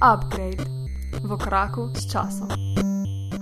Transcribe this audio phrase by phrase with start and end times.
[0.00, 0.64] Upgrade
[1.22, 2.48] v koraku s časom.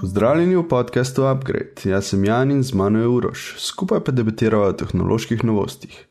[0.01, 1.83] Pozdravljeni v podkastu Upgrade.
[1.85, 6.09] Jaz sem Jan in z mano je Uroš, skupaj pa debatiramo o tehnoloških novostih.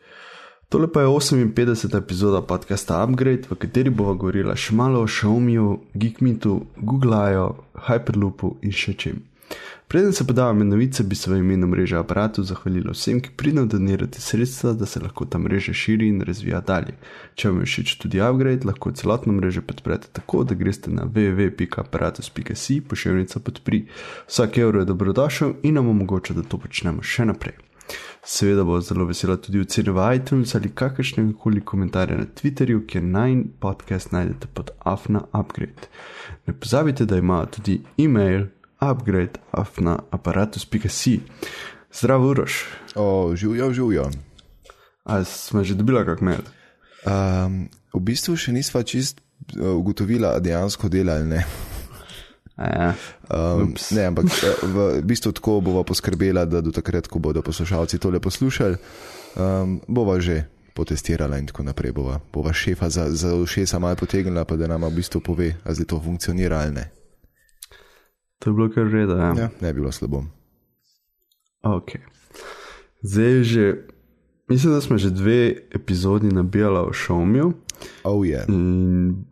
[0.69, 1.97] Tole pa je 58.
[1.97, 7.47] epizoda podcasta Upgrade, v kateri bova govorila še malo o Xiaomiju, Geekmitu, Googleju,
[7.87, 9.21] Hyperloopu in še čem.
[9.87, 13.65] Preden se podajam med novice, bi se v imenu mreže aparatu zahvalila vsem, ki pridno
[13.65, 16.97] donirate sredstva, da se lahko ta mreža širi in razvija dalje.
[17.35, 22.81] Če vam je všeč tudi upgrade, lahko celotno mrežo podprete tako, da greste na www.aparatus.si
[22.81, 23.85] pošiljnica podpri.
[24.27, 27.55] Vsak evro je dobrodošel in nam omogoča, da to počnemo še naprej.
[28.27, 33.07] Seveda bo zelo vesela tudi ocena v iTunes ali kakršne koli komentarje na Twitterju, kjer
[33.07, 35.87] naj podcast najdete pod afna upgrade.
[36.47, 39.39] Ne pozabite, da ima tudi e-mail upgrade
[39.77, 41.19] na aparatus.si.
[41.93, 42.65] Zdravo, Uroš.
[43.35, 44.09] Živijo, živijo.
[45.03, 46.43] Ali smo že dobili kak mail?
[47.07, 49.21] Um, v bistvu še nisva čist
[49.55, 51.45] uh, ugotovila, da dejansko dela ali ne.
[52.57, 52.89] Ja.
[53.29, 58.01] Um, ne, ampak uh, v bistvu tako bova poskrbela, da do takrat, ko bodo poslušalci
[58.03, 58.75] tole poslušali,
[59.39, 60.43] um, bova že
[60.75, 61.95] potestirala in tako naprej.
[61.95, 65.87] Bova, bova šefa za, za ušesa malo potegnila, pa da nam v bistvu pove, ali
[65.87, 66.96] to funkcionira ali ne.
[68.39, 69.17] To je bilo kar reda.
[69.17, 69.33] Ja.
[69.37, 70.23] Ja, ne bi bilo slabo.
[71.63, 71.97] Ok.
[73.01, 73.65] Zdaj že,
[74.49, 77.53] mislim, da smo že dve epizodi nabijali o Šomiju.
[78.03, 78.45] Oh, yeah.
[78.49, 79.25] In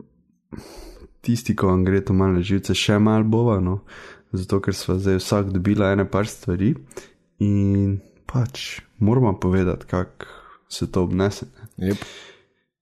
[1.21, 3.79] tisti, ko vam gre to malo živce, še malo bova, no?
[4.35, 6.73] zato ker smo zdaj vsak dobila ene par stvari
[7.39, 10.25] in pač moramo povedati, kako
[10.69, 11.45] se to obnese.
[11.77, 12.05] Yep.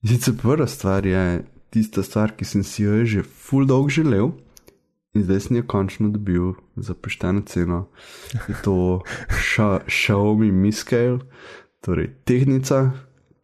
[0.07, 4.31] Sicer prva stvar je tista stvar, ki sem si jo že full dog želel.
[5.13, 7.87] In zdaj sem jo končno dobil za pošteno ceno.
[8.47, 11.19] Je to ša, Xiaomi Mi Scale,
[11.85, 12.91] torej tehnika,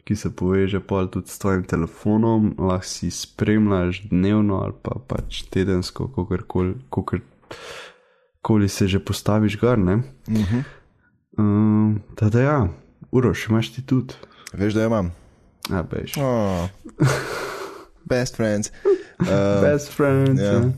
[0.04, 5.44] ki se poveže pa tudi s tvojim telefonom, lahko si spremljaš dnevno ali pa pač
[5.54, 7.06] tedensko, kako
[8.42, 9.80] koli se že postaviš gor.
[9.80, 10.64] Uh -huh.
[11.38, 12.68] um, da, ja,
[13.12, 14.14] uro še imaš ti tudi.
[14.54, 15.12] Veš, da imam.
[15.70, 16.18] Ja, bež.
[16.18, 16.70] Oh.
[18.10, 18.72] Best friends.
[19.20, 20.42] Uh, Best friends.
[20.42, 20.54] ja.
[20.54, 20.72] Ja.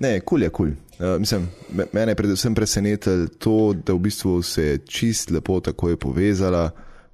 [0.00, 0.70] Ne, kul cool je kul.
[0.98, 1.14] Cool.
[1.14, 5.60] Uh, mislim, me- mene je predvsem presenetilo to, da v bistvu se je čist lepo
[5.60, 6.70] tako je povezala,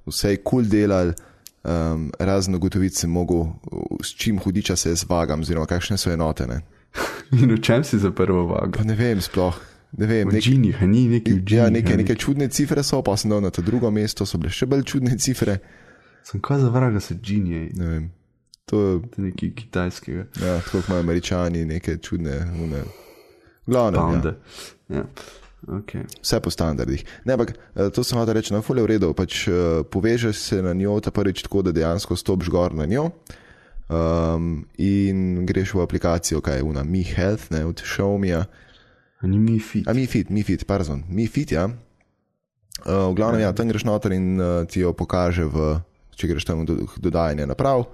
[0.07, 1.13] vse je kul cool delal,
[1.65, 3.47] um, razen ugotoviti sem mogel,
[4.03, 6.61] s čim hudiča se zvagam, oziroma kakšne so enotene.
[7.43, 8.79] In v čem si za prvo vago?
[8.79, 9.59] Pa ne vem sploh.
[9.99, 11.53] Ne vem, nek, džinih, ni neki v džinih.
[11.65, 14.53] ja, neke, neke čudne cifre so, pa sem dal na to drugo mesto, so bile
[14.53, 15.59] še bolj čudne cifre.
[16.25, 18.07] Sem kaj za vraga so džinije, Ne vem.
[18.71, 20.27] To, je nekaj kitajskega.
[20.41, 22.83] ja, tako kot imajo američani, neke čudne, une.
[23.67, 24.05] Glavno, ja.
[24.05, 24.35] Pounde.
[24.89, 25.05] Ja.
[25.63, 26.03] Okay.
[26.23, 27.05] vse po standardih.
[27.25, 29.13] Ne, ampak eh, to sem hotel reči, na fulje v redu.
[29.15, 33.11] Pač, uh, povežeš se na njo, ta prvič tako, da dejansko stopiš gor na njo.
[33.87, 38.45] Um, in greš v aplikacijo, kaj je una Mi Health, ne od Xiaomija.
[39.23, 39.87] Ni mi fit.
[39.87, 41.69] A Mi Fit, Mi Fit, pardon, Mi Fit, ja.
[42.83, 45.77] Uh, v glavnem, ja, tam greš noter in uh, ti jo pokaže, v,
[46.19, 47.87] če greš tam do, dodajanje naprav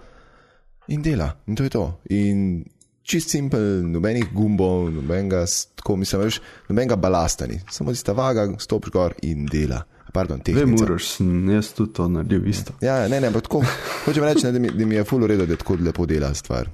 [0.88, 1.32] in dela.
[1.46, 1.84] In to je to.
[2.10, 2.64] In
[3.08, 5.44] čist simpel, nobenih gumbov, nobenega,
[5.76, 7.60] tako mislim, veš, nobenega balasta ni.
[7.70, 9.82] Samo tista vaga, stopiš gor in dela.
[10.12, 11.18] Pardon, Vem, moraš,
[11.52, 12.72] jaz tudi to naredil isto.
[12.80, 13.60] Ja, ne, ne, ampak tako.
[14.06, 16.70] Hočem reči, ne, da, mi, da mi je full uredu, da tako lepo dela stvar.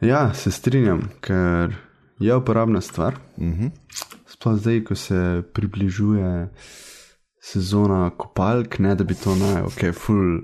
[0.00, 1.74] Ja, se strinjam, ker
[2.18, 3.20] je uporabna stvar.
[3.36, 3.70] Uh -huh.
[4.26, 6.48] Sploh zdaj, ko se približuje
[7.40, 10.40] sezona kopalk, ne da bi to naj, ok, full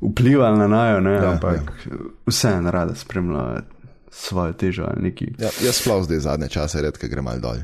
[0.00, 1.54] vplivalo na najo, ne, Ja, ampak
[1.86, 1.96] ja.
[2.26, 3.62] vseeno rada spremlja
[4.10, 5.26] svojo težo ali neki.
[5.38, 7.56] ja, jaz sploh zdaj zadnje čase redko grem mal dol.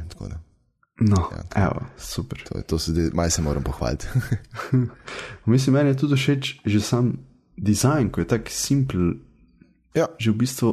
[1.01, 2.43] No, ja, evo, super.
[2.45, 4.07] To, to se zdaj, maj se moram pohvaliti.
[5.47, 7.13] Mislim, meni je tudi všeč že sam
[7.57, 9.15] dizajn, ko je tako simpel,
[9.95, 10.71] ja, že v bistvu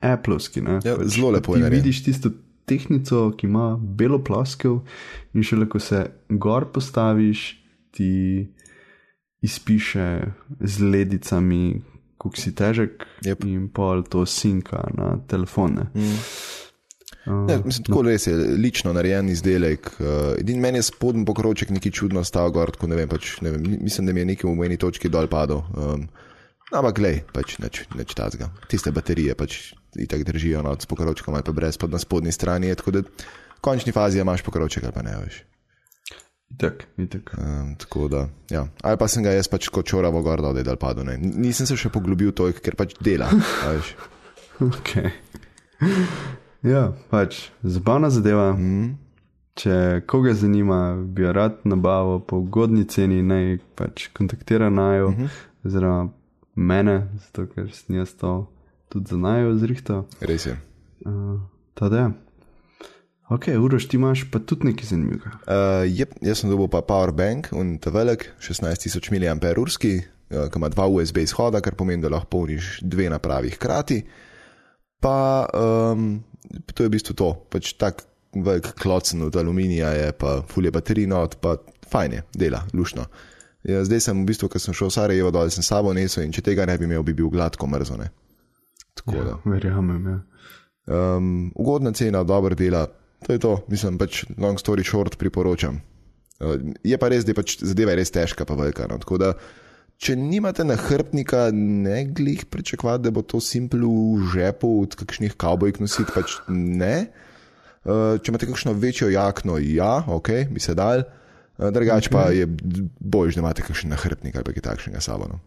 [0.00, 0.60] Appleovski.
[0.60, 0.80] ne.
[0.84, 2.30] Ja, Pač zelo lepo je vidiš tisto
[2.64, 4.80] tehnico, ki ima belo ploskev,
[5.34, 7.60] in šele ko se gor postaviš,
[7.90, 8.46] ti
[9.42, 10.20] izpiše
[10.60, 11.80] z ledicami,
[12.20, 13.44] kako si težek, Jep.
[13.48, 15.88] in pol to sinka na telefone.
[15.94, 16.18] Mm.
[17.48, 19.92] ne, mislim, tako res je, lično narejen izdelek.
[19.98, 23.54] Uh, edin meni je spodnji pokrovček neki čudno stal gor, tako ne vem, pač, ne
[23.56, 25.64] vem, mislim, da mi je nekaj v eni točki dol padel.
[25.76, 26.08] Um,
[26.72, 28.52] ampak glej, pač neč, neč tazga.
[28.68, 29.60] Tiste baterije pač
[29.96, 32.70] itak držijo no, s pokrovčkom ali pa brez pod na spodnji strani.
[32.70, 35.42] Je, tako da v končni fazi ja imaš pokrovček ali pa ne veš.
[36.50, 37.34] Itak, itak.
[37.38, 38.66] Um, tako da, ja.
[38.82, 41.06] Ali pa sem ga jaz pač kot čoravo gor dal, da je dal padel.
[41.06, 41.16] ne.
[41.16, 43.30] Nisem se še poglobil to, ker pač dela.
[44.60, 45.08] Okay.
[46.60, 48.50] Ja, pač zabavna zadeva.
[48.52, 48.98] Mm.
[49.56, 55.14] če koga zanima, bi jo rad nabavil po ugodni ceni, naj pač kontaktira najo, uh
[55.16, 55.38] -huh.
[55.64, 56.10] oziroma
[56.54, 58.52] mene, zato ker sem jaz to
[58.88, 60.04] tudi za najo zrihtal.
[60.20, 60.56] Res je.
[61.06, 61.40] Uh,
[61.74, 62.10] Tako da.
[63.30, 65.30] Ok, uroš ti imaš pa tudi nekaj zanimivega.
[65.46, 70.68] Uh, yep, jaz sem dobil pa powerbank in ta velik, 16.000 mAh, uh, ki ima
[70.68, 74.00] dva USB izhoda, kar pomeni, da lahko polniš dve napravi hkrati.
[75.00, 76.24] Pa um,
[76.74, 78.02] to je v bistvu to, pač tak
[78.34, 81.08] velik klocen od aluminija je, pa fulje baterij,
[81.40, 81.56] pa
[81.90, 83.06] fajn je, dela, lušno.
[83.62, 86.32] Ja, zdaj sem v bistvu, ker sem šel v Sarajevo, dol sem sabo nesel in
[86.32, 88.10] če tega ne bi imel, bi bil gladko mrzone.
[88.98, 89.34] Tako Ja, da.
[89.44, 90.06] verjamem.
[90.08, 90.18] Ja.
[90.90, 92.86] Um, ugodna cena, dobro dela,
[93.26, 95.80] to je to, mislim, pač long story short priporočam.
[96.40, 98.88] Uh, je pa res, da je pač zadeva je res težka, pa velika.
[98.90, 98.96] No?
[99.02, 99.32] Tako da,
[100.00, 105.82] če nimate nahrbtnika, ne glih pričakovati, da bo to simpel v žepu od kakšnih kavbojk
[105.84, 107.10] nositi, pač ne.
[107.84, 111.04] Uh, če imate kakšno večjo jakno, ja, ok, bi se dal.
[111.60, 115.28] Uh, drugač pa je bolj, da imate kakšen nahrbtnik ali kaj takšnega sabo.
[115.28, 115.40] No?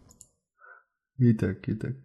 [1.22, 1.98] Itek, itek.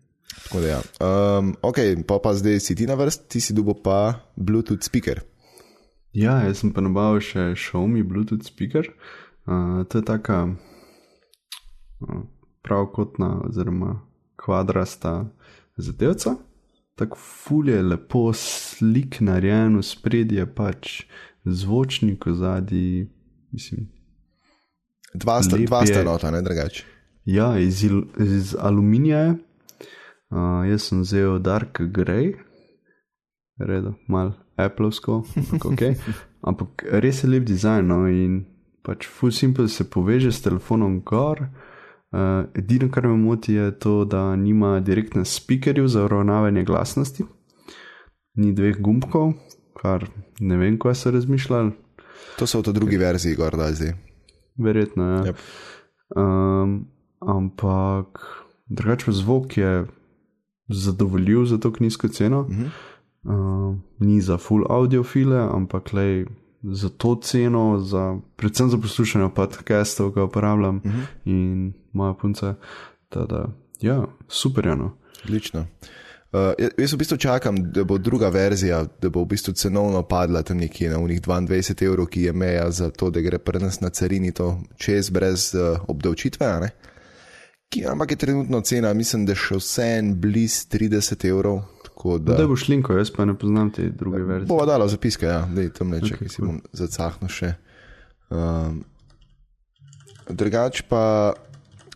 [0.44, 0.80] Tako da ja.
[1.00, 5.20] Um, ok, pa pa zdaj si ti na vrsti, ti si dubo pa Bluetooth speaker.
[6.12, 8.88] Ja, jaz sem pa nabavil še Xiaomi Bluetooth speaker.
[9.46, 12.22] Uh, to je taka uh,
[12.62, 14.00] pravokotna oziroma
[14.36, 15.28] kvadrasta
[15.76, 16.36] zadevca.
[16.98, 21.04] Tako fulje lepo slik narejen, spredje pač
[21.46, 22.88] zvočnik v zadnji,
[23.54, 23.86] mislim.
[25.14, 26.84] Dva sta, dva sta nota, ne drugače.
[27.24, 29.36] Ja, iz, il- iz aluminija je.
[30.28, 32.34] Uh, jaz sem vzel Dark Grey,
[33.58, 35.82] redo, mal Appleovsko, ampak ok.
[36.42, 38.44] Ampak res je lep dizajn, no in
[38.86, 41.48] pač full simple se poveže s telefonom gor.
[42.08, 47.26] Uh, edino, kar me moti, je to, da nima direktne speakerjev za uravnavanje glasnosti,
[48.40, 49.34] ni dveh gumbkov,
[49.76, 50.06] kar
[50.40, 51.74] ne vem, kaj so razmišljali.
[52.38, 53.92] To so v tej drugi verziji, gor da zdaj.
[54.58, 55.18] Verjetno je.
[55.32, 55.44] Yep.
[56.16, 56.78] Um,
[57.20, 58.22] ampak
[58.72, 59.72] drugače pa zvok je
[60.68, 62.40] zadovoljiv za to nizko ceno.
[62.40, 62.70] Uh -huh.
[63.28, 66.26] Um, ni za full audiofile, ampak le
[66.62, 71.04] za to ceno, za, predvsem za poslušanje podcastov, ga uporabljam uh -huh.
[71.24, 72.54] in moja punca.
[73.08, 73.48] Tada,
[73.80, 74.76] ja, super je.
[74.76, 74.96] No.
[75.24, 75.66] Odlično.
[76.32, 80.02] Uh, ja- jaz v bistvu čakam, da bo druga verzija, da bo v bistvu cenovno
[80.02, 83.58] padla tam nekje na unih 22 evrov, ki je meja za to, da gre pri
[83.58, 86.60] nas na carini to čez brez uh, obdavčitve.
[86.60, 86.70] ne?
[87.68, 91.62] Ki, ampak je trenutno cena, mislim, da še vse en bliz 30 evrov.
[91.98, 94.46] Tako Da, Da boš linko, jaz pa ne poznam te druge verzije.
[94.46, 97.52] Bova dala zapiske, ja, da je tam neče, ki si bom zacahnil še.
[98.30, 98.84] Um,
[100.28, 101.34] drugač pa,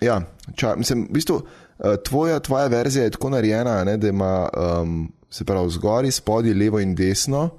[0.01, 0.23] ja,
[0.57, 5.13] ča, mislim, v bistvu, uh, tvoja, tvoja verzija je tako narejena, ne, da ima, um,
[5.31, 7.51] se pravi, zgori, spodaj, levo in desno,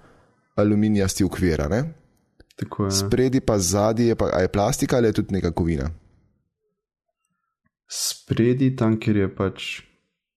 [0.60, 1.64] aluminijasti ukvir,
[2.92, 5.90] spredi pa zadnji je, pa, je plastika ali je tudi neka kovina.
[7.88, 9.72] Spredi, tam, kjer je pač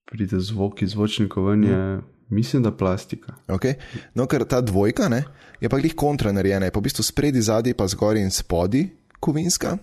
[0.06, 1.80] pride zvok iz zvočnikov ven, je
[2.28, 3.34] mislim, da plastika.
[3.48, 3.74] Okay?
[4.14, 5.24] No, ker ta dvojka ne,
[5.60, 8.88] je pa glih kontra narejena, je pa v bistvu spredi, zadnji pa zgori in spodi
[9.20, 9.76] kovinska,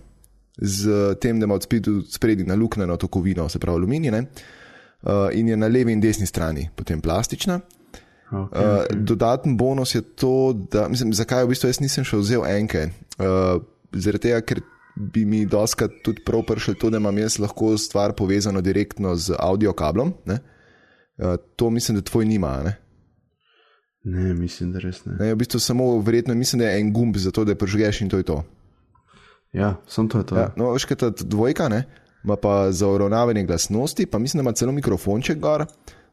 [0.56, 1.66] z tem, da ima od
[2.10, 4.20] spredi naluknjeno to kovino, se pravi aluminij, ne,
[5.02, 7.60] uh, in je na levi in desni strani potem plastična.
[7.60, 7.70] Okay,
[8.34, 12.88] Uh, dodaten bonus je to, da, mislim, zakaj v bistvu jaz nisem še vzel enke.
[13.18, 13.60] Uh,
[13.92, 14.62] zaradi tega, ker
[14.96, 19.34] bi mi doskrat tudi prav prišlo to, da imam jaz lahko stvar povezano direktno z
[19.38, 20.14] audio kablom.
[20.24, 20.38] Ne?
[21.16, 22.62] Uh, to mislim, da tvoj nima.
[22.62, 22.76] Ne?
[24.04, 25.16] Ne, mislim, da res ne.
[25.20, 28.08] Ne, v bistvu samo verjetno mislim, da je en gumb za to, da prižgeš in
[28.08, 28.42] to je to.
[29.52, 30.36] Ja, sem to to.
[30.36, 31.84] Ja, no, veš, kaj ta dvojka, ne?
[32.24, 35.66] ima pa za uravnavanje glasnosti, pa mislim, da ima celo mikrofonček gor,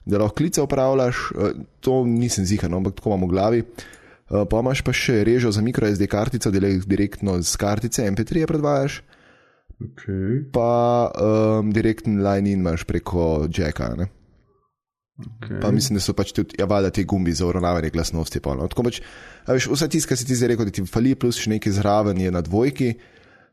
[0.05, 1.15] da lahko klice upravljaš.
[1.15, 3.59] eh, To nisem zihar, no, ampak tako imam v glavi.
[3.59, 4.00] Eh,
[4.31, 9.01] Pa imaš pa še režo za microSD kartico, le direktno z kartice MP3 predvajaš,
[9.81, 10.45] Okay.
[10.53, 13.95] pa um, direktni line in imaš preko jacka.
[13.97, 14.05] Ne?
[15.21, 15.61] Okay.
[15.61, 18.39] Pa mislim, da so pač tudi ja, valjda ti gumbi za uravnavanje glasnosti.
[18.39, 18.67] Pa, no.
[18.69, 19.01] Tako pač,
[19.47, 22.21] veš, vse tisto, kar si ti zdaj rekel, da ti fali, plus še nekaj zraven
[22.21, 22.93] je na dvojki.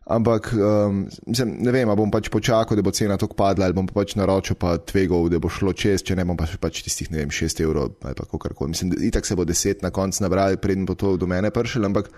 [0.08, 3.76] Ampak, um, mislim, ne vem, a bom pač počakal, da bo cena tako padla, ali
[3.76, 6.56] bom pa pač naročil, pa tvegal, da bo šlo čez, če ne bom pa še
[6.56, 8.72] pač tistih, ne vem, 6 evrov ali kako koli.
[8.72, 11.84] Mislim, da itak se bo 10 na koncu nabrali, preden bo to do mene prišel,
[11.90, 12.08] ampak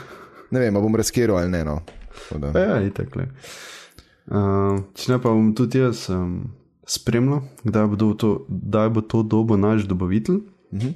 [0.54, 1.64] ne vem, a bom razkiral ali ne.
[1.66, 1.80] No.
[2.30, 3.26] Da- ja, itak le.
[4.30, 6.52] Uh, če ne pa bom tudi jaz um,
[6.86, 10.38] spremljal, kdaj bo, do to, kdaj bo to dobo naš dobavitelj.
[10.70, 10.94] Uh -huh.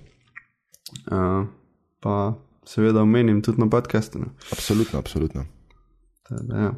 [1.10, 1.50] uh,
[1.98, 4.22] pa seveda omenim tudi na podkastu.
[4.22, 4.30] no.
[4.54, 5.44] Absolutno, absolutno.
[6.30, 6.74] Da, Ja.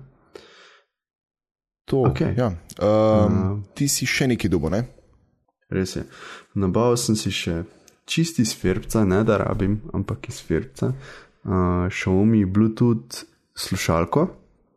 [1.87, 2.35] To, Okej.
[2.37, 2.51] ja.
[2.83, 4.81] um, ti si še neki dubo, ne?
[5.71, 6.03] Res je.
[6.59, 7.61] Nabavil sem si še
[8.07, 10.91] čisti firca, ne da rabim, ampak iz firca.
[10.91, 13.23] uh, Xiaomi Bluetooth
[13.55, 14.27] slušalko,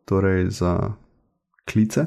[0.06, 0.94] torej za
[1.66, 2.06] klice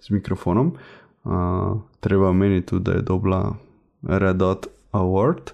[0.00, 0.76] z mikrofonom.
[1.24, 3.56] Uh, treba omeniti tudi, da je dobila
[4.02, 5.50] Red Dot Award,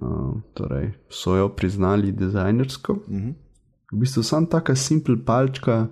[0.00, 2.92] uh, torej so jo priznali dizajnersko.
[2.92, 3.34] Uh -huh.
[3.94, 5.86] V bistvu samo taka simpel palčka,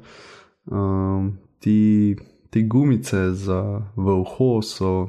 [0.64, 2.16] um, ti,
[2.50, 3.62] ti gumice za
[3.96, 5.08] v uho so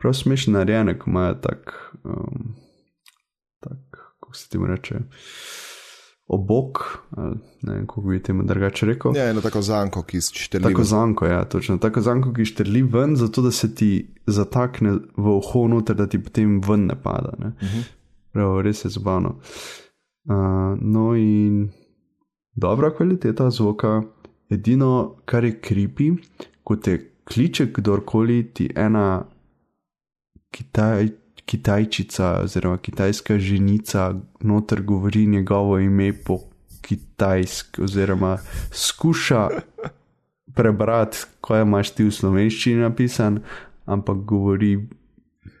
[0.00, 1.74] prav smešne narejene, ko imajo tak,
[2.04, 2.54] um,
[3.60, 3.78] tak,
[4.20, 4.98] kako se ti reče
[6.26, 6.80] obok,
[7.62, 9.16] ne vem, kako bi temu drugače rekel.
[9.16, 10.64] Ja, eno tako zanko, ki štrli.
[10.64, 11.76] Tako zanko, ja, točno.
[11.78, 16.22] Tako zanko, ki štrli ven, zato da se ti zatakne v uho noter, da ti
[16.22, 17.36] potem ven ne pada.
[17.38, 17.46] Ne?
[17.46, 17.84] Uh -huh.
[18.32, 19.28] Prav, res je zabavno.
[19.28, 19.83] Uh,
[20.80, 21.68] no in
[22.54, 24.02] dobra kvaliteta zvoka,
[24.50, 26.10] edino, kar je kripi,
[26.64, 29.24] ko te kliče kdorkoli, ti ena
[30.54, 31.08] Kitaj,
[31.44, 36.38] kitajčica oziroma kitajska ženica noter govori njegovo ime po
[36.80, 38.38] kitajski, oziroma
[38.72, 39.48] skuša
[40.54, 43.40] prebrati, kaj imaš ti v slovenščini napisan,
[43.84, 44.88] ampak govori.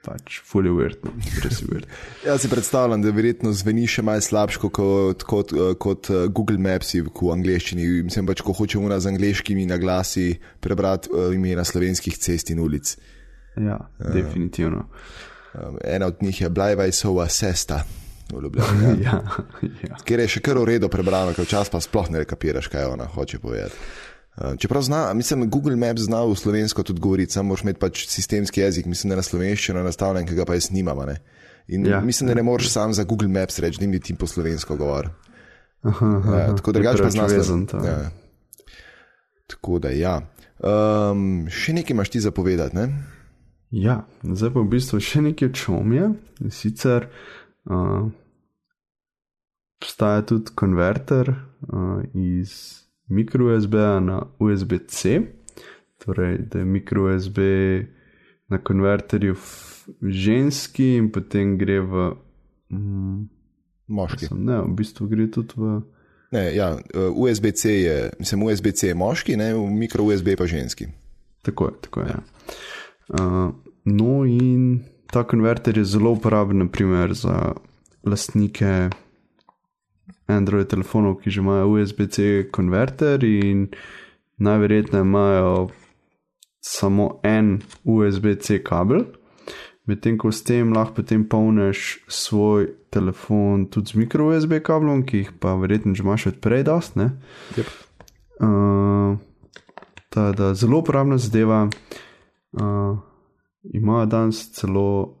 [0.04, 1.88] Pač, fully weird, no, res weird.
[2.28, 6.92] Jaz si predstavljam, da verjetno zveni še malo slabše kot, kot, kot uh, Google Maps
[6.96, 8.04] v angleščini.
[8.04, 12.96] Mislim pač, ko hočemo z angliškimi naglasi prebrati uh, imena slovenskih cest in ulic.
[13.56, 14.86] Ja, uh, definitivno.
[15.54, 17.84] Um, ena od njih je Blajvajsova sesta.
[18.34, 18.40] Ja.
[19.12, 19.20] ja,
[19.84, 19.96] ja.
[20.02, 23.06] Ker je še kar v redu prebrano, ker včasih pa sploh ne kapiraš, kaj ona
[23.06, 23.76] hoče povedati.
[24.34, 28.06] Um, čeprav zna, mislim, Google Maps zna v slovensko tudi govoriti, samo moraš imeti pač
[28.10, 30.98] sistemski jezik, mislim, da na slovenščino nastavljen, ki ga pa jaz nimam.
[31.06, 31.20] Ne?
[31.68, 34.26] In ja, mislim, da ne moreš sam za Google Maps reči, da mi ti po
[34.26, 35.08] slovensko govori.
[35.84, 37.32] Ja, tako drugače pa znaš.
[37.84, 38.10] Ja.
[39.46, 40.20] Tako da ja.
[40.64, 42.88] Um, še nekaj imaš ti zapovedati, ne?
[43.70, 46.08] Ja, zdaj pa v bistvu še nekaj čomje.
[46.50, 47.06] Sicer
[47.70, 48.06] uh,
[49.82, 55.20] obstaja tudi konverter uh, iz micro-USB na USB-C,
[56.04, 57.38] torej da je micro-USB
[58.48, 59.36] na konverterju
[60.02, 62.12] ženski in potem gre v
[62.72, 63.28] mm,
[63.86, 64.26] moški.
[64.26, 65.80] Sem, ne, v bistvu gre tudi v.
[66.34, 66.72] Ne, ja,
[67.14, 70.88] USB-C je, mislim, USB-C je moški, ne, micro-USB pa ženski.
[71.44, 72.08] Tako je, tako je.
[72.08, 72.22] Ja.
[73.08, 73.52] Uh,
[73.84, 74.82] no, in
[75.12, 77.52] ta konverter je zelo uporaben, naprimer, za
[78.04, 78.88] lastnike
[80.26, 83.68] Android telefonov, ki že imajo USB-C konverter in
[84.38, 85.68] najverjetneje imajo
[86.60, 89.04] samo en USB-C kabel.
[89.84, 95.18] Medtem ko s tem lahko potem polniš svoj telefon tudi z mikro USB kablom, ki
[95.18, 96.96] jih pa verjetno že imaš odprej, dost.
[96.96, 97.68] Yep.
[98.40, 99.20] Uh,
[100.14, 101.68] da, zelo uporabna zadeva.
[102.56, 102.96] Uh,
[103.76, 105.20] imajo danes celo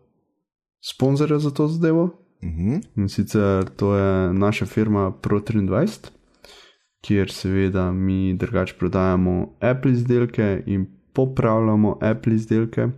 [0.80, 2.23] sponzorja za to zadevo.
[2.44, 2.70] Uh mhm.
[2.70, 2.82] -huh.
[2.96, 6.10] In sicer to je naša firma Pro23,
[7.00, 12.88] kjer seveda mi drugače prodajamo Apple izdelke in popravljamo Apple izdelke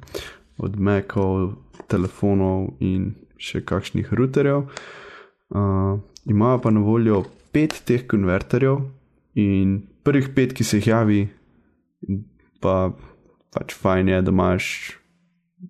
[0.59, 1.53] od Macov,
[1.87, 4.59] telefonov in še kakšnih routerjev.
[5.49, 8.81] Uh, imajo pa na voljo pet teh konverterjev
[9.35, 11.29] in prvih pet, ki se jih javi,
[12.61, 12.93] pa
[13.55, 14.67] pač fajn je, da imaš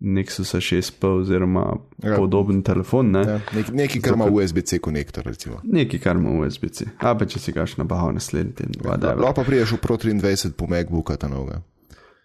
[0.00, 2.16] Nexus 6P oziroma ja.
[2.16, 3.10] podoben telefon.
[3.10, 3.20] Ne?
[3.20, 5.24] Ja, nek, nekaj, kar ima USB-C konektor.
[5.26, 5.60] Recimo.
[5.64, 6.88] Nekaj, kar ima USB-C.
[6.98, 8.80] A pa če si gaš nabaval naslednji teden.
[8.84, 11.62] Ja, Lahko pa priješ v Pro 23 po MacBooku ta noga.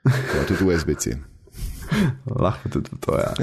[0.05, 1.15] Ja, tudi USB-C.
[2.43, 3.33] Lahko tudi to, ja.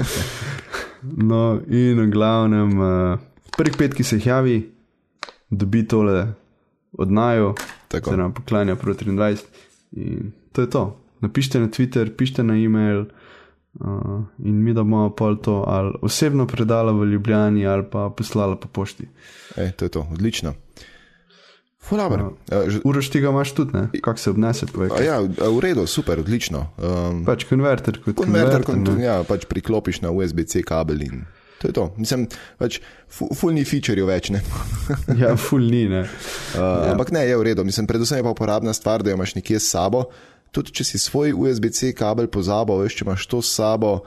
[1.03, 3.19] No, in v glavnem, uh,
[3.55, 4.57] prvih pet, ki se jih javi,
[5.49, 6.33] dobi tole
[6.99, 7.53] od Naju,
[7.87, 9.45] tako da poklanja Pro 23.
[9.91, 10.83] In to je to.
[11.23, 13.05] Napišite na Twitter, pišite na e-mail.
[13.73, 18.55] Uh, in mi da bomo pol to ali osebno predala v Ljubljani ali pa poslala
[18.55, 19.05] po pošti.
[19.55, 20.53] E, to je to, odlično.
[21.91, 21.99] Uh,
[22.83, 23.71] Uroš tega imaš tudi,
[24.01, 24.65] kako se obnese.
[25.05, 26.67] Ja, v redu, super, odlično.
[26.77, 28.63] Um, pač konverter kot konverter.
[28.63, 31.23] konverter ja, pač priklopiš na USB-C kabel in
[31.59, 31.85] to je to.
[31.97, 34.41] Mislim, pač fulni feature več ne.
[35.21, 36.05] ja, fulni ne.
[36.05, 36.93] Uh, ja.
[36.93, 37.65] Ampak ne, je v redu.
[37.67, 40.05] Mislim, predvsem je pa uporabna stvar, da jo imaš nekje s sabo
[40.55, 43.99] tudi če si svoj USB-C kabel pozabil, veš, če imaš to s sabo,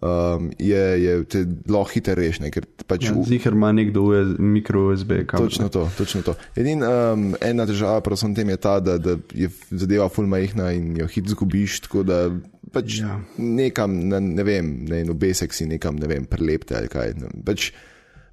[0.00, 2.50] um, je, je te lahko hitro rešne.
[2.88, 4.06] Pač ja, Zihar ima nekdo
[4.38, 5.48] mikro USB kabel.
[5.48, 6.36] Točno to, točno to.
[6.56, 10.96] Edin, um, ena težava prosim tem je ta, da, da je zadeva full majhna in
[11.00, 12.24] jo hit zgubiš, tako da
[12.72, 13.20] pač ja.
[13.36, 17.18] nekam, ne, ne vem, ne, no besek si nekam, ne vem, prelepte ali kaj.
[17.44, 17.72] Pač,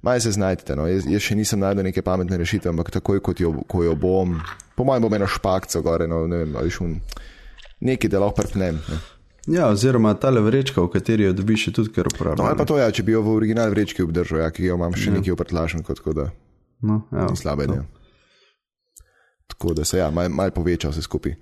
[0.00, 0.86] Maj se znajdete, no.
[0.88, 3.50] jaz, jaz še nisem najdel neke pametne rešitve, ampak takoj, ko jo,
[3.84, 4.38] jo bom,
[4.72, 6.94] po mojem, bom eno špakco gore, no, ne vem, ali šum
[7.80, 8.80] nekaj, da lahko prpnem.
[8.88, 9.00] Ne.
[9.46, 12.42] Ja, oziroma ta vrečka, v kateri jo dobiš, je tudi kar uporabna.
[12.42, 14.76] No, ali pa to, ja, če bi jo v originalni vrečki obdržal, ja, ki jo
[14.76, 15.16] imam še ja.
[15.16, 15.84] nekaj uprtlažen.
[16.80, 17.72] No, evo, Ni slaba to.
[17.72, 17.84] ideja.
[19.50, 21.34] Tako da se ja, malo mal poveča vse skupaj.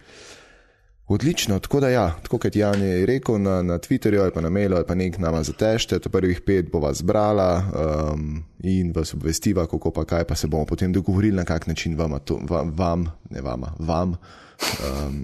[1.09, 4.51] Odlično, tako da ja, tako kot Jan je rekel na, na Twitterju ali pa na
[4.53, 9.15] mailu ali pa nek nama zatešte, to prvih pet bo vas zbrala um, in vas
[9.15, 12.61] obvestiva, kako pa kaj, pa se bomo potem dogovorili, na kak način vama to, va,
[12.77, 14.17] vam, ne vama, vam
[14.59, 15.23] um,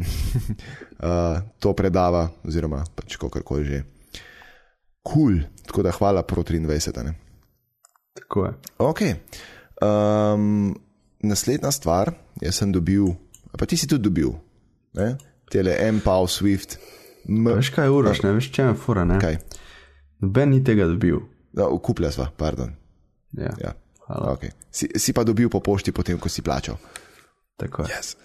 [0.98, 3.82] uh, to predava, oziroma pač kakorkoli že.
[5.04, 5.40] Kul, cool.
[5.68, 7.04] tako da hvala pro 23.
[7.04, 7.12] Ne?
[8.16, 8.52] Tako je.
[8.78, 9.00] Ok.
[9.84, 10.72] Um,
[11.20, 13.10] naslednja stvar, jaz sem dobil,
[13.58, 14.32] pa ti si tudi dobil,
[14.96, 15.16] ne?
[15.52, 16.78] tele MPAW Swift.
[17.28, 19.20] M Veš kaj, Uroš, ne veš, če je fura, ne?
[19.20, 19.38] kaj?
[20.24, 21.20] Noben ni tega dobil.
[21.56, 22.72] No, kuplja sva, pardon.
[23.36, 23.76] Ja, Ja.
[24.04, 24.36] Hvala.
[24.36, 24.52] Okay.
[24.68, 26.76] Si, si pa dobil po pošti, potem ko si plačal.
[27.56, 27.86] Tako.
[27.86, 28.16] Yes.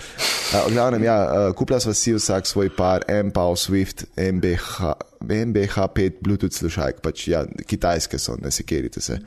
[0.68, 6.56] v glavnem, ja, uh, kupila sva si vsak svoj par MPAW Swift MBH, MBH5 Bluetooth
[6.56, 9.20] slušalk, pač ja, kitajske so, ne sekerite se.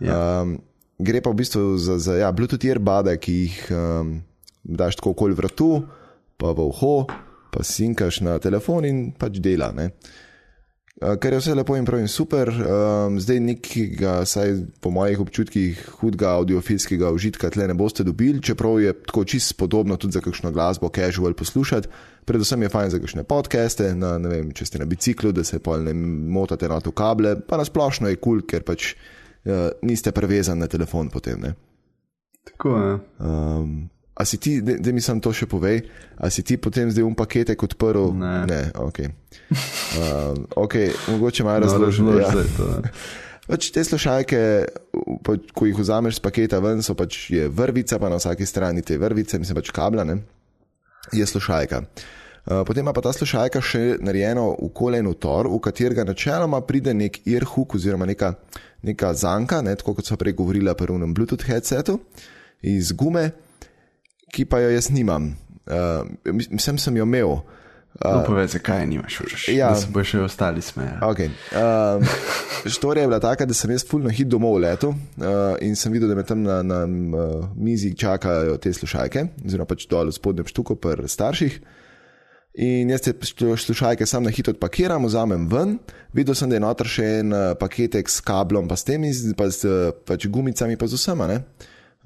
[0.00, 0.42] Ja.
[0.42, 0.58] Um,
[1.00, 4.14] gre pa v bistvu za, za ja, Bluetooth earbade, ki jih um,
[4.64, 5.72] daš tako okoli vratu,
[6.40, 6.94] pa v uho,
[7.50, 9.72] pa sinkaš na telefon in pač dela.
[9.76, 9.90] Ne?
[11.00, 14.50] Uh, Ker je vse lepo in prav in super, um, zdaj nekega, saj
[14.84, 19.96] po mojih občutkih, hudega audiofilskega užitka tle ne boste dobili, čeprav je tako čisto podobno
[19.96, 21.88] tudi za kakšno glasbo, casual poslušati.
[22.28, 25.78] Predvsem je fajn za kakšne podcaste, na, vem, če ste na biciklu, da se pa
[25.80, 30.60] ne motate na to kable, pa nasplošno je kul, cool, ker pač uh, niste prevezani
[30.60, 31.40] na telefon potem.
[31.40, 31.54] Ne?
[32.44, 32.92] Tako je.
[33.24, 33.88] Um,
[34.20, 35.80] a si ti, da mi sam to še povej,
[36.20, 38.10] a si ti potem zdaj um paketek odprl?
[38.20, 38.34] Ne.
[38.44, 38.98] ne ok.
[39.96, 40.74] Um, ok,
[41.08, 42.10] mogoče malo No, razložim.
[42.12, 42.56] razloži ja.
[42.56, 42.68] to.
[43.50, 44.40] Pač te slušalke,
[45.26, 48.84] pa, ko jih vzameš z paketa ven, so pač je vrvica, pa na vsaki strani
[48.86, 50.20] te vrvice, mislim pač kabla, ne?
[51.16, 51.80] je slušalka.
[51.80, 56.94] Uh, potem ima pa ta slušalka še narejeno v kolen utor, v katerega načeloma pride
[56.94, 58.36] nek earhook oziroma neka,
[58.86, 61.98] neka zanka, ne, tako kot so prej govorila pri unem Bluetooth headsetu,
[62.62, 63.32] iz gume,
[64.32, 65.32] ki pa jo jaz nimam.
[65.70, 66.06] Uh,
[66.50, 67.40] mislim, sem jo imel.
[68.00, 69.48] No, povej, zakaj nimaš, Uroš?
[69.52, 69.72] ja.
[69.74, 71.02] Da se bo še ostali smejali.
[71.04, 71.28] Okay.
[71.52, 72.04] Um,
[72.70, 76.08] Štorija je bila taka, da sem jaz fulno hit domov letel uh, in sem videl,
[76.08, 80.48] da me tam na, na uh, mizi čakajo te slušalke, oziroma pač dol v spodnjem
[80.48, 81.58] štuku pri starših.
[82.62, 83.12] In jaz te
[83.58, 85.76] slušalke sam na hitro odpakiram, vzamem ven,
[86.16, 89.34] videl sem, da je noter še en uh, paketek s kablom, pa s temi, z-
[89.38, 91.42] pa uh, pač gumicami, pa z vsema, ne?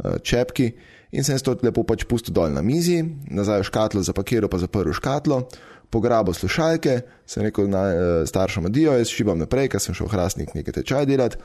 [0.00, 0.72] Uh, čepki.
[1.12, 4.94] In sem to lepo pač pustil dol na mizi, nazaj v škatlo, zapakiral pa zaprl
[4.96, 5.44] škatlo,
[5.92, 10.16] pograbo slušalke, sem rekel na, uh, staršem adijo, jaz šibam naprej, ker sem šel v
[10.16, 11.38] hrastnik nekaj tečaj delati.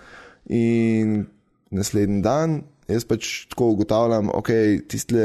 [0.50, 1.28] In
[1.70, 4.50] naslednji dan jaz pač tako ugotavljam, ok,
[4.90, 5.22] tiste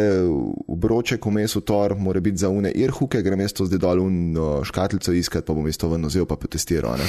[0.68, 4.04] obroče, ko mes v tor, mora biti za une irhuke, grem jaz to zdaj dol
[4.04, 7.00] v škatlico iskat, pa bom jaz to ven vzel pa potestiral.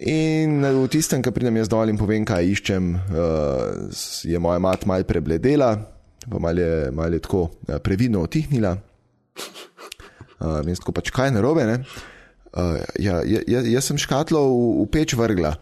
[0.00, 0.08] Ne.
[0.08, 3.88] In v tistem, ki pridem jaz dol in povem, kaj iščem, uh,
[4.22, 5.72] je moja mat mal prebledela,
[6.28, 8.76] pa mal je, mal je tako uh, previdno otihnila.
[10.38, 11.80] Jaz tako pač kaj narobe, ne?
[12.98, 15.56] Ja, ja, ja, jaz sem škatlo v, v peč vrgla.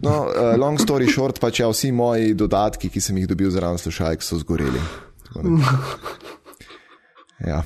[0.00, 4.22] No, long story short, pač ja, vsi moji dodatki, ki sem jih dobil zraven slušalk,
[4.24, 4.80] so zgoreli.
[5.26, 5.74] Tako da-
[7.40, 7.58] Ja,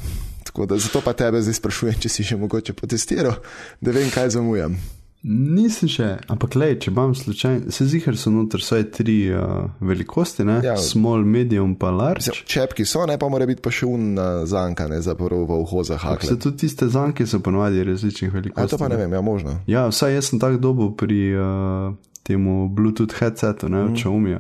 [0.47, 3.37] tako da zato pa tebe zdaj sprašujem, če si še mogoče potestiral,
[3.83, 4.77] da vem, kaj zamujam.
[5.25, 9.41] Nisem še, ampak le, če imam slučajno, se zihar so noter vsaj tri uh,
[9.81, 10.59] velikosti, ne?
[10.61, 10.75] Ja.
[10.77, 12.27] Small, medium, pa large.
[12.27, 15.57] Mislim, Čepki so, ne pa mora biti pa še unna zanka, ne za prvo v
[15.59, 16.37] uho za Se hakle.
[16.39, 18.71] tudi tiste zanke so ponovadi različnih A velikosti.
[18.71, 19.57] to pa ne vem, ja, možno.
[19.67, 23.97] Ja, vsaj jaz sem tako dobil pri uh, temu Bluetooth headsetu, ne, mm.
[23.97, 24.37] Xiaomi.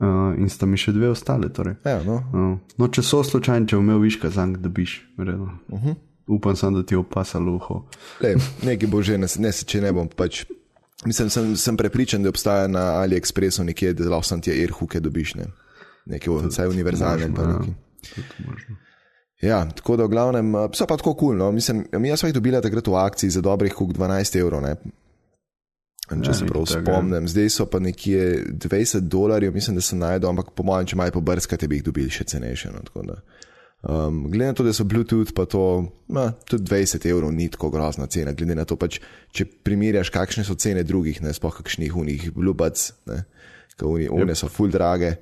[0.00, 1.50] Uh, in sta mi še dve ostale.
[1.50, 1.76] Torej.
[1.84, 2.22] Ja, no.
[2.32, 5.02] Uh, no, če so slučajno, če umel viška zank, dobiš.
[5.18, 5.50] Uh Mhm.
[5.68, 5.94] -huh.
[6.30, 7.80] Upam sem, da ti je opasalo uho.
[8.22, 10.44] Le, nekaj bo že, ne, ne se če ne bom pač.
[11.02, 15.34] Mislim, sem, sem prepričan, da obstaja na AliExpressu nekje, da lahko sam ti earhuke dobiš,
[15.40, 15.48] ne.
[16.06, 17.30] Nekaj vsaj univerzalne.
[17.32, 17.58] ja.
[19.40, 21.28] Ja, tako da v glavnem, eh, so pa tako kul.
[21.28, 21.52] Cool, no.
[21.52, 24.60] Mislim, mi smo jih dobili takrat v akciji za dobrih kuk 12 evrov.
[24.60, 24.74] Ne.
[26.10, 26.92] Če Ja, se prav nekaj takega.
[26.92, 30.96] spomnim, zdaj so pa nekje 20 dolarjev, mislim, da sem najdel, ampak po mojem, če
[30.96, 32.70] malo pobrskate, bi jih dobili še cenejše.
[32.70, 33.16] No, tako da.
[33.82, 37.70] Um, glede na to, da so Bluetooth, pa to, no, tudi 20 evrov ni tako
[37.70, 39.00] grozna cena, glede na to, pač,
[39.32, 43.24] če primerjaš, kakšne so cene drugih, ne sploh kakšnih unih Bluebuds, ne,
[43.76, 45.16] ker uni, une so full drage.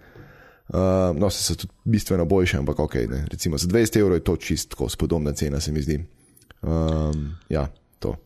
[0.69, 3.23] Uh, no, se so tudi bistveno boljše, ampak ok, ne.
[3.33, 5.97] recimo za 20 evrov je to čistko spodobna cena, se mi zdi.
[6.61, 7.69] Um, ja,
[7.99, 8.17] to.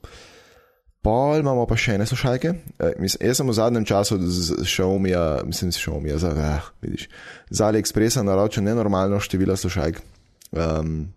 [1.02, 2.50] Pol imamo pa še ene slušalke.
[2.78, 7.08] Eh, mis- Jaz sem v zadnjem času z Xiaomija, mislim, z Xiaomija, za, eh, vidiš,
[7.50, 9.98] z AliExpressa naročil nenormalno število slušalk.
[10.52, 11.12] Um,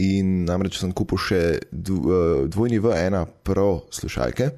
[0.00, 1.62] in namreč sem kupil še eh,
[2.48, 4.50] dvojni V1 Pro slušalke,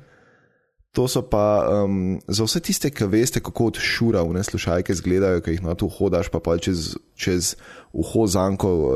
[0.93, 4.93] To so pa um, za vse tiste, ki veste, kako od šura v ne slušalke
[4.93, 7.55] izgledajo, ki jih na to hodaš, pa pa čez, čez
[7.97, 8.91] uho zanko uh,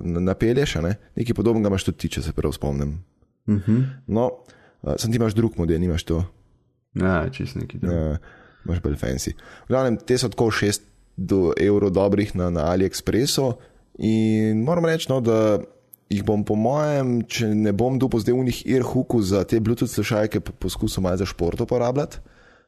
[0.00, 0.78] napelješ.
[0.80, 0.96] Ne?
[1.16, 3.04] Nekaj podobnega imaš tudi ti, če se prav spomnim.
[3.46, 3.84] Uh -huh.
[4.06, 4.30] No,
[4.82, 6.24] uh, sem ti imaš drug model, nimaš to.
[6.94, 7.92] Ja, čist neki drug.
[7.92, 8.16] Uh,
[8.64, 9.36] imaš bolj fancy.
[9.68, 10.80] V glavnem, te so tako 6
[11.16, 13.52] do evrov dobrih na, na AliExpressu
[13.98, 15.58] in moram reči, no, da
[16.12, 19.92] jih bom, po mojem, če ne bom dobil zdaj v njih earhooku za te Bluetooth
[19.92, 22.20] slušalke, poskusil malo za šport uporabljati.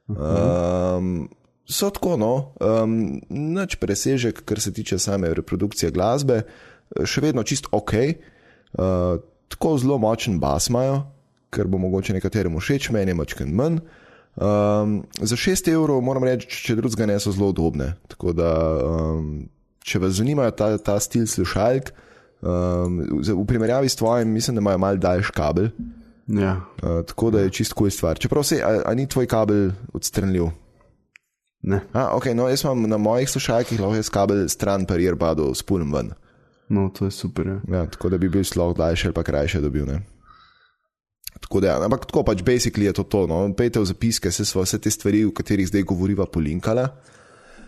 [0.08, 1.28] Um,
[1.68, 6.42] so tako, no, um, nič presežek, kar se tiče same reprodukcije glasbe,
[7.04, 7.94] še vedno čist ok,
[8.78, 9.20] uh,
[9.52, 11.02] tako zelo močen bas imajo,
[11.54, 13.80] ker bo mogoče nekateremu všeč, meni je mačken manj.
[14.34, 17.92] Um, za 6 evrov moram reči, če drugega ne so zelo udobne.
[18.10, 18.50] Tako da,
[18.82, 19.44] um,
[19.84, 21.92] če vas zanima ta, ta stil slušalk,
[22.40, 25.68] um, v primerjavi s tvojim, mislim, da imajo mal daljši kabel.
[26.26, 26.56] Ja.
[26.80, 28.18] Uh, tako da je čisto kuj stvar.
[28.18, 30.48] Čeprav se, a, a ni tvoj kabel odstranljiv?
[31.68, 31.80] Ne.
[31.92, 35.92] A, ok, no, jaz imam na mojih slušalkih lahko jaz kabel stran per earbado spulm
[35.92, 36.12] ven.
[36.68, 37.46] No, to je super.
[37.46, 37.60] Ja.
[37.76, 39.86] Ja, tako da bi bil sloh daljši ali pa krajši dobil.
[39.88, 40.00] Ne?
[41.40, 43.26] Tako da, ja, ampak tako pač, basically je to to.
[43.28, 43.40] No.
[43.56, 46.88] Pejte v zapiske, se so vse te stvari, o katerih zdaj govoriva, polinkala.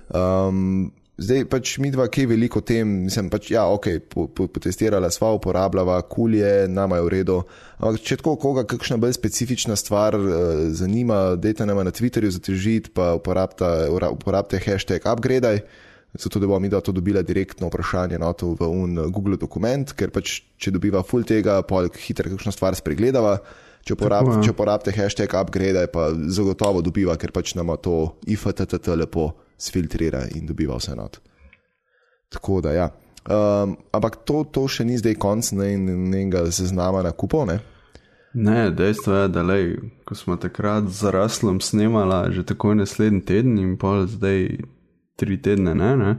[0.09, 4.47] Um, zdaj pač mi dva, ki je veliko tem, mislim, pač, ja, ok, po, po,
[4.53, 7.39] potestirala sva, uporabljava, kulje, nama je v redu.
[7.81, 10.31] Ampak če tako koga kakšna bolj specifična stvar uh,
[10.77, 15.59] zanima, dajte nama na Twitterju zatežiti, pa uporabite, uporabite hashtag upgrade.
[16.17, 20.09] Zato, da bo mi to dobila direktno vprašanje na to v un Google dokument, ker
[20.13, 23.37] pač, če dobiva full tega, pol hitro kakšno stvar spregledava.
[23.87, 30.47] Če uporabite hashtag upgrade, pa zagotovo dobiva, ker pač nama to IFTTT lepo sfiltrira in
[30.49, 31.21] dobiva vse not.
[32.35, 32.91] Tako da, ja.
[33.27, 37.59] Um, ampak to, to še ni zdaj konc njenega seznama na kupo, ne?
[38.37, 43.57] Ne, dejstvo je, da lej, ko smo takrat z Raslom snemala, že takoj naslednji teden
[43.59, 44.61] in pol zdaj
[45.17, 46.13] tri tedne, ne, ne.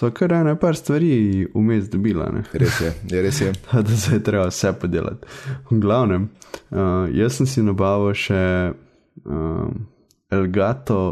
[0.00, 2.40] So kar ene par stvari vmes dobila, ne.
[2.56, 3.50] Res je, je res je.
[3.84, 5.26] Da se je treba vse podelati.
[5.70, 6.30] V glavnem,
[6.70, 8.40] uh, jaz sem si nabavil še
[9.26, 9.82] um,
[10.32, 11.02] Elgato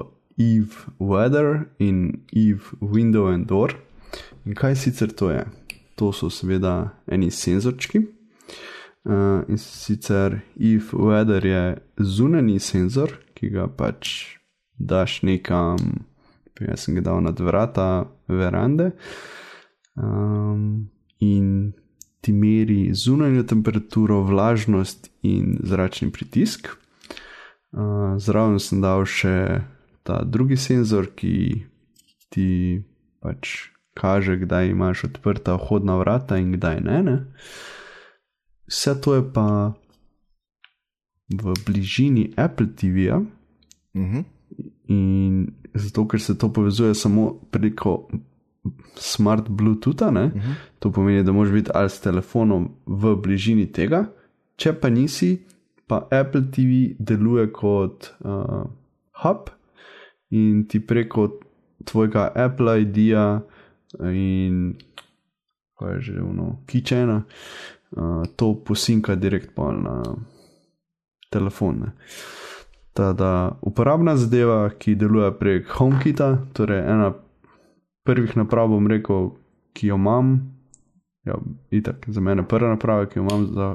[0.41, 3.77] Eve Weather in Eve Window and Door.
[4.49, 5.45] In kaj sicer to je?
[6.01, 8.07] To so seveda eni senzorčki.
[9.05, 11.65] Uh, in sicer Eve Weather je
[12.01, 14.39] zunani senzor, ki ga pač
[14.81, 16.07] daš nekam,
[16.67, 18.91] jaz sem ga dal nad vrata verande.
[19.95, 21.73] Um, in
[22.21, 26.69] ti meri zunanjo temperaturo, vlažnost in zračni pritisk.
[27.73, 29.63] Uh, zraven sem dal še
[30.03, 31.67] ta drugi senzor, ki
[32.33, 32.49] ti
[33.21, 37.03] pač kaže, kdaj imaš odprta vhodna vrata in kdaj ne.
[37.03, 37.17] ne.
[38.69, 39.75] Vse to je pa
[41.29, 43.21] v bližini Apple TV-ja.
[43.97, 44.38] Mhm.
[44.89, 48.09] In zato, ker se to povezuje samo preko
[48.95, 50.55] smart Bluetootha, ne, uh -huh.
[50.79, 54.05] to pomeni, da moraš biti ali s telefonom v bližini tega,
[54.57, 55.39] če pa nisi,
[55.87, 58.65] pa Apple TV deluje kot uh,
[59.23, 59.49] hub
[60.31, 61.41] in ti preko
[61.85, 63.41] tvojega Apple ID-ja
[64.01, 64.75] in
[65.79, 67.23] kaj je že ono, kičena,
[67.91, 70.03] uh, to posinka direkt pa na
[71.31, 71.79] telefon.
[71.81, 71.93] Ne.
[72.99, 77.13] Da uporabna zadeva, ki deluje prek HomeKita, torej ena
[78.03, 79.31] prvih naprav, bom rekel,
[79.73, 80.33] ki jo imam,
[81.29, 81.37] ja,
[81.71, 83.69] itak, za mene prva naprava, ki jo imam, za,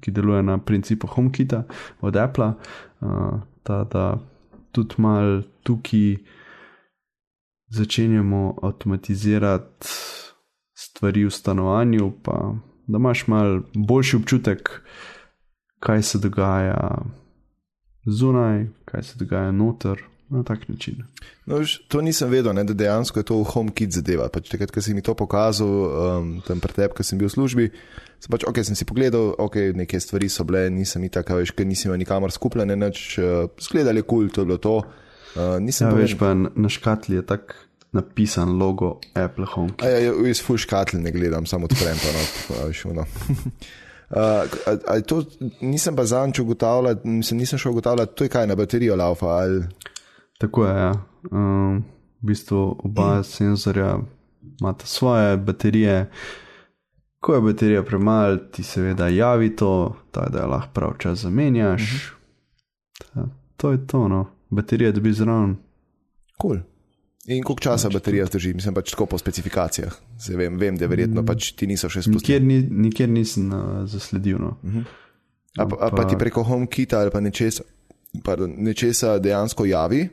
[0.00, 1.62] ki deluje na principu HomeKita
[2.00, 2.52] od Apple,
[3.00, 4.18] uh, ta, da
[4.72, 6.18] tudi mal tukaj
[7.70, 9.86] začenjamo avtomatizirati
[10.74, 12.54] stvari v stanovanju, pa
[12.86, 14.82] da imaš mal boljši občutek,
[15.80, 16.98] kaj se dogaja
[18.06, 21.02] zunaj, kaj se dogaja noter, na tak način.
[21.46, 24.28] No, viš, to nisem vedel, ne, da dejansko je to v HomeKit zadeva.
[24.30, 27.34] Pač takrat, ko si mi to pokazal, um, tam pred tem, ko sem bil v
[27.34, 27.66] službi,
[28.22, 31.54] sem pač, ok, sem si pogledal, ok, neke stvari so bile, nisem ni tako, veš,
[31.58, 34.76] ker nisem nikamor skupljene, neč, uh, zgledali je kul, cool, to je bilo to.
[35.34, 37.58] Uh, nisem Ja, pa veš pa na na škatli je tak
[37.92, 39.82] napisan logo Apple HomeKit.
[39.82, 42.26] Ja, ja, iz full škatl ne gledam, samo odprem pa no,
[42.62, 43.06] a veš, ono.
[44.10, 45.22] Uh, to,
[45.60, 49.64] nisem pa zanč ugotavljal, nisem, nisem šel ugotavljati, to je kaj na baterijo laufa ali.
[50.38, 50.92] Tako je, ja.
[51.30, 51.84] Um,
[52.22, 53.24] v bistvu oba mm.
[53.24, 53.98] senzorja
[54.60, 56.10] imata svoje baterije.
[57.20, 61.82] Ko je baterija premalo, ti seveda javi to, tako da jo lahko prav čas zamenjaš.
[61.82, 63.14] Mm -hmm.
[63.14, 64.26] ta, to je to, no.
[64.50, 65.56] Baterija dobi zraven.
[66.42, 66.58] Cool.
[67.30, 69.94] In koliko časa baterija zdrži, mislim pač tako po specifikacijah.
[70.18, 72.40] Se vem, vem, da verjetno pač ti niso še spustili.
[72.40, 74.40] Nikjer, ni, nikjer nisem uh, zasledil.
[74.42, 74.56] No.
[74.66, 74.88] Mhm.
[75.58, 77.64] A, pa, a pa ti preko HomeKita ali pa nečesa,
[78.26, 80.04] pardon, nečesa dejansko javi.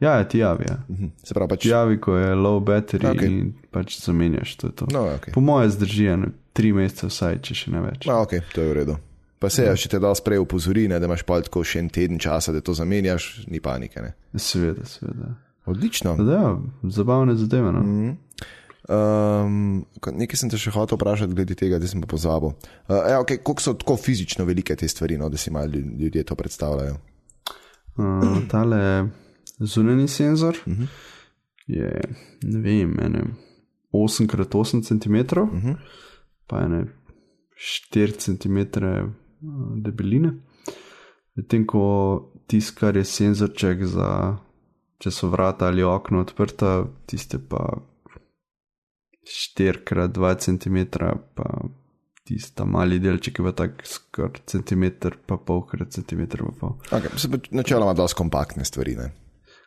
[0.00, 0.64] Ja, ja, ti javi.
[0.68, 0.78] Ja.
[1.24, 3.28] Se pravi, pač, Ti javi, ko je low battery okay.
[3.30, 4.72] in pač zamenjaš to.
[4.76, 4.88] to.
[4.92, 5.32] No, okay.
[5.36, 8.08] Po mojem zdrži eno tri mesece vsaj, če še ne več.
[8.10, 8.98] no, ok, to je v redu.
[9.40, 12.20] Pa se, če te da sprej upozori, ne, da imaš pa tako še en teden
[12.22, 14.00] časa, da to zamenjaš, ni panike.
[14.00, 14.14] Ne.
[14.40, 15.34] Seveda, seveda.
[15.66, 16.16] Odlično.
[16.16, 17.72] Da, zabavne zadeve.
[17.72, 17.80] No?
[17.80, 18.16] Mm.
[18.88, 22.52] Um, nekaj sem te še hotel vprašati glede tega, da sem pa pozabil.
[22.84, 25.94] Uh, ja, okay, koliko so tako fizično velike te stvari, no, da si malo ljud-
[26.00, 26.98] ljudje to predstavljajo?
[27.96, 29.08] Uh, tale
[29.58, 30.86] zunanji senzor uh -huh.
[31.66, 32.00] je,
[32.42, 33.24] ne vem, ene
[33.92, 35.76] 8x8 cm, uh -huh.
[36.46, 36.84] pa ene
[37.94, 39.10] 4 cm uh,
[39.84, 40.32] debeline.
[41.34, 44.36] Medtem ko tisto, kar je senzorček za,
[44.98, 47.62] če so vrata ali okno odprta, tiste pa
[49.24, 50.78] 4x2 cm,
[51.34, 51.48] pa
[52.24, 56.76] tista mali delček je pa tak skoraj centimeter, pa polkrat centimeter pa pol.
[56.90, 58.96] Okay, se pa načeloma dosti kompaktne stvari.
[58.96, 59.10] Ne?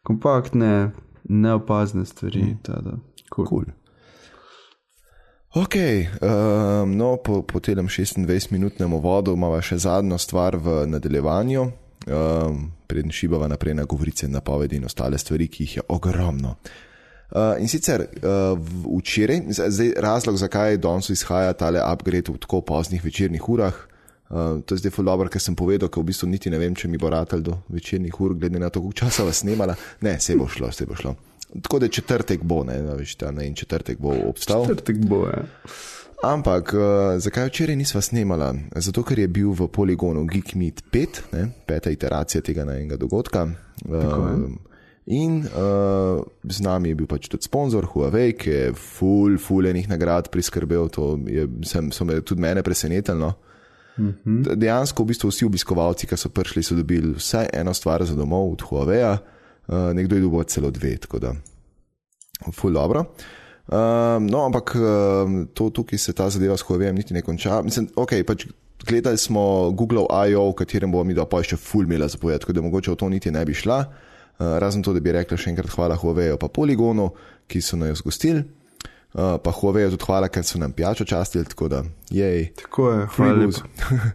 [0.03, 0.91] Kompaktne,
[1.29, 2.63] neopazne stvari, mm.
[2.63, 2.97] tada.
[3.35, 3.47] Cool.
[3.47, 3.65] Cool.
[5.55, 5.75] Ok,
[6.21, 11.63] um, no, po, po tem 26-minutnem uvodu imamo še zadnjo stvar v nadaljevanju,
[12.07, 16.55] um, preden šibava naprej na govorice, napovedi in ostale stvari, ki jih je ogromno.
[17.27, 18.59] Uh, in sicer uh,
[18.99, 23.75] včeraj, zdaj razlog, zakaj danes izhaja tale upgrade v tako poznih večernih urah.
[24.29, 26.87] Uh, to je zdaj dobro, ker sem povedal, ker v bistvu niti ne vem, če
[26.87, 29.75] mi bo ratelj do večernih ur, glede na to, koliko časa vas snemala.
[30.01, 31.15] Ne, se bo šlo, se bo šlo.
[31.61, 34.67] Tako da četrtek bo, ne, no, veš, ta, ne in četrtek bo obstal.
[34.67, 35.43] Četrtek bo, ja.
[36.23, 36.81] Ampak uh,
[37.21, 38.49] zakaj včeraj nisva snemala?
[38.75, 43.43] Zato, ker je bil v poligonu Geek Meet 5, ne, peta iteracija tega najmenjega dogodka.
[43.85, 44.49] Uh,
[45.05, 49.85] in uh, z nami je bil pač tudi sponzor Huawei, ki je full, full enih
[49.93, 50.89] nagrad priskrbel.
[50.97, 53.21] To je, sem, so me tudi mene presenetili.
[53.21, 53.35] No.
[53.97, 58.17] D- Dejansko v bistvu vsi obiskovalci, ki so prišli, so dobili vsaj eno stvar za
[58.17, 61.37] domov od Huawei, uh, nekdo je dobil celo dve, tako da
[62.53, 63.05] ful dobro.
[63.67, 67.61] Um, no, ampak um, to, tukaj se ta zadeva s Huawei niti ne konča.
[67.61, 68.45] Mislim, okay, pač
[68.87, 72.55] gledali smo Google I.O., v katerem bomo mi da pa še full mila zapovedati, tako
[72.55, 73.79] da mogoče v to niti ne bi šla.
[74.37, 77.09] Uh, razen to, da bi rekla še enkrat hvala Huawei pa Polygonu,
[77.51, 78.45] ki so nas gostili.
[79.15, 82.49] Uh, pa Huawei tudi hvala, ker so nam pijačo častili, tako da jej.
[82.59, 83.61] Tako je, hvala lepa.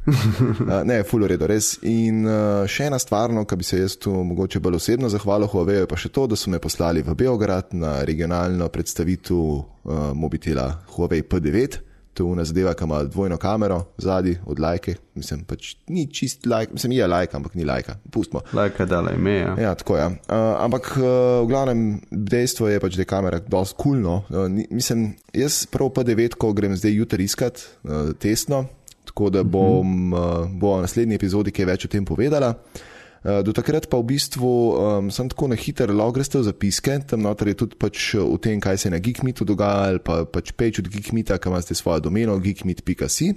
[0.07, 1.79] Uh, ne, full redo, res.
[1.89, 5.49] In uh, še ena stvar, no, ki bi se jaz tu mogoče bolj osebno zahvalil
[5.51, 10.13] Huawei, je pa še to, da so me poslali v Beograd na regionalno predstavitev uh,
[10.15, 11.81] mobitela Huawei P9.
[12.13, 14.95] To je una zadeva, ki ima dvojno kamero zadaj od lajke.
[15.15, 17.97] Mislim, pač ni čist lajk, mislim, je lajka, ampak ni lajka.
[18.11, 18.43] Pustimo.
[18.53, 19.39] Lajka dala ime.
[19.39, 19.55] Ja.
[19.61, 20.07] Ja, tako je.
[20.07, 20.15] Uh,
[20.61, 21.07] ampak uh,
[21.45, 24.23] v glavnem dejstvo je pač, da je kamera dosti kulno.
[24.29, 28.67] Uh, ni- mislim, jaz prav P9, ko grem zdaj jutri iskat uh, testno,
[29.09, 32.53] tako da bom uh, bo v naslednji epizodi kaj več o tem povedala.
[32.53, 32.89] Uh,
[33.23, 37.53] do takrat pa v bistvu um, sem tako na hiter logreste v zapiske, tam noter
[37.53, 40.91] je tudi pač o tem, kaj se je na Geekmeetu dogajalo, pa pač page od
[40.91, 43.31] Geekmeeta, ki imate svojo domeno, geekmeet.ca.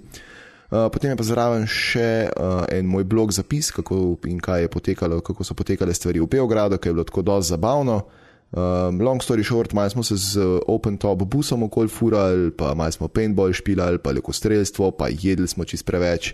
[0.66, 4.74] Uh, potem je pa zraven še uh, en moj blog zapis, kako in kaj je
[4.74, 8.02] potekalo, kako so potekale stvari v Beogradu, ki je bilo tako dosti zabavno.
[8.56, 12.92] Um, long story short, malo smo se z open top busom okoli furali, pa malo
[12.92, 16.34] smo paintball špilali, pa leko streljstvo, pa jedli smo čist preveč.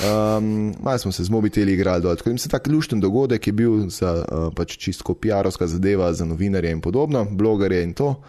[0.00, 2.16] Um, malo smo se z mobiteli igrali dol.
[2.16, 6.24] Tako da mislim, tak lušten dogodek je bil za uh, pač čisto PR-ovska zadeva za
[6.24, 8.22] novinarje in podobno, blogerje in to.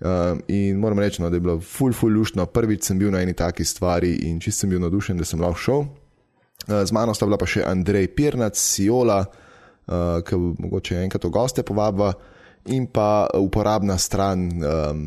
[0.00, 2.46] Um, in moram reči, no, da je bilo ful, ful luštno.
[2.46, 5.58] Prvič sem bil na eni taki stvari in čist sem bil navdušen, da sem lahko
[5.58, 5.78] šel.
[5.78, 11.34] Uh, z mano sta bila pa še Andrej Pirnac, Siola, uh, ki mogoče enkrat v
[11.34, 12.14] goste povabila,
[12.70, 14.50] in pa uporabna stran.
[14.62, 15.06] Um,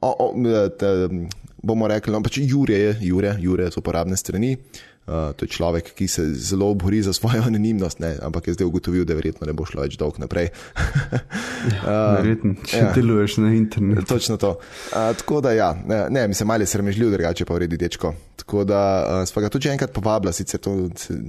[0.00, 0.32] o, o,
[0.80, 1.08] te,
[1.60, 4.56] bomo rekli, no, pač Jure je, Jure, Jure z uporabne strani.
[4.56, 8.66] Uh, to je človek, ki se zelo bori za svojo anonimnost, ne, ampak je zdaj
[8.66, 10.50] ugotovil, da verjetno ne bo šlo več dolg naprej.
[11.10, 12.92] uh, Verjetno, če ja.
[12.94, 14.06] deluješ na internetu.
[14.14, 14.56] Točno to.
[14.92, 18.14] Uh, tako da, ja, ne, ne mislim, malo sramežljiv, drugače pa uredi dečko.
[18.44, 20.76] Tako da uh, sva ga tudi enkrat povabila, sicer to,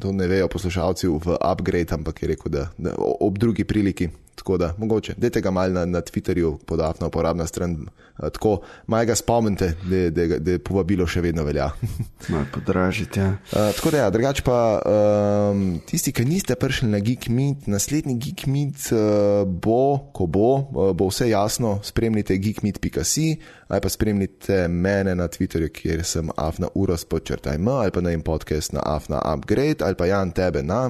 [0.02, 4.10] to ne vejo poslušalci v upgrade, ampak je rekel, da, da ob drugi priliki.
[4.36, 7.76] Tako da, mogoče, dajte ga mal na, na Twitterju, podafna uporabna stran,
[8.18, 9.74] uh, tako malo ga spomnite,
[10.10, 11.70] da, da povabilo še vedno velja.
[12.32, 13.20] Malo podražiti.
[13.20, 13.28] Ja.
[13.52, 18.18] Uh, tako da, ja, drugače pa um, tisti, ki niste prišli na Geek Meet, naslednji
[18.18, 21.80] Geek Meet uh, bo, ko bo, uh, bo vse jasno.
[21.84, 27.92] Spremljite geekmeet.ca ali pa spremljite mene na Twitterju, kjer sem afna uros počrtaj m ali
[27.92, 30.90] pa na en podcast na afna upgrade ali pa Jan tebe na.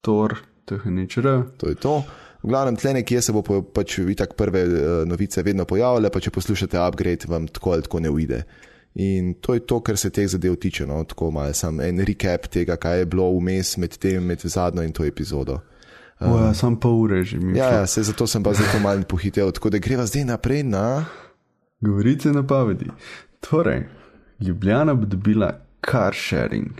[0.00, 1.42] Tor, THNČR.
[1.56, 2.02] To je to.
[2.42, 4.72] V glavnem, tle nekje se bo pač itak prve uh,
[5.08, 8.42] novice vedno pojavile, pa če poslušate upgrade, vam tako ali tako ne uide.
[8.94, 10.86] In to je to, kar se teh zadev tiče.
[10.86, 11.02] No?
[11.04, 14.92] Tako malo sem en recap tega, kaj je bilo vmes med tem, med zadnjo in
[14.96, 15.60] to epizodo.
[16.20, 17.58] Uh, ja, sam pa ure že mi.
[17.58, 19.52] Ja, ja se, zato sem pa zato malo pohitev.
[19.52, 21.04] Tako da greva zdaj naprej na.
[21.80, 22.90] Govorite na pavedi.
[23.40, 23.86] Torej,
[24.40, 25.52] Ljubljana bo dobila
[25.90, 26.72] car sharing.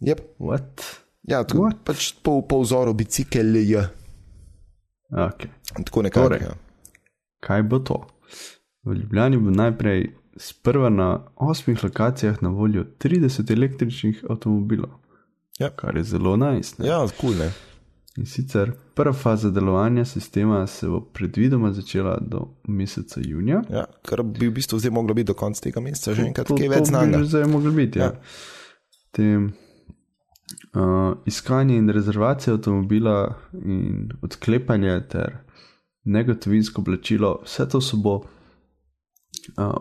[0.00, 0.20] Yep.
[0.38, 1.01] What?
[1.22, 1.82] Ja, tako What?
[1.84, 3.84] pač po, po vzoru bicikl je.
[5.12, 5.52] Okay.
[5.84, 6.28] Tako nekako.
[6.28, 6.54] Torej, ja.
[7.40, 8.00] Kaj bo to?
[8.82, 14.90] V Ljubljani bo najprej sprva na osmih lokacijah na voljo 30 električnih avtomobilov.
[15.58, 15.70] Ja.
[15.70, 16.78] Kar je zelo najst.
[16.78, 17.36] Nice, ja, kul.
[17.36, 17.50] Cool,
[18.16, 23.62] In sicer prva faza delovanja sistema se bo predvidoma začela do meseca junija.
[23.70, 26.68] Ja, kar bi v bistvu zdaj moglo biti do konca tega meseca, že enkrat nekaj
[26.68, 27.22] več znanja.
[27.24, 27.98] Zdaj je moglo biti.
[27.98, 28.04] Ja.
[28.04, 28.12] Ja.
[29.16, 29.48] Tem,
[30.74, 33.34] uh, iskanje in rezervacija avtomobila
[33.64, 35.36] in odklepanje ter
[36.04, 38.24] negotovinsko plačilo, vse to se bo uh,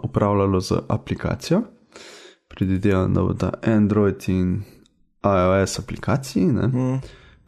[0.03, 1.61] upravljalo z aplikacijo.
[2.47, 4.61] Predvidevam, da bodo Android in
[5.23, 6.45] iOS aplikaciji.
[6.45, 7.01] Mm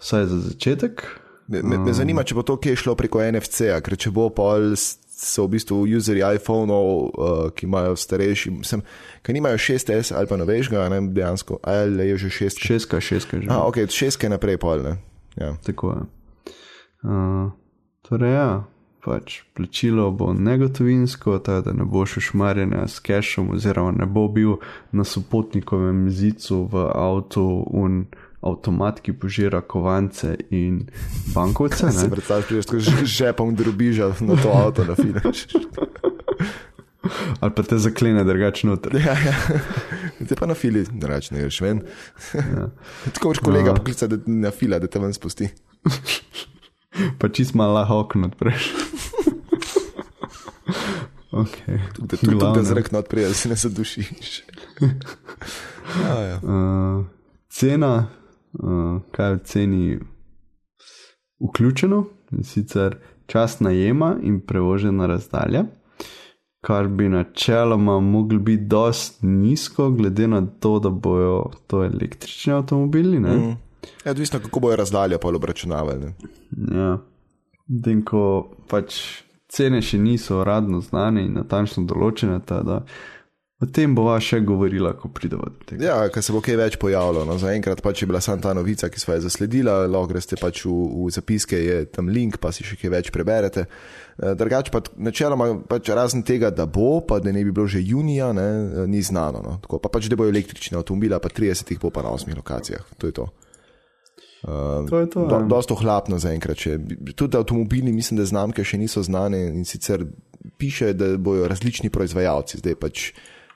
[0.04, 1.20] vsaj za začetek.
[1.48, 4.56] Me, me, me zanima, če bo to kje šlo preko NFC-a, ker če bo pa
[5.24, 8.84] so v bistvu userji iPhone-ov, uh, ki imajo starejši, sem,
[9.24, 12.60] ki nimajo 6S ali pa novejšega, ne dejansko, ali je že 6.
[12.60, 13.48] 6, 6, že.
[13.50, 14.98] Ah, ok, 6 naprej pol, ne.
[15.40, 15.56] Ja.
[15.66, 16.02] Tako je.
[17.04, 17.52] Uh,
[18.06, 18.50] torej, ja,
[19.04, 24.28] pač plačilo bo negotovinsko, ta, da ne bo še šmarjena s cashom, oziroma ne bo
[24.32, 24.60] bil
[24.92, 28.06] na sopotnikovem zicu v avtu un
[28.44, 30.86] avtomat, ki požira kovance in
[31.36, 31.92] bankovce.
[31.92, 35.48] Se predstavljaš, da že žepom drobiža na to avto, na finiš.
[37.40, 38.96] Ali pa te zaklene drugače noter.
[38.96, 39.36] Ja, ja.
[40.28, 41.82] Te pa na fili, drugače ne greš ven.
[42.34, 42.70] Ja.
[43.14, 45.50] Tako boš kolega poklical, da na fila, da te ven spusti.
[47.20, 48.72] pa čist malo okno odpreš.
[51.34, 51.80] Okay.
[51.96, 54.44] Tudi tu, da zrak not prije, da se ne zadušiš.
[56.04, 56.36] ja, ja.
[56.44, 57.06] Uh,
[57.50, 58.08] cena
[58.60, 60.00] uh, kaj je v ceni
[61.44, 65.66] vključeno, in sicer čas najema in prevožena razdalja,
[66.62, 73.20] kar bi načeloma mogli biti dosti nizko, glede na to, da bojo to električni avtomobili.
[73.20, 73.58] Mm.
[74.06, 76.14] Ja, odvisno, kako bojo razdalje pa obračunavali.
[76.72, 76.98] Ja,
[77.86, 78.96] in ko pač
[79.48, 82.84] cene še niso uradno znane in natančno določene, tada,
[83.64, 85.86] O tem bova še govorila, ko pridemo do tega.
[85.86, 87.24] Ja, ker se bo kaj več pojavilo.
[87.28, 90.66] No, Zaenkrat pač je bila samo ta novica, ki smo jo zasledila, lahko greste pač
[90.68, 93.64] v, v zapiske, je tam link, pa si še kaj več preberete.
[93.64, 97.80] Eh, Drugač pa načeloma, pač razen tega, da bo, pa da ne bi bilo že
[97.86, 99.40] junija, ne, eh, ni znano.
[99.46, 99.56] No.
[99.64, 102.84] Tako, pa pač, da bojo električni avtomobili, pa 30 jih bo pa na 8 lokacijah.
[103.00, 103.30] To je to.
[104.44, 105.24] Uh, to je to.
[105.24, 105.48] Do, ja.
[105.48, 106.60] dosto hlapno zaenkrat.
[107.16, 110.04] Tudi avtomobili, mislim, da znamke še niso znane in sicer
[110.60, 112.60] piše, da bojo različni proizvajalci.
[112.60, 113.14] Zdaj pač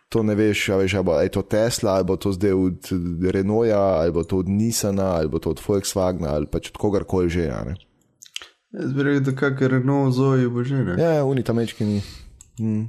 [0.10, 0.88] to ne veš, ali
[1.24, 2.90] je to Tesla, ali bo to zdaj od
[3.32, 7.30] Renaulta, ali bo to od Nissana, ali bo to od Volkswagna, ali pač od kogarkoli
[7.30, 7.44] že.
[7.44, 7.66] Ja,
[8.72, 10.84] rekel, da kakor Renault zoji bo že.
[10.84, 10.96] Ne?
[11.02, 12.02] Ja, ja unita mečki ni.
[12.58, 12.88] Hmm.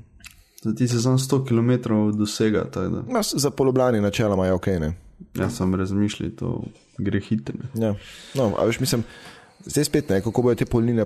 [0.76, 2.66] Ti se samo 100 km dosega.
[3.08, 4.66] No, za polobljani načeloma je ok.
[4.66, 4.92] Ne?
[5.38, 6.62] Ja, sem razmišljal, to
[6.98, 7.54] gre hitro.
[7.74, 7.94] Ja.
[8.34, 9.04] No, a veš, mislim.
[9.64, 11.04] Zdaj spet ne, kako bodo te polnine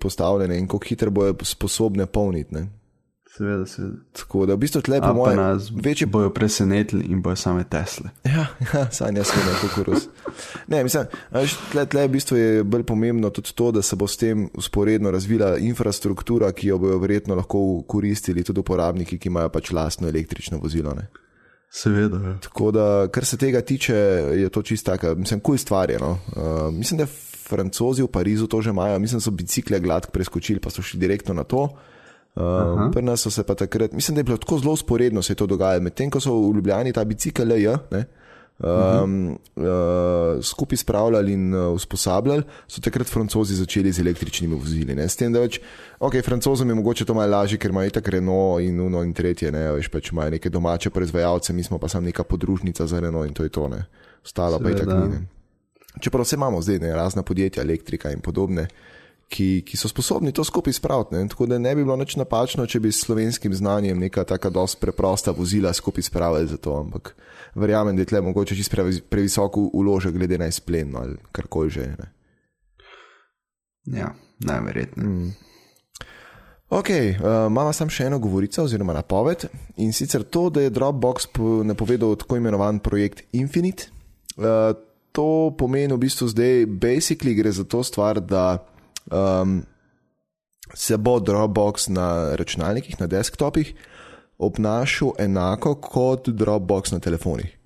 [0.00, 2.54] postavljene in kako hitro bodo sposobne polniti.
[3.36, 3.96] Seveda, seveda.
[4.12, 8.10] Tako da v bistvu tle po mojem nas večji bojo presenetili in bojo same Tesle.
[8.24, 10.06] Ja, ja sanja ne kukuruz.
[10.66, 11.04] Ne, mislim,
[11.72, 15.10] tle, tle v bistvu je bolj pomembno tudi to, da se bo s tem usporedno
[15.10, 20.58] razvila infrastruktura, ki jo bojo verjetno lahko koristili tudi uporabniki, ki imajo pač lastno električno
[20.62, 20.94] vozilo.
[20.96, 21.04] Ne.
[21.70, 22.20] Seveda.
[22.24, 22.38] Ja.
[22.40, 23.96] Tako da, kar se tega tiče,
[24.40, 25.98] je to čisto tako, mislim, kuj stvar je.
[26.00, 26.18] No.
[26.36, 27.06] Uh, mislim, da
[27.48, 31.34] francozi v Parizu to že imajo, mislim, so bicikle gladko preskočili, pa so šli direktno
[31.34, 31.62] na to.
[31.62, 31.92] Uh,
[32.92, 35.46] Pri nas so se pa takrat, mislim, da je bilo tako zelo usporedno se to
[35.46, 40.36] dogajalo, medtem ko so v Ljubljani ta bicikl LJ um, uh -huh.
[40.36, 44.94] uh, skupaj spravljali in uh, usposabljali, so takrat francozi začeli z električnimi vozili.
[44.94, 45.08] Ne?
[45.08, 45.60] S tem, da več,
[46.00, 49.52] ok, francozom je mogoče to malo lažje, ker imajo tako Renault in Uno in tretje,
[49.52, 53.28] ne veš, pač imajo neke domače proizvajalce, mi smo pa samo neka podružnica za Renault
[53.28, 53.84] in to je to, ne.
[54.24, 55.08] Ostalo pa je tako.
[56.00, 58.62] Čeprav vse imamo zdaj, ne, razna podjetja, elektrika in podobne.
[58.62, 58.68] Uh,
[59.28, 61.14] ki, ki so sposobni to skupaj spraviti.
[61.14, 61.28] Ne?
[61.28, 64.80] Tako da ne bi bilo nič napačno, če bi s slovenskim znanjem neka tako dosti
[64.80, 66.76] preprosta vozila skupaj spravili za to.
[66.80, 67.14] Ampak
[67.54, 68.74] verjamem, da je tle mogoče čist
[69.10, 71.88] previsoko uložek glede na izplen ali karkoli že.
[71.98, 72.12] Ne?
[73.98, 75.04] Ja, najverjetne.
[75.04, 75.34] Mm.
[76.68, 79.44] Ok, uh, imamo samo še eno govorico, oziroma napoved
[79.78, 81.28] in sicer to, da je Dropbox
[81.62, 83.86] napovedal tako imenovan projekt Infinite.
[84.34, 84.74] Uh,
[85.14, 88.58] to pomeni v bistvu zdaj, basically gre za to stvar, da
[89.10, 89.62] um,
[90.74, 93.74] se bo Dropbox na računalnikih, na desktopih,
[94.38, 97.58] obnašal enako kot Dropbox na telefonih.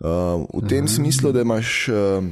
[0.00, 2.24] Uh, v tem smislu, da imaš, uh,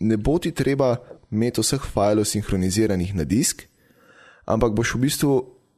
[0.00, 0.96] ne bo ti treba
[1.30, 3.64] imeti vseh filev sinhroniziranih na disk,
[4.44, 5.32] ampak boš v bistvu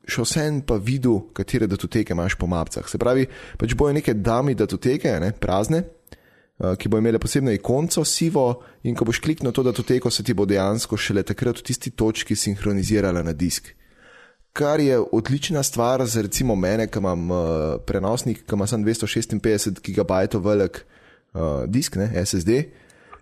[0.04, 2.84] še vsem pa videl, katere datoteke imaš po mapcah.
[2.88, 3.26] Se pravi,
[3.60, 5.84] pač bojo neke dami datoteke, ne, prazne,
[6.54, 10.46] ki bo imele posebno ikonco, sivo, in ko boš kliknil to datoteko, se ti bo
[10.46, 13.74] dejansko šele takrat v tisti točki sinhronizirala na disk
[14.54, 17.38] kar je odlična stvar za recimo mene, ki imam uh,
[17.86, 20.84] prenosnik, ki ima samo 256 GB velik
[21.34, 22.50] uh, disk, ne, SSD.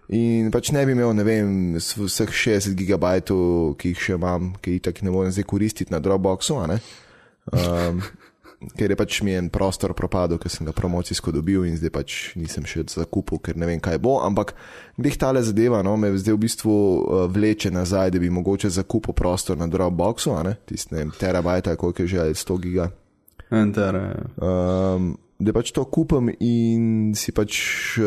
[0.08, 3.14] In pač ne bi imel, ne vem, vseh 60 GB,
[3.78, 6.58] ki jih še imam, ki jih tako ne morem zdaj koristiti na Dropboxu.
[6.60, 8.02] Um,
[8.76, 12.18] ker je pač mi en prostor propadel, ker sem ga promocijsko dobil in zdaj pač
[12.38, 14.18] nisem še zakupil, ker ne vem, kaj bo.
[14.24, 14.54] Ampak
[15.00, 19.16] glih tale zadeva, no, me zdaj v bistvu uh, vleče nazaj, da bi mogoče zakupil
[19.16, 20.34] prostor na Dropboxu,
[20.68, 22.90] tisti, ne vem, terabajta, koliko je že, 100 giga.
[24.40, 27.58] Um, da pač to kupim in si pač,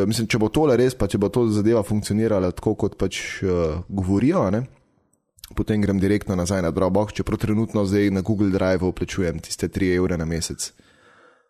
[0.08, 3.84] mislim, če bo tole res, pa če bo to zadeva funkcionirala tako, kot pač uh,
[3.89, 4.66] govorijo, ne
[5.54, 9.96] potem grem direktno nazaj na Dropbox, čeprav trenutno zdaj na Google Drive plačujem tiste 3
[9.96, 10.74] evre na mesec.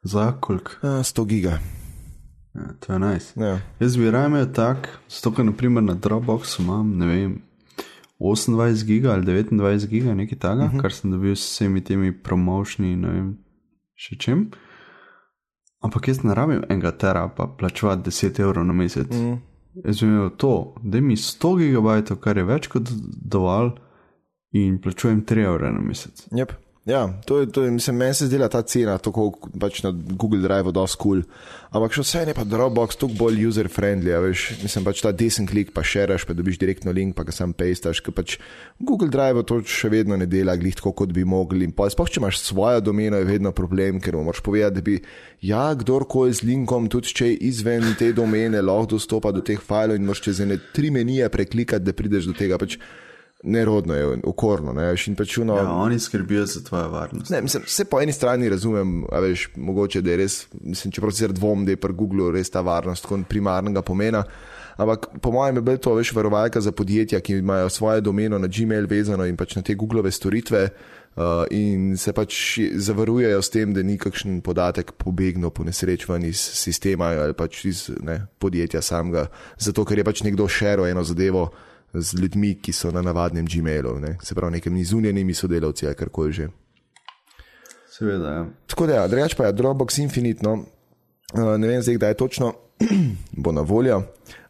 [0.03, 0.71] Za koliko?
[0.81, 1.59] 100 giga.
[2.55, 3.35] Ja, to je najs.
[3.35, 3.47] Nice.
[3.47, 3.59] Ja.
[3.79, 7.41] Jaz bi raje imel tak, zato ker naprimer na Dropboxu imam, ne vem,
[8.19, 10.81] 28 giga ali 29 giga, nekaj takega, uh -huh.
[10.81, 13.37] kar sem dobil s vsemi temi promošnji, ne vem,
[13.95, 14.51] še čem.
[15.81, 19.07] Ampak jaz ne rabim enega tera, pa plačevati 10 evrov na mesec.
[19.09, 19.37] Uh -huh.
[19.85, 22.89] Jaz bi imel to, da mi 100 gigabajtov, kar je več kot
[23.21, 23.71] dovolj
[24.55, 26.27] in plačujem 3 evre na mesec.
[26.31, 26.61] Yep.
[26.85, 30.43] Ja, to je, to je, mislim, meni se zdela ta cena, tako pač na Google
[30.43, 31.23] Drive, da je skul.
[31.73, 35.71] Ampak še vse je pa Dropbox, tukaj bolj user-friendly, veš, mislim pač ta desen klik,
[35.73, 38.35] pa šeraš, pa dobiš direktno link, pa ga sam pastaš, ker pač
[38.77, 41.65] Google Drive to še vedno ne dela, glih tako, kot bi mogli.
[41.65, 44.99] In pa sploh, če imaš svojo domeno, je vedno problem, ker moraš povedati, da bi,
[45.41, 49.97] ja, kdorkoli z linkom, tudi če je izven te domene, lahko dostopa do teh filev
[49.97, 52.61] in moraš čez ene tri menije preklikati, da prideš do tega.
[52.61, 52.77] Pač,
[53.45, 54.73] nerodno je, okorno.
[54.73, 57.29] Ne, pač uno, ja, oni skrbijo za tvojo varnost.
[57.29, 61.65] Ne, mislim, vse po eni strani razumem, veš, mogoče je res, mislim, čeprav se dvom,
[61.65, 64.23] da je pri Googlu res ta varnost tako primarnega pomena.
[64.77, 68.47] Ampak po mojem je bilo to več varovalka za podjetja, ki imajo svoje domeno na
[68.51, 70.69] Gmail vezano in pač na te Googlove storitve.
[71.15, 76.25] Uh, in se pač zavarujejo s tem, da ni kakšen podatek pobegnil po nesreč ven
[76.27, 81.05] iz sistema ali pač iz ne, podjetja samega, zato ker je pač nekdo šeril eno
[81.07, 81.45] zadevo,
[81.95, 84.17] z ljudmi, ki so na navadnem Gmailu, ne?
[84.23, 86.47] se pravi, nekimi zunanjimi sodelavci ali karkoli že.
[87.97, 88.31] Seveda.
[88.31, 88.45] Ja.
[88.67, 92.53] Tako da, ja, drugač pa je Dropbox infinitno, uh, ne vem zdaj, kdaj je točno,
[93.43, 94.03] bo na voljo.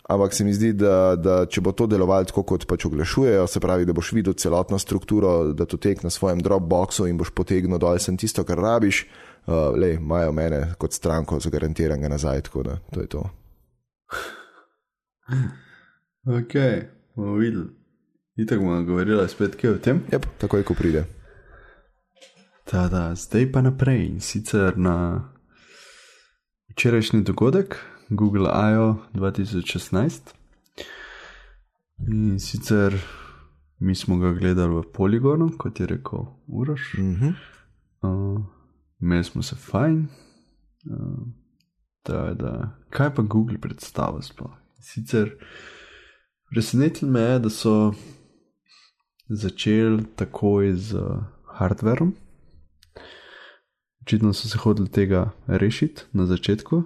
[0.09, 3.59] Ampak se mi zdi, da, da če bo to delovalo tako, kot pač oglašujejo, se
[3.59, 7.81] pravi, da boš videl celotno strukturo, da to tek na svojem Dropboxu in boš potegnil
[7.81, 12.77] dol sem tisto, kar rabiš, uh, le imajo mene kot stranko zagarantiranega nazaj, tako da
[12.93, 13.23] to je to.
[16.39, 16.53] ok
[17.15, 17.69] bomo videli.
[18.35, 20.01] Itak bomo govorili spet kaj o tem.
[20.11, 21.05] Ja, yep, takoj, ko pride.
[22.65, 24.95] Ta, da, zdaj pa naprej in sicer na
[26.73, 27.77] včerajšnji dogodek,
[28.09, 28.95] Google I.O.
[29.13, 30.33] 2016.
[32.07, 32.97] In sicer
[33.79, 36.93] mi smo ga gledali v poligonu, kot je rekel Uroš.
[36.97, 37.33] Mm -hmm.
[38.01, 38.41] uh,
[39.01, 40.07] Imeli smo se fajn.
[40.91, 41.27] Uh,
[42.05, 42.77] da, da.
[42.89, 44.51] Kaj pa Google predstavlja sploh?
[44.79, 45.31] Sicer.
[46.49, 47.93] Presenetilo me je, da so
[49.29, 51.23] začeli takoj z uh,
[51.57, 52.13] hardverom.
[54.01, 56.83] Očitno so se hodili tega rešiti na začetku.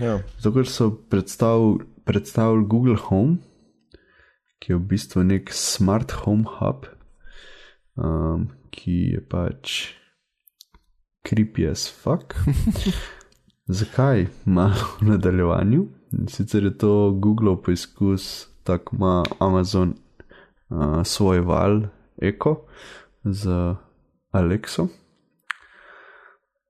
[0.00, 0.22] Ja.
[0.40, 3.36] Zato so predstavili, predstavili Google Home,
[4.58, 6.86] ki je v bistvu nek smart home hub,
[7.96, 9.92] um, ki je pač
[11.26, 12.34] creepy as fuck.
[13.80, 15.86] Zakaj malo v nadaljevanju?
[16.28, 19.94] Sicer je to Google poizkus tako ima Amazon
[20.68, 21.82] uh, svoj val
[22.22, 22.66] Eko
[23.24, 23.74] z
[24.32, 24.88] Alexo.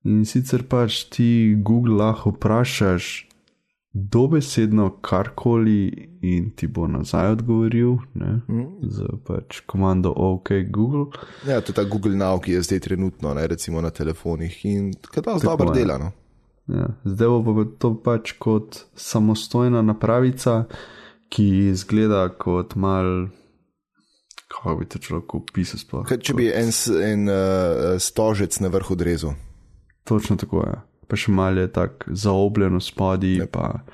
[0.04, 3.28] In sicer pač ti Google lahko vprašaš
[3.94, 8.66] dobesedno karkoli, in ti bo nazaj odgovoril mm.
[8.82, 11.06] z pač komando OK Google.
[11.46, 14.90] Ja, to je ta Google Now, ki je zdaj trenutno, ne, recimo na telefonih in
[14.98, 15.98] kaj zelo dobro dela.
[15.98, 16.10] No?
[16.66, 20.64] Ja, zdaj bo pa to pač kot samostojna napravica
[21.28, 23.28] ki izgleda kot mal.
[24.54, 26.04] Kako bi to človek opisal?
[26.06, 26.70] Če bi en,
[27.02, 29.32] en uh, stožec na vrhu drezu.
[30.04, 30.74] Točno tako je.
[30.74, 30.82] Ja.
[31.08, 33.46] pa še malo je tako zaobljeno spodaj, ja.
[33.50, 33.84] pa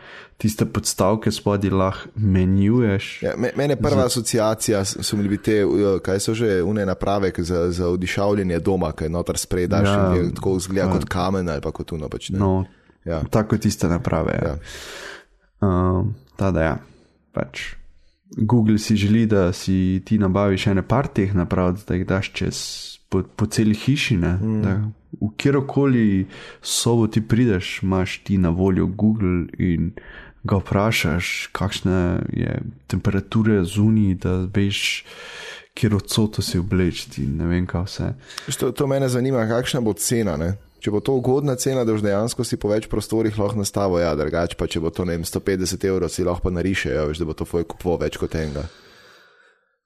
[0.41, 3.09] tiste podstavke spodaj lahko menjuješ.
[3.23, 4.07] Ja, mene prva za...
[4.07, 5.61] asociacija so bili te,
[6.05, 10.59] kaj so že une naprave za, za odišavljanje doma, kaj notar spredaš ja, in tako
[10.59, 10.93] zgleda ja.
[10.93, 12.09] kot kamen ali pa kot uno.
[12.09, 12.65] Pač, no,
[13.05, 13.23] ja.
[13.31, 14.39] tako tiste naprave.
[14.43, 14.55] Ja.
[14.55, 14.57] Ja.
[15.61, 16.77] Um, tada, ja.
[17.33, 17.75] Pač.
[18.37, 22.57] Google si želi, da si ti nabaviš ene par teh naprav, da jih daš čez
[23.09, 24.17] po, po celi hiši.
[24.17, 24.93] Mm.
[25.21, 26.27] V kjerkoli
[26.63, 29.91] sobo ti prideš, imaš ti na voljo Google in
[30.43, 35.05] ga vprašaš, kakšne je temperature zunaj, da veš,
[35.75, 37.27] kje odsoto si oblečiti.
[37.27, 38.13] Ne vem, kaj vse.
[38.61, 40.37] To, to mene zanima, kakšna bo cena.
[40.37, 40.55] Ne?
[40.81, 44.15] Če bo to ugodna cena, da boš dejansko si po več prostorih lahko nastavil, ja,
[44.17, 47.45] drugače pa če bo to ne vem, 150 evrov, si lahko narišejo, da bo to
[47.45, 48.65] tvoj kupo več kot enega.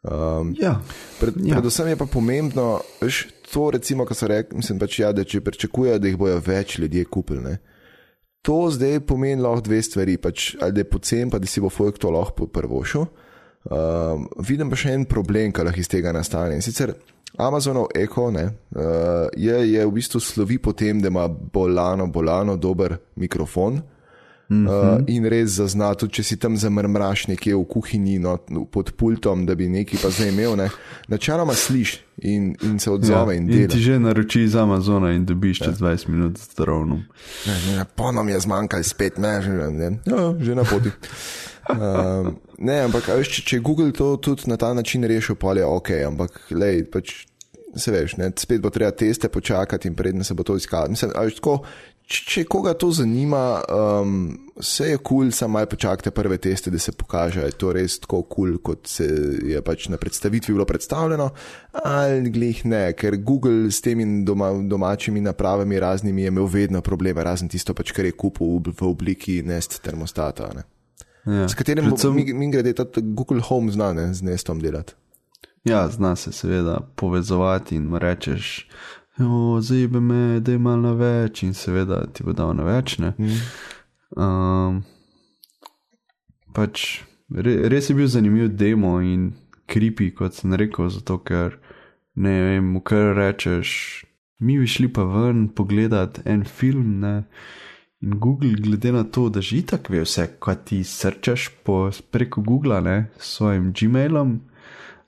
[0.04, 0.76] Um, ja.
[1.18, 1.58] Pred, ja.
[1.58, 2.68] Predvsem je pa pomembno,
[3.00, 6.38] veš, to, recimo, kar so rekli, mislim pač, ja, da če pričakujejo, da jih bojo
[6.44, 7.56] več ljudi kupili.
[8.44, 11.72] To zdaj pomeni lahko dve stvari, pač, ali da je pocen, pa da si bo
[11.72, 13.08] folk to lahko prvošil.
[13.64, 16.58] Um, vidim pa še en problem, ki lahko iz tega nastane.
[16.58, 16.92] In sicer
[17.40, 18.44] Amazonov Echo ne,
[18.76, 23.80] uh, je, je v bistvu slovi po tem, da ima bolano, bolano dober mikrofon.
[24.54, 24.96] Mm -hmm.
[24.96, 28.38] uh, in res zazna, tudi če si tam zamrmraš nekje v kuhinji no,
[28.70, 30.56] pod pultom, da bi nekaj pa zdaj imel.
[30.56, 30.70] Ne.
[31.08, 33.34] Načeloma slišiš in, in se odzove.
[33.34, 35.86] Ja, in, in ti že naroči iz Amazona in dobiš čez ja.
[35.86, 37.02] 20 minut zdravno.
[37.96, 39.98] Ponom je zmanjkalo, spet ne, že, ne.
[40.06, 40.90] Ja, že na poti.
[41.68, 42.28] Uh,
[42.58, 45.90] ne, ampak veš, če, če Google to tudi na ta način rešil, pa je ok,
[46.10, 47.14] ampak lej, pač,
[47.76, 50.92] se veš, ne, spet bo treba teste počakati in predne se bo to iskalo.
[50.92, 51.62] Mislim, veš, tako,
[52.04, 54.26] Če koga to zanima, um,
[54.60, 57.72] vse je kul, cool, samo malo počakajte prve teste, da se pokaže, da je to
[57.72, 59.06] res tako kul, cool, kot se
[59.48, 61.30] je pač na predstavitvi bilo predstavljeno,
[61.80, 67.24] ali glih ne, ker Google s temi doma, domačimi napravami raznimi je imel vedno probleme,
[67.24, 70.50] razen tisto pač, kar je kupil v, v obliki nest termostata.
[70.52, 70.68] Ne.
[71.24, 71.48] Ja.
[71.48, 72.14] S katerim Predvsem...
[72.14, 74.92] mi, mi grede tudi Google Home znane z nestom delati.
[75.64, 78.68] Ja, zna se seveda povezovati in rečeš
[79.60, 82.96] zdaj bi me, da ima na več in seveda ti bo dal na več.
[82.98, 83.36] Mm.
[84.18, 84.80] Um,
[86.54, 89.32] pač re, res je bil zanimiv demo in
[89.70, 91.58] kripi, kot sem rekel, zato ker
[92.14, 94.04] ne vem, kar rečeš.
[94.44, 97.14] Mi bi šli pa ven pogledat en film, ne?
[98.04, 101.48] in Google, glede na to, da že tako ve vse, kaj ti srčeš
[102.10, 104.40] preko Google, ne, s svojim Gmailom,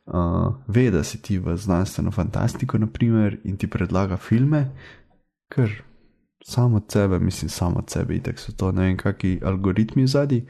[0.07, 4.71] uh, ve, da si ti v znanstveno fantastiko, naprimer, in ti predlaga filme,
[5.53, 5.83] ker
[6.45, 10.47] samo od sebe, mislim, samo od sebe, tako so to ne vem, kakšni algoritmi zadnji.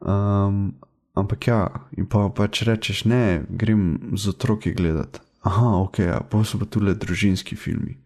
[0.00, 0.74] Um,
[1.14, 5.20] ampak ja, in pa pač rečeš, ne, grem z otroki gledati.
[5.42, 7.96] Aha, ok, ja, pa so pa tudi družinski filmi.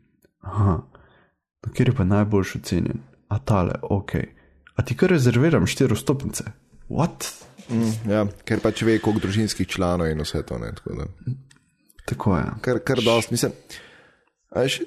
[0.41, 0.79] Aha,
[1.67, 3.03] no, kjer je pa najboljši ocenjen?
[3.29, 4.15] A tale, ok.
[4.77, 6.53] A ti kar rezerviram štiri stopnice?
[6.89, 7.29] What?
[7.71, 10.59] Mm, ja, ker pač ve, koliko družinskih članov in vse to.
[10.63, 11.09] Ne, tako,
[12.07, 12.45] tako je.
[12.63, 13.53] Kar, kar dost, mislim.
[14.57, 14.81] Veš,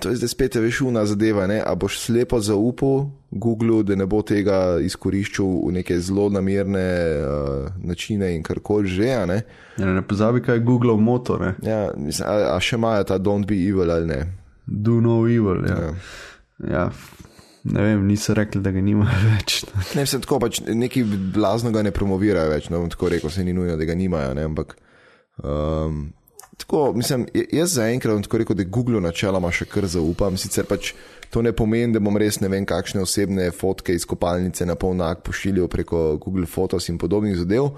[0.00, 1.46] to je zdaj spet veš una zadeva.
[1.46, 1.60] Ne?
[1.66, 6.86] A boš slepo zaupal Google, da ne bo tega izkoriščal v neke zelo namerne
[7.20, 9.12] uh, načine in karkoli že.
[9.28, 9.42] Ne?
[9.78, 11.52] Ja, ne pozabi, kaj je Google motor.
[11.62, 14.20] Ja, mislim, a, a še imajo ta don't be evil ali ne?
[14.66, 15.66] Do no evil.
[15.68, 15.78] Ja.
[15.78, 15.94] Ja.
[16.60, 16.90] Ja,
[17.64, 19.64] ne vem, niso rekli, da ga nima več.
[19.96, 21.04] ne, se tako pač neki
[21.34, 24.48] blazno ga ne promovirajo več, no, tako rekel, se ni nujno, da ga nimajo, ne,
[24.52, 24.76] ampak.
[25.40, 26.08] Um,
[26.60, 30.36] Tako, mislim, jaz zaenkrat tako rekel, da Google načeloma še kar zaupam.
[30.36, 30.92] Sicer pač
[31.32, 35.22] to ne pomeni, da bom res ne vem, kakšne osebne fotke iz kopalnice na polnak
[35.24, 37.70] pošiljal preko Google Photos in podobnih zadev,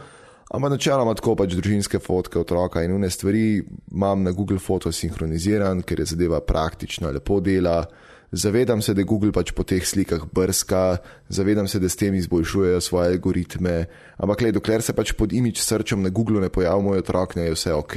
[0.51, 3.63] ampak načeloma tako pač družinske fotke otroka in une stvari
[3.93, 7.85] imam na Google Photos sinhroniziran, ker je zadeva praktična, lepo dela.
[8.33, 12.81] Zavedam se, da Google pač po teh slikah brska, zavedam se, da s tem izboljšujejo
[12.81, 13.75] svoje algoritme,
[14.17, 17.51] ampak le, dokler se pač pod imič srčem na Google ne pojavi moj otrok, ne
[17.51, 17.97] je vse ok.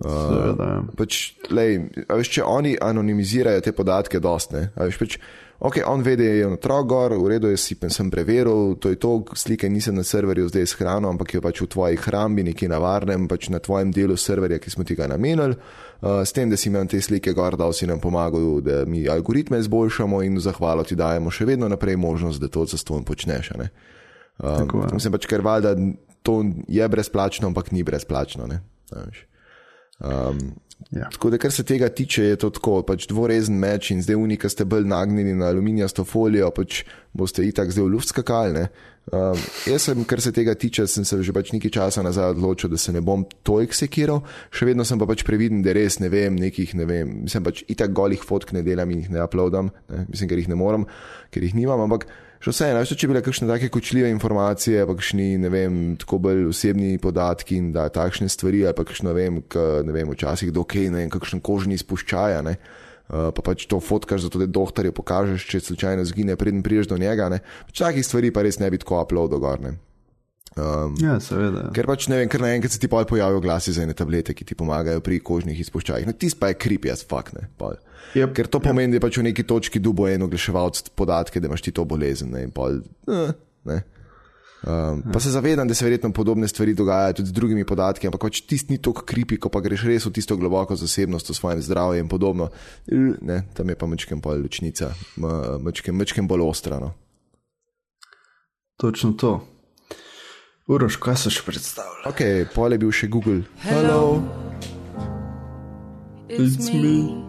[0.00, 0.80] Uh, ja.
[0.96, 1.76] pač, lej,
[2.08, 4.70] veš, če oni anonimizirajo te podatke, dostne.
[4.80, 5.18] Veš, pač,
[5.60, 8.92] ok, on ve, da je otrok gor, v redu je si pa sem preveril, to
[8.92, 12.68] je to, slike nisem na serverju zdaj shranil, ampak je pač v tvoji hrambi, nekje
[12.72, 15.58] na varnem, pač na tvojem delu serverja, ki smo ti ga namenili.
[16.00, 19.04] Uh, s tem, da si imel te slike gor, da si nam pomagal, da mi
[19.08, 23.52] algoritme izboljšamo in zahvalo ti dajemo še vedno naprej možnost, da to za ston počneš.
[23.60, 23.68] Uh,
[24.40, 25.76] Tako, mislim pač, ker valjda
[26.22, 28.48] to je brezplačno, ampak ni brezplačno.
[30.00, 30.38] Um,
[30.90, 31.08] Ja.
[31.12, 34.48] Tako da, kar se tega tiče, je to tako, pač dvorezen meč in zdaj unika
[34.50, 38.64] ste bolj nagnjeni na aluminijasto folijo, pač boste itak zdaj v luft skakali.
[39.10, 42.70] Um, jaz sem, kar se tega tiče, sem se že pač nekaj časa nazaj odločil,
[42.70, 44.22] da se ne bom toliko sekiral,
[44.54, 47.62] še vedno sem pa pač previden, da res ne vem, nekih ne vem, mislim pač
[47.70, 50.04] itak golih fotk ne delam in jih ne uploadam, ne?
[50.10, 50.86] mislim, ker jih ne morem,
[51.34, 52.06] ker jih nimam, ampak
[52.40, 56.46] še vse, ne, če bile kakšne take kočljive informacije, pa kakšni, ne vem, tako bolj
[56.50, 60.52] osebni podatki in da takšne stvari, ali pa kakšno, ne vem, k, ne vem, včasih
[60.56, 62.56] do kaj, ne vem, kakšen kožni spuščaja, ne.
[63.10, 66.98] Uh, pa pač to fotkaš, zato da doktorju pokažeš, če slučajno zgine, preden priješ do
[67.00, 67.26] njega.
[67.66, 69.58] Pač takih stvari pa res ne bi tako uploadil gor.
[69.64, 69.74] Ne.
[70.58, 71.68] Um, ja, seveda.
[71.74, 74.48] Ker pač ne vem, ker naenkrat se ti pa pojavijo glasi za ene tablete, ki
[74.48, 76.08] ti pomagajo pri kožnih izpuščajih.
[76.08, 77.46] No, tisti pa je creepy as fuck, ne.
[78.18, 78.98] Yep, ker to pomeni, yep.
[78.98, 82.34] da pač v neki točki dubo eno oglaševalc podatke, da imaš ti to bolezen.
[82.34, 83.30] Ne, pol, uh,
[83.70, 83.78] ne.
[84.60, 88.26] Um, pa se zavedam, da se verjetno podobne stvari dogajajo tudi z drugimi podatki, ampak
[88.26, 91.62] pač tisti ni tako kripi, ko pa greš res v tisto globoko zasebnost, v svoje
[91.64, 92.50] zdravje in podobno.
[93.22, 94.90] Ne, tam je pa mečkem pol lučnica,
[95.62, 96.92] mečkem, mečkem bolj ostrano.
[98.76, 99.32] Točno to.
[100.70, 102.04] Uroš, kaj se še predstavlja?
[102.06, 102.20] Ok,
[102.54, 103.40] pol je bil še Google.
[103.64, 104.20] Hello.
[106.30, 107.26] It's me.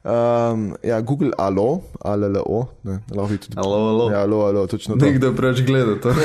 [0.00, 3.58] Um, ja, Google Alo, ali LO, ne, lahko tudi.
[3.60, 4.06] Alo, alo.
[4.14, 5.04] Ja, alo, alo, točno to.
[5.04, 6.16] Nekdo preveč gleda to.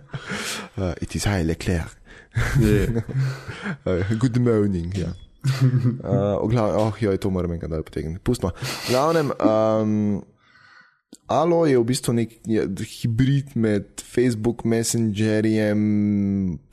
[0.80, 1.92] uh, it is I, Leclerc.
[3.84, 5.12] uh, good morning, ja.
[6.00, 8.20] Uh, oglav, oh, joj, to moram enkrat dal potegniti.
[8.24, 8.56] Pustimo.
[8.56, 10.24] V glavnem, um,
[11.30, 15.82] Alo je v bistvu nek je, hibrid med Facebook Messengerjem,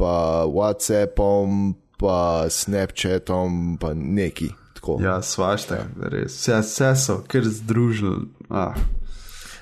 [0.02, 4.50] pa WhatsAppom, pa Snapchatom, pa neki.
[4.74, 4.98] Tako.
[5.04, 6.10] Ja, svašta, ja.
[6.10, 6.34] res.
[6.42, 8.26] Vse, vse so, ker združili.
[8.50, 8.74] Ah.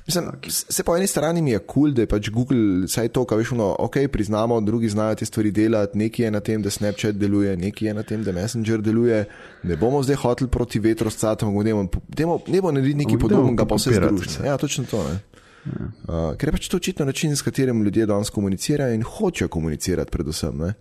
[0.07, 3.23] Mislim, se po eni strani mi je kul, cool, da je pač Google vsaj to,
[3.25, 6.69] kar veš, no, ok, priznamo, drugi znajo te stvari delati, nekaj je na tem, da
[6.69, 9.23] Snapchat deluje, nekaj je na tem, da Messenger deluje.
[9.63, 13.97] Ne bomo zdaj hoteli proti vetru s catom, ne bomo narediti nekaj podobnega, pa vse
[13.97, 14.45] združiti.
[14.45, 15.01] Ja, točno to.
[15.01, 15.17] Ja.
[15.65, 20.11] Uh, ker je pač to očitno način, s katerim ljudje danes komunicirajo in hočejo komunicirati,
[20.11, 20.57] predvsem.
[20.57, 20.73] Ne?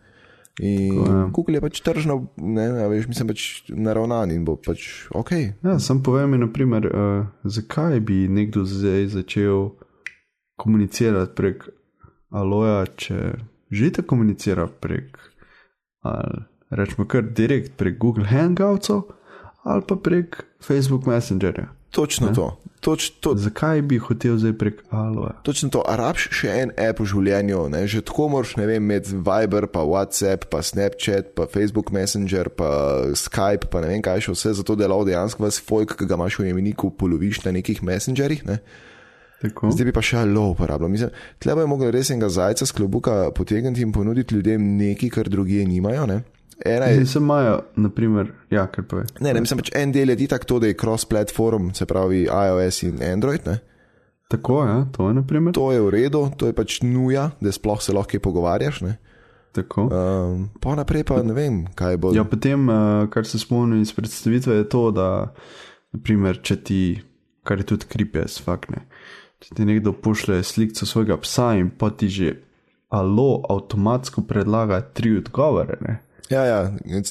[0.63, 5.33] In Tako, Google je pač tržno, ne, veš, mislim, pač naravnan in bo pač ok.
[5.67, 9.73] Ja, sam povem mi, naprimer, uh, zakaj bi nekdo zdaj začel
[10.61, 11.67] komunicirati prek
[12.31, 13.35] Aloja, če
[13.75, 15.19] že te komunicira prek,
[16.07, 19.09] ali rečemo kar direkt prek Google Hangoutsov
[19.65, 21.73] ali pa prek Facebook Messengerja.
[21.95, 22.35] Točno ne?
[22.35, 22.47] to.
[22.81, 23.33] Toč, to.
[23.39, 25.31] Zakaj bi hotel zdaj prek Aloe?
[25.47, 25.81] Točno to.
[25.89, 27.85] Arabš še en app v življenju, ne?
[27.89, 32.69] že tako moraš, ne vem, med Viber, pa WhatsApp, pa Snapchat, pa Facebook Messenger, pa
[33.17, 36.43] Skype, pa ne vem kaj še vse, zato je dejansko vas folk, ki ga imaš
[36.43, 38.45] v imeniku, poloviš na nekih messengerjih.
[38.45, 38.61] Ne?
[39.41, 39.73] Tako.
[39.73, 40.93] Zdaj bi pa še alo uporabljal.
[40.93, 45.29] Mislim, tle bi mogel res enega zajca s klobuka potegniti in ponuditi ljudem nekaj, kar
[45.33, 46.07] drugi nimajo.
[46.09, 46.23] Ne?
[46.65, 47.07] Ena je.
[47.07, 49.07] Se imajo, naprimer, ja, kar pa je.
[49.21, 52.83] Ne, ne, mislim pač en del je tako, to, da je cross-platform, se pravi iOS
[52.83, 53.47] in Android.
[53.47, 53.59] Ne?
[54.29, 55.55] Tako je, ja, to je naprimer.
[55.55, 58.81] To je v redu, to je pač nuja, da sploh se lahko pogovarjaš.
[58.87, 58.97] Ne?
[59.55, 59.87] Tako.
[59.87, 62.11] Um, pa naprej pa ne vem, kaj bo.
[62.15, 65.09] Ja, potem, uh, kar se spomnim iz predstavitve, je to, da,
[65.95, 66.81] naprimer, če ti,
[67.47, 68.83] kar je tudi kripes, fakne,
[69.45, 72.33] če ti nekdo pošle sliko svojega psa in pa ti že
[72.95, 75.79] alo avtomatsko predlaga tri odgovore.
[75.87, 76.01] Ne?
[76.31, 76.59] Ja, ja,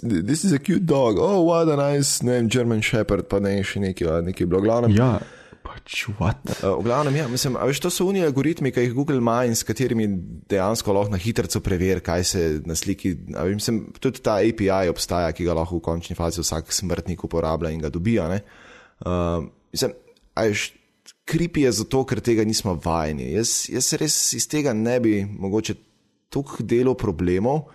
[0.02, 3.80] this is a cute dog, oh, what a nice name, German Shepherd, pa ne še
[3.84, 4.90] neki, neki blog, glavno.
[4.90, 5.20] Ja,
[5.64, 6.42] pač what.
[6.60, 9.54] Uh, v glavnem, ja, mislim, veš, to so unije algoritmi, ki jih Google ima in
[9.58, 10.08] s katerimi
[10.50, 13.14] dejansko lahko na hitro preveri, kaj se na sliki.
[13.36, 17.74] Veš, mislim, tudi ta API obstaja, ki ga lahko v končni fazi vsak smrtnik uporablja
[17.74, 18.30] in ga dobija.
[19.06, 19.98] Uh, mislim,
[20.40, 20.72] veš.
[21.24, 23.30] Kripi je zato, ker tega nismo vajeni.
[23.32, 25.76] Jaz, jaz res iz tega ne bi mogoče
[26.32, 27.70] toliko delo problemov,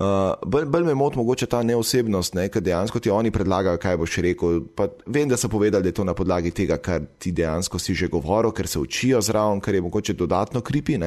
[0.00, 3.96] uh, bolj, bolj me moti mogoče ta neosebnost, ne, ker dejansko ti oni predlagajo, kaj
[4.00, 4.60] boš rekel.
[4.76, 7.94] Pa vem, da so povedali, da je to na podlagi tega, kar ti dejansko si
[7.94, 10.98] že govoril, ker se učijo zraven, kar je mogoče dodatno kripi.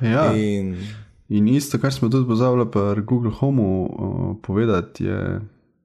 [0.00, 0.32] Ja.
[0.34, 0.76] In...
[1.28, 5.40] in isto, kar smo tudi pozabili pri Google Home uh, povedati, je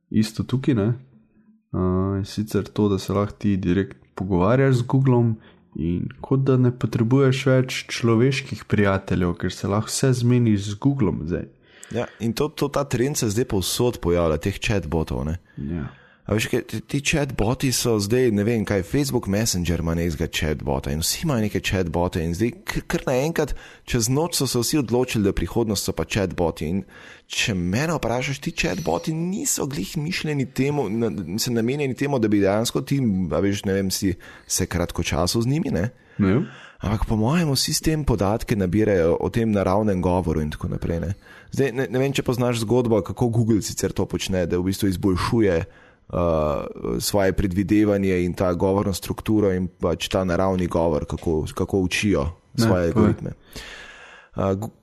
[0.10, 0.76] isto tukaj.
[0.76, 5.38] Uh, sicer to, da se lahko ti direkt pogovarjaš z Googlom.
[5.76, 11.22] In kot da ne potrebuješ več človeških prijateljev, ker se lahko vse zmeniš z Googlom
[11.30, 11.46] zdaj.
[11.92, 15.26] Ja, in to, to, ta trend se zdaj povsod pojavlja, teh chatbotov.
[15.58, 15.88] Ja.
[16.30, 21.02] Veš, kaj, ti chatboti so zdaj, ne vem, kaj Facebook Messenger ima nekega chatbota in
[21.02, 22.52] vsi imajo neke chatbote in zdaj
[22.86, 23.56] kar naenkrat,
[23.90, 26.70] čez noč so se vsi odločili, da prihodnost so pa chatboti.
[26.70, 26.84] In
[27.26, 32.86] če me vprašaš, ti chatboti niso glih mišljeni temu, niso namenjeni temu, da bi dejansko
[32.86, 34.14] ti, veš, ne vem, si
[34.46, 35.90] se kratko času z njimi, ne?
[36.20, 36.44] Ne.
[36.80, 41.00] Ampak po mojem, vsi s tem podatke nabirajo o tem naravnem govoru in tako naprej.
[41.04, 41.14] Ne?
[41.52, 44.90] Zdaj, ne, ne vem, če poznaš zgodbo, kako Google sicer to počne, da v bistvu
[44.92, 51.86] izboljšuje uh, svoje predvidevanje in ta govorno strukturo in pač ta naravni govor, kako, kako
[51.88, 53.34] učijo svoje ne, algoritme.
[53.34, 53.78] Povej.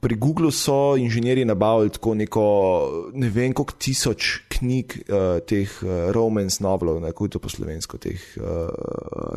[0.00, 2.44] Pri Googlu so inženirji nabavili tako neko,
[3.14, 7.98] ne vem, koliko tisoč knjig uh, teh uh, romance novelov, kako je to po slovensko,
[7.98, 8.44] teh uh,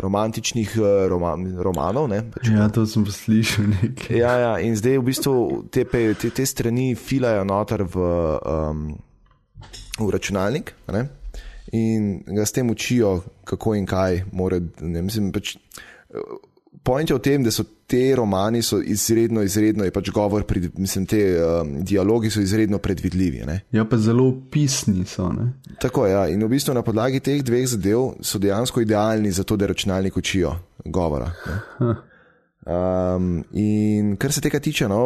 [0.03, 2.09] romantičnih uh, roma, romanov.
[2.11, 4.17] Ne, pač, ja, to sem slišal nekaj.
[4.17, 5.35] Ja, ja, in zdaj v bistvu
[5.71, 8.11] te, te, te strani filajo noter v,
[8.43, 8.85] um,
[9.99, 11.05] v računalnik ne,
[11.71, 14.25] in ga s tem učijo, kako in kaj.
[14.35, 15.55] More, ne, mislim, pač,
[16.83, 20.69] Point je v tem, da so te romani so izredno, izredno je pač govor, pred,
[20.77, 23.41] mislim, te um, dialogi so izredno predvidljivi.
[23.47, 23.59] Ne?
[23.73, 25.31] Ja, pa zelo pisni so.
[25.33, 25.49] Ne?
[25.81, 26.13] Tako je.
[26.13, 26.27] Ja.
[26.29, 30.17] In v bistvu na podlagi teh dveh zadev so dejansko idealni za to, da računalnik
[30.17, 30.53] učijo
[30.85, 31.31] govora.
[32.69, 35.01] Um, in kar se tega tiče, no,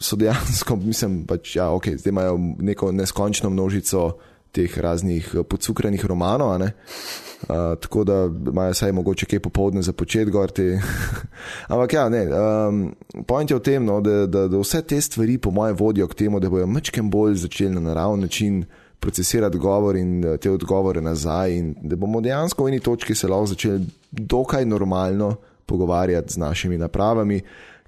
[0.00, 4.10] so dejansko, mislim, pač, ja, okay, zdaj imajo neko neskončno množico
[4.56, 6.56] teh raznih podcukranih romanov.
[6.56, 10.78] Uh, tako da imajo vsaj mogoče kaj popoldne za početi gorti.
[11.72, 12.22] Ampak ja, ne.
[12.32, 12.94] Um,
[13.28, 16.14] point je v tem, no, da, da, da vse te stvari, po mojem, vodijo k
[16.24, 18.64] temu, da bojo mečkem bolj začeli na naravni način
[19.00, 23.52] procesirati govor in te odgovore nazaj, in da bomo dejansko v eni točki se lahko
[23.52, 25.34] začeli dokaj normalno
[25.66, 27.42] pogovarjati z našimi napravami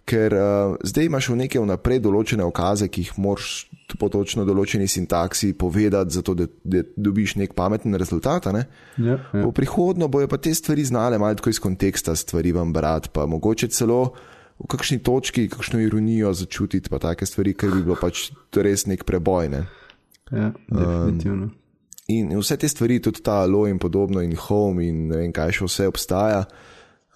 [0.09, 4.89] ker uh, zdaj imaš v neke vnaprej določene okaze, ki jih moraš po točno določeni
[4.89, 8.51] sintaksi povedati, zato da, da dobiš nek pameten rezultat.
[8.53, 8.67] Ne?
[9.01, 9.45] Ja, ja.
[9.47, 13.71] V prihodnje bojo pa te stvari znale malo iz konteksta stvari vam brati, pa mogoče
[13.73, 14.13] celo
[14.59, 19.07] v kakšni točki, kakšno ironijo začutiti, pa take stvari, ker bi bilo pač res nek
[19.09, 19.49] preboj.
[19.55, 19.65] Ne?
[20.35, 21.49] Ja, definitivno.
[21.49, 21.55] Um,
[22.13, 25.61] in vse te stvari, tudi ta alo in podobno, in home, in ne vem, kaj
[25.61, 26.43] še vse obstaja.
[26.45, 26.68] Uh,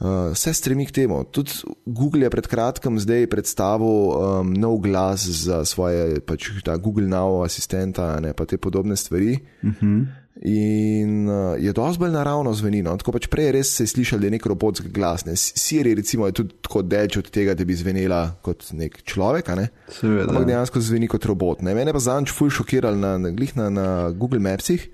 [0.02, 1.24] vse stremi k temu.
[1.24, 7.06] Tudi Google je pred kratkim zdaj predstavil um, nov glas za svoje, pač ta Google
[7.06, 9.38] Now asistenta, ne pa te podobne stvari.
[9.62, 9.78] Uh mhm.
[9.80, 10.22] -huh.
[10.44, 12.82] In uh, je dosti bolj naravno zveni.
[12.82, 12.96] No?
[12.98, 15.24] Tako pač prej res se je slišal, da je nek robotski glas.
[15.24, 15.36] Ne?
[15.36, 19.52] Siri recimo, je tudi tako delč od tega, da bi zvenela kot nek človek.
[19.54, 19.68] Ne?
[19.88, 20.26] Seveda.
[20.32, 21.62] Ampak dejansko zveni kot robot.
[21.62, 21.74] Ne?
[21.74, 24.88] Mene pa zanč ful šokiral na, na, na, na Google Mapsih,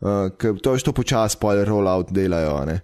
[0.00, 2.64] uh, ker to je što počas pol rollout delajo.
[2.66, 2.80] Ne?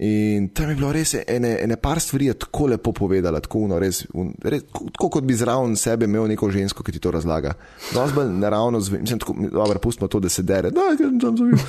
[0.00, 4.04] In tam je bilo res ene, ene par stvari, tako lepo povedala, tako, uno, res,
[4.14, 7.56] un, res, tako kot bi zraven sebe imel neko žensko, ki ti to razlaga.
[7.96, 11.64] No, zbel naravno, mislim, tako, dobro, pustimo to, da se dere, da, sem tam zavil.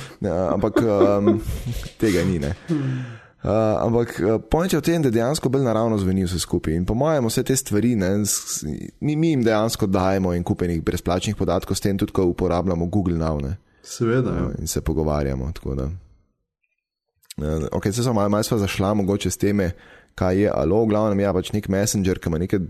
[0.54, 1.40] Ampak um,
[1.98, 2.52] tega ni, ne.
[3.42, 3.50] Uh,
[3.82, 6.76] ampak uh, pojent je v tem, da dejansko bolj naravno zveni vse skupaj.
[6.76, 8.12] In po mojem, vse te stvari, ne,
[9.00, 13.18] mi, mi jim dejansko dajemo in kupenih brezplačnih podatkov, s tem tudi, ko uporabljamo Google
[13.18, 13.40] Now.
[13.42, 13.56] Ne.
[13.82, 14.30] Seveda.
[14.30, 15.50] Uh, in se pogovarjamo.
[15.64, 15.82] Uh,
[17.72, 19.70] ok, se sem malo mal zašla, mogoče s teme,
[20.14, 22.60] kaj je alo, glavno je ja, pač nek messenger, ki ima neke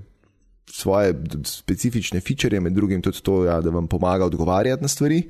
[0.70, 1.14] svoje
[1.44, 5.24] specifične feature, med drugim tudi to, ja, da vam pomaga odgovarjati na stvari.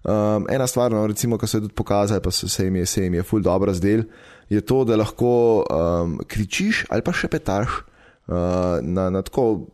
[0.00, 3.04] Um, ena stvar, no, recimo, ki so jo tudi pokazali, pa se jim je, se
[3.04, 4.06] jim je ful dobro zdel,
[4.48, 9.66] je to, da lahko um, kričiš ali pa še petaš uh, na, na tako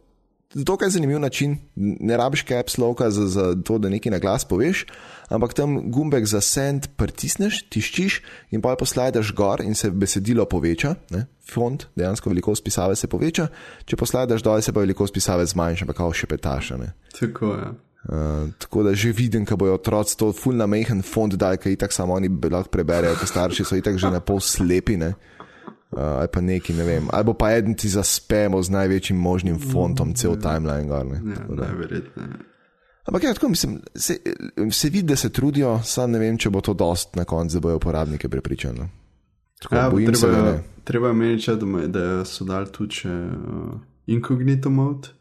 [0.54, 4.86] dokaj zanimiv način, ne rabiš caps loka za, za to, da nekaj na glas poveš,
[5.28, 8.20] ampak tam gumbek za send pritisneš, tiščiš
[8.54, 11.26] in pa poslajdaš gor in se besedilo poveča, ne?
[11.46, 13.48] font, dejansko velikost pisave se poveča,
[13.86, 16.78] če poslajdaš dol, se pa velikost pisave zmanjša, ampak kao še petaša.
[17.20, 17.68] Tako je.
[18.06, 21.92] Uh, tako da že vidim, da bojo otroci to fulna mehen font, da je itak
[21.92, 24.96] samo oni lahko preberejo, ker starši so itak že na pol slepi.
[24.96, 25.14] Ne?
[25.90, 29.58] Uh, ali pa neki, ne vem, ali pa eden ti za spemo z največjim možnim
[29.58, 30.86] fontom, cel mm, timeline.
[30.86, 32.55] Gar, ne, ja, najverjetneje.
[33.06, 34.16] Ampak ja, tako mislim, se,
[34.70, 37.60] se vidi, da se trudijo, samo ne vem, če bo to dost na koncu, da
[37.60, 38.78] bojo uporabnike prepričali.
[38.78, 38.88] No.
[39.70, 43.76] Ja, treba, se, treba meniti, da, da so dali tudi še, uh,
[44.06, 45.14] incognito mode.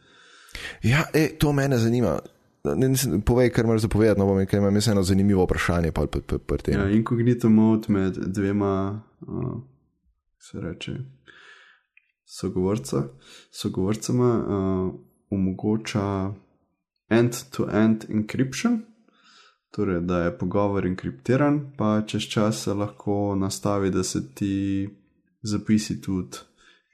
[0.84, 2.18] Ja, e, to me zanima.
[2.66, 5.92] Ne, ne, povej, kar moraš zapovedati, no, ker imam eno zanimivo vprašanje.
[5.92, 9.02] Pa, pa, pa, pa ja, incognito mode med dvema.
[9.22, 9.62] Uh,
[10.46, 10.92] se reče,
[12.26, 13.04] sogovorca,
[13.52, 14.94] sogovorcema uh,
[15.30, 16.34] omogoča
[17.10, 18.80] end-to-end encryption,
[19.72, 24.89] torej da je pogovor enkriptiran, pa čez čas se lahko nastavi, da se ti
[25.43, 26.38] zapisi tudi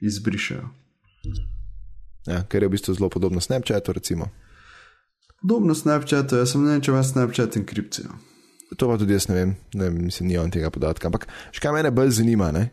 [0.00, 0.68] izbrišajo.
[2.26, 3.92] Ja, ker je v bistvu zelo podobno Snapchatu.
[3.92, 4.28] Recimo.
[5.42, 8.14] Podobno Snapchatu, jaz sem ne vem, če imaš Snapchat enkripcijo.
[8.78, 11.10] To pa tudi jaz ne vem, ne, mislim, nimam tega podatka.
[11.10, 12.68] Ampak, škaj me bolj zanima, ne?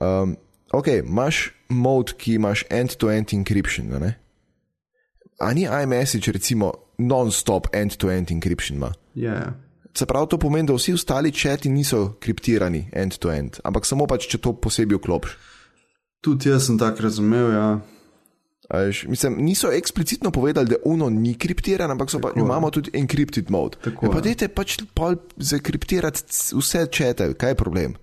[0.00, 0.36] Um,
[0.72, 3.90] ok, imaš mod, ki imaš end-to-end encryption.
[4.00, 4.14] Ne?
[5.40, 8.80] A ni iMessage, recimo, non-stop end-to-end encryption?
[8.80, 8.92] Yeah.
[9.14, 9.52] Ja.
[9.94, 14.38] Se pravi, to pomeni, da vsi ostali četi niso kriptirani end-to-end, ampak samo pač, če
[14.38, 15.32] to posebej vklopiš.
[16.20, 17.70] Tudi jaz sem tako razumel, ja.
[18.70, 23.80] Veš, mislim, niso eksplicitno povedali, da uno ni kriptiran, ampak pa, imamo tudi encrypted mode.
[23.82, 24.76] Tako, ja, pa dajte pač
[25.36, 26.22] zakriptirati
[26.54, 27.96] vse čete, kaj je problem.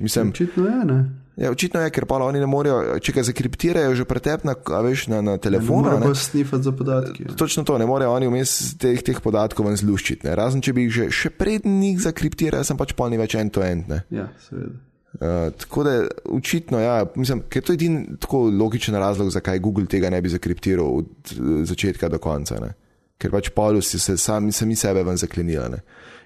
[0.00, 1.00] Mislim, očitno je, ne.
[1.38, 5.06] Ja, očitno je, ker pa oni ne morejo, če ga zakriptirajo že pretep na, veš,
[5.12, 5.86] na, na telefonu.
[5.86, 7.28] Ne morejo snifati za podatke.
[7.28, 7.36] Ja.
[7.38, 10.26] Točno to, ne morejo oni vmes teh, teh podatkov ven zluščiti.
[10.34, 13.86] Razen če bi jih že, še prednjih zakriptirali, sem pač polni več end-to-end.
[13.86, 14.74] -end, ja, seveda.
[15.18, 15.92] Uh, tako da
[16.24, 20.28] učitno, ja, mislim, ker to je edini tako logičen razlog, zakaj Google tega ne bi
[20.28, 22.58] zakriptiral od uh, začetka do konca.
[22.60, 22.74] Ne?
[23.18, 25.80] Ker pač polusi se sami, sami sebe ven zaklenili.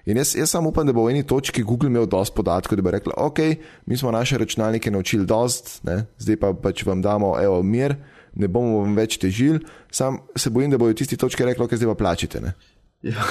[0.05, 2.83] In jaz, jaz samo upam, da bo v eni točki Google imel dosti podatkov, da
[2.83, 3.39] bo rekel, ok,
[3.87, 6.05] mi smo naše računalnike naučili dost, ne?
[6.19, 7.95] zdaj pa pač vam damo, evo, mir,
[8.35, 11.93] ne bomo vam več težili, sam se bojim, da bojo tisti točki rekli, ok, zdaj
[11.93, 12.43] pa plačite.
[13.03, 13.23] Ja.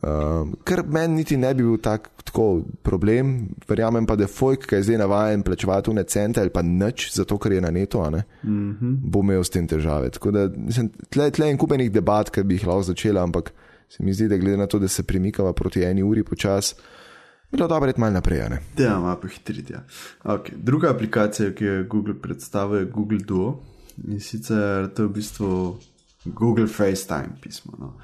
[0.00, 4.78] Um, ker meni niti ne bi bil tak, tako problem, verjamem pa, da Fojk, ki
[4.78, 8.16] je zdaj navaden plačevati v necente ali pa nič, zato ker je na neto, mm
[8.48, 8.96] -hmm.
[9.12, 10.08] bo imel s tem težave.
[10.10, 10.48] Tako da
[11.10, 13.52] tle, tle je kupenih debat, ki bi jih lahko začela, ampak
[13.92, 16.74] se mi zdi, da glede na to, da se premikava proti eni uri počas,
[17.50, 18.48] bilo dobro iti malo naprej.
[18.48, 18.58] Ne?
[18.78, 19.72] Ja, malo pohitriti.
[19.72, 19.84] Ja.
[20.24, 20.56] Okay.
[20.56, 23.60] Druga aplikacija, ki jo Google predstavlja, je Google Duo
[24.08, 25.78] in sicer to je v bistvu
[26.24, 27.72] Google FaceTime pismo.
[27.78, 27.94] No.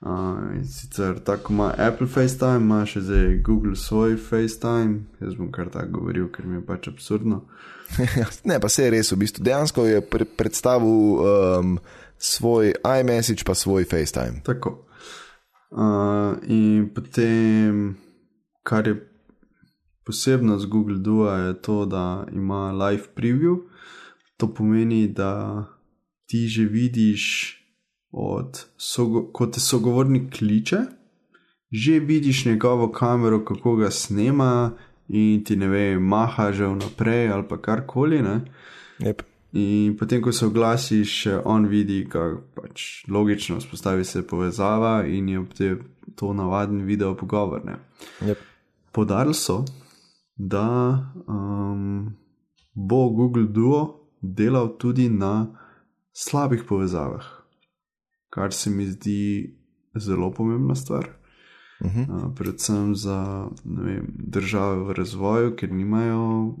[0.00, 5.50] Uh, in sicer tako ima Apple FaceTime, ima še zdaj Google svoj FaceTime, jaz bom
[5.52, 7.42] kar tako govoril, ker mi je pač absurdno.
[8.50, 11.78] ne, pa se je res, v bistvu dejansko je pre predstavil um,
[12.18, 14.44] svoj iMessage, pa svoj FaceTime.
[14.46, 14.87] Tako.
[15.70, 17.96] Uh, in potem,
[18.62, 18.96] kar je
[20.04, 23.56] posebno z Google Duo, je to, da ima live preview.
[24.36, 25.64] To pomeni, da
[26.26, 27.54] ti že vidiš
[28.10, 28.64] od,
[29.32, 30.78] ko te sogovornik kliče,
[31.70, 34.72] že vidiš njegovo kamero, kako ga snema
[35.08, 38.22] in ti ne ve, maha že vnaprej ali pa karkoli.
[38.98, 39.22] Yep.
[39.52, 45.44] In potem, ko se oglasiš, on vidi, kako pač logično vzpostavi se povezava in je
[45.56, 45.76] te,
[46.14, 47.62] to navaden video pogovor.
[48.20, 48.36] Yep.
[48.92, 49.64] Podarili so,
[50.36, 50.66] da
[51.26, 52.12] um,
[52.74, 55.46] bo Google Duo delal tudi na
[56.12, 57.38] slabih povezavah
[58.30, 59.54] kar se mi zdi
[59.94, 61.08] zelo pomembna stvar.
[61.80, 62.26] Uh -huh.
[62.26, 66.54] uh, predvsem za vem, države v razvoju, ker nimajo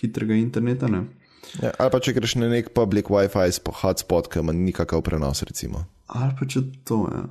[0.00, 0.88] hitrega interneta.
[1.62, 5.42] Ja, ali pa če greš na nek public WiFi hotspot, ki ima nikakav prenos.
[5.46, 5.86] Recimo.
[6.06, 7.22] Ali pa če to je.
[7.22, 7.30] Ja.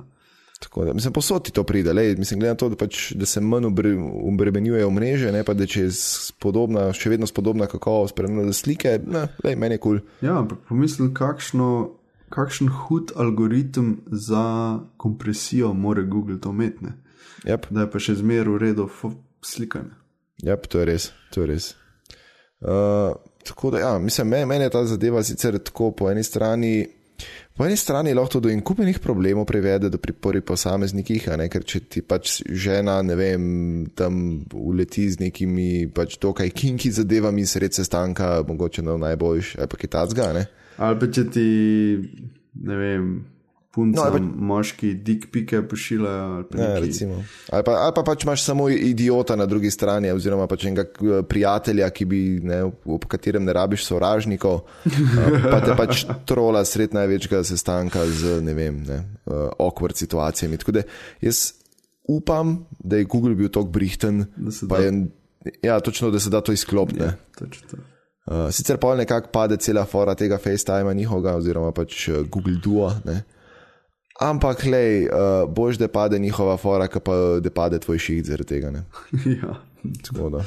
[0.64, 3.26] Tako da, mislim, posod ti to pride, Lej, mislim, glede na to, da, pač, da
[3.28, 8.54] se manj obremenjujejo mreže, ne pa da če je spodobna, še vedno spodobna kakovost, prenosa
[8.62, 9.98] slike, ne, lej, meni je kul.
[9.98, 10.24] Cool.
[10.24, 11.68] Ja, ampak pomislim, kakšno
[12.34, 16.92] kakšen hud algoritem za kompresijo more Google to umetne.
[17.44, 17.66] Yep.
[17.70, 18.88] Da je pa še zmeraj v redu
[19.44, 19.92] slikanje.
[20.42, 21.10] Ja, to je res.
[21.34, 21.74] To je res.
[22.64, 23.14] Uh,
[23.44, 26.86] tako da, ja, mislim, meni, meni je ta zadeva sicer tako po eni strani.
[27.54, 32.40] Po eni strani lahko do inkupenih problemov privede do pripori posameznikih, ker če ti pač
[32.50, 33.44] žena, ne vem,
[33.94, 40.32] tam uleti z nekimi pač dokaj kinki zadevami, sred sestanka, mogoče na najboljš, ali pa
[40.34, 40.46] ne.
[40.76, 41.46] Ali pa če ti,
[42.66, 43.06] ne vem,
[43.74, 44.18] punce, no, pa...
[44.52, 46.44] moški, dik pike pošiljajo.
[46.54, 47.08] Ali, ja,
[47.50, 51.24] ali, pa, ali pa pač imaš samo idiota na drugi strani, oziroma pač enega eh,
[51.28, 56.94] prijatelja, ki bi, ne, v katerem ne rabiš sovražnikov, eh, pa te pač trola sred
[56.94, 60.60] največjega sestanka z, ne vem, ne, eh, awkward situacijami.
[60.62, 60.86] Tako da
[61.24, 61.48] jaz
[62.08, 64.94] upam, da je Google bil tako brihten, da, je,
[65.66, 67.02] ja, točno, da se da to izklopiti.
[67.02, 67.16] Ja,
[68.24, 72.88] Uh, sicer pa nekako pade cela fora tega FaceTime njihovega, oziroma pač Google Duo.
[73.04, 73.18] Ne?
[74.20, 78.70] Ampak, lej, uh, bož, da pade njihova fora, pa da pade tvoj ših zaradi tega.
[79.42, 79.54] ja.
[80.06, 80.42] Tako,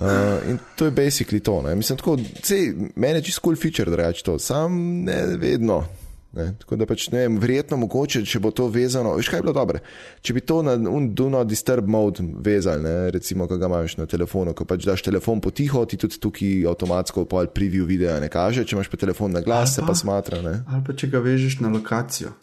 [0.00, 0.06] Uh,
[0.48, 1.62] in to je basically to.
[1.62, 1.74] Ne?
[1.74, 4.72] Mislim, tako, sej, meni je čisto cool feature, da rečem to, sam
[5.04, 5.84] ne vedno.
[6.32, 6.52] Ne?
[6.58, 9.54] Tako da pač ne vem, verjetno mogoče, če bo to vezano, veš kaj je bilo
[9.56, 9.80] dobro.
[10.22, 13.10] Če bi to na do not disturb mode vezali, ne?
[13.10, 17.26] recimo, ko ga imaš na telefonu, ko pač daš telefon potiho, ti tudi tukaj avtomatsko
[17.30, 20.38] pol preview videa ne kaže, če imaš pa telefon na glas, se pa smatra.
[20.46, 20.60] Ne?
[20.70, 22.36] Ali pa če ga vežeš na lokacijo.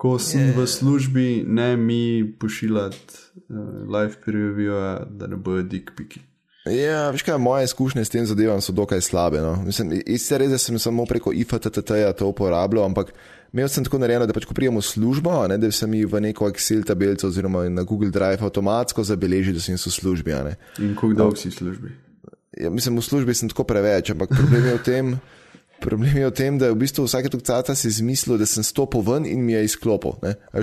[0.00, 0.56] Ko sem je.
[0.56, 3.18] v službi, ne mi pošiljati
[3.50, 4.78] uh, live preview,
[5.10, 6.22] da ne bojo dik piki.
[6.64, 9.40] Ja, veš kaj, moje izkušnje s tem zadevam so dokaj slabe.
[9.40, 9.56] No.
[9.64, 13.14] Mislim, iste res, da sem samo preko IFTTT-ja to uporabljal, ampak
[13.52, 16.50] imel sem tako narejeno, da pač ko prijemo službo, ne, da se mi v neko
[16.52, 20.36] Excel tabelico oziroma na Google Drive avtomatsko zabeleži, da sem v službi.
[20.78, 21.96] In koliko dolgo si v službi?
[22.60, 25.16] Ja, mislim, v službi sem tako preveč, ampak problem je v tem,
[25.80, 29.00] Problem je v tem, da je v bistvu vsake tukcata si izmislil, da sem stopil
[29.06, 30.18] ven in mi je izklopil.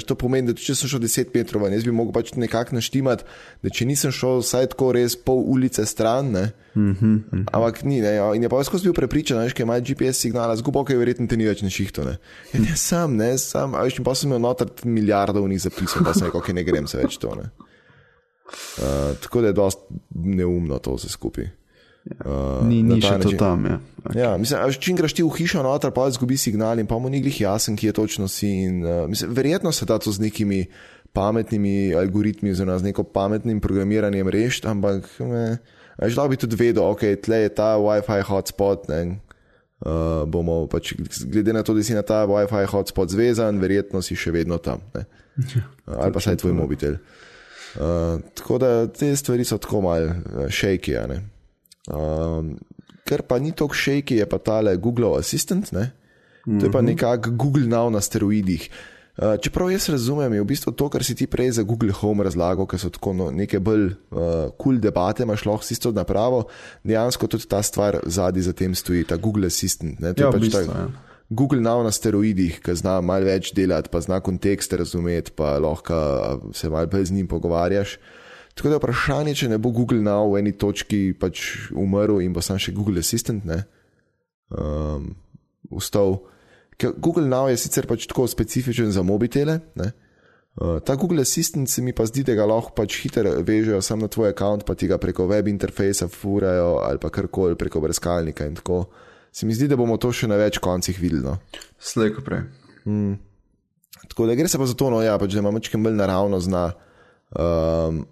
[0.05, 3.25] To pomeni, da če sem šel 10 metrov ven, jaz bi mogel pač nekako naštimati,
[3.65, 6.45] da če nisem šel vsaj tako res pol ulice stran, ne.
[6.77, 7.45] Mm -hmm.
[7.51, 8.13] Ampak ni, ne.
[8.35, 11.37] In je pa skozi bil prepričan, da ima GPS signala, zgubo, ki je verjetno te
[11.37, 12.17] ni več na šihtu, ne.
[12.53, 16.03] In jaz sam, ne, sam, a veš, in pa sem imel noter milijardov njih zapisov,
[16.03, 17.49] pa sem rekel, ok, ne grem se več to, ne.
[18.77, 19.79] Uh, tako da je dost
[20.15, 21.49] neumno to vse skupaj.
[22.23, 23.65] Uh, ni ni še to tam.
[23.67, 23.77] Ja.
[24.03, 24.19] Okay.
[24.19, 27.19] Ja, mislim, če greš ti v hišo, noter, pa izgubi signal in pa mu ni
[27.23, 28.49] glih jasen, ki je točno si.
[28.67, 30.65] In, uh, mislim, verjetno se da to z nekimi
[31.17, 35.07] pametnimi algoritmi, oziroma z neko pametnim programiranjem rešiti, ampak
[35.97, 38.85] že da bi tudi vedel, ok, tle je ta WiFi hotspot.
[38.91, 39.17] Ne,
[39.81, 40.93] uh, bomo pač,
[41.25, 44.83] glede na to, da si na ta WiFi hotspot zvezan, verjetno si še vedno tam.
[44.93, 45.07] Ne.
[45.37, 47.01] Uh, ali pa saj tvoj mobitel.
[47.77, 50.95] Uh, tako da te stvari so tako malce šejki.
[51.01, 51.17] Uh,
[51.87, 52.57] Um,
[53.07, 55.91] ker pa ni tako shaky, je pa tale Google Assistant, ne?
[56.47, 56.95] to je pa mhm.
[56.95, 58.69] nekako Google Now na steroidih.
[59.17, 62.23] Uh, čeprav jaz razumem, je v bistvu to, kar si ti prej za Google Home
[62.23, 65.91] razlagal, ker so tako no, neke bolj kul uh, cool debate, imaš lahko s isto
[65.91, 66.45] napravo,
[66.85, 69.97] dejansko tudi ta stvar zadnji za tem stoji, ta Google Assistant.
[69.99, 71.17] Ne, ja, pač bistvo, ta, ja.
[71.33, 76.53] Google Now na steroidih, ki zna malo več delati, pa zna kontekste razumeti, pa lahko
[76.53, 77.97] se malo bolj z njim pogovarjaš.
[77.97, 78.16] Uh,
[78.57, 82.33] Tako da je vprašanje, če ne bo Google Now v eni točki pač umrl in
[82.33, 83.61] bo sam še Google Assistant, ne,
[84.49, 85.11] um,
[85.69, 86.17] ustal.
[86.81, 89.91] Ker Google Now je sicer pač tako specifičen za mobitele, ne,
[90.57, 94.01] uh, ta Google Assistant se mi pa zdi, da ga lahko pač hitro vežejo sam
[94.01, 98.49] na tvoj račun, pa ti ga preko web interfejsa furajo ali pa karkoli preko brskalnika
[98.49, 98.87] in tako.
[99.29, 101.21] Se mi zdi, da bomo to še na več koncih videli.
[101.21, 101.37] No.
[101.77, 102.47] Slejko prej.
[102.89, 103.19] Mm.
[104.09, 106.39] Tako da gre se pa za to, no, ja, pač, da imamo čekaj bolj naravno
[106.41, 106.71] zna.
[107.37, 108.07] Um,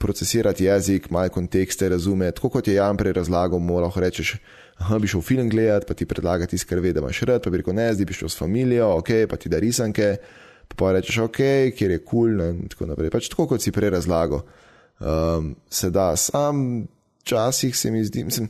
[0.00, 2.30] procesirati jezik, malo kontekste razume.
[2.32, 4.34] Tako kot je Jan prej razlagal, lahko rečeš,
[4.88, 7.50] da bi šel film gledati, pa ti predlaga tisto, kar ve, da imaš rad, pa
[7.50, 10.16] bi rekel, ne, zdaj bi šel s familijo, ok, pa ti da risanke,
[10.68, 11.40] pa, pa rečeš, ok,
[11.76, 13.12] kjer je kul cool, in tako naprej.
[13.12, 14.40] Pač tako kot si prej razlagal.
[15.00, 16.86] Um, se da, sam
[17.22, 18.48] časih se mi zdi, mislim,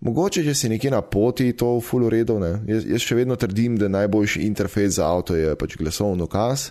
[0.00, 2.40] mogoče, če si nekje na poti, to v full uredu.
[2.66, 6.70] Jaz, jaz še vedno trdim, da najboljši interfejs za avto je pač glasovni ukaz.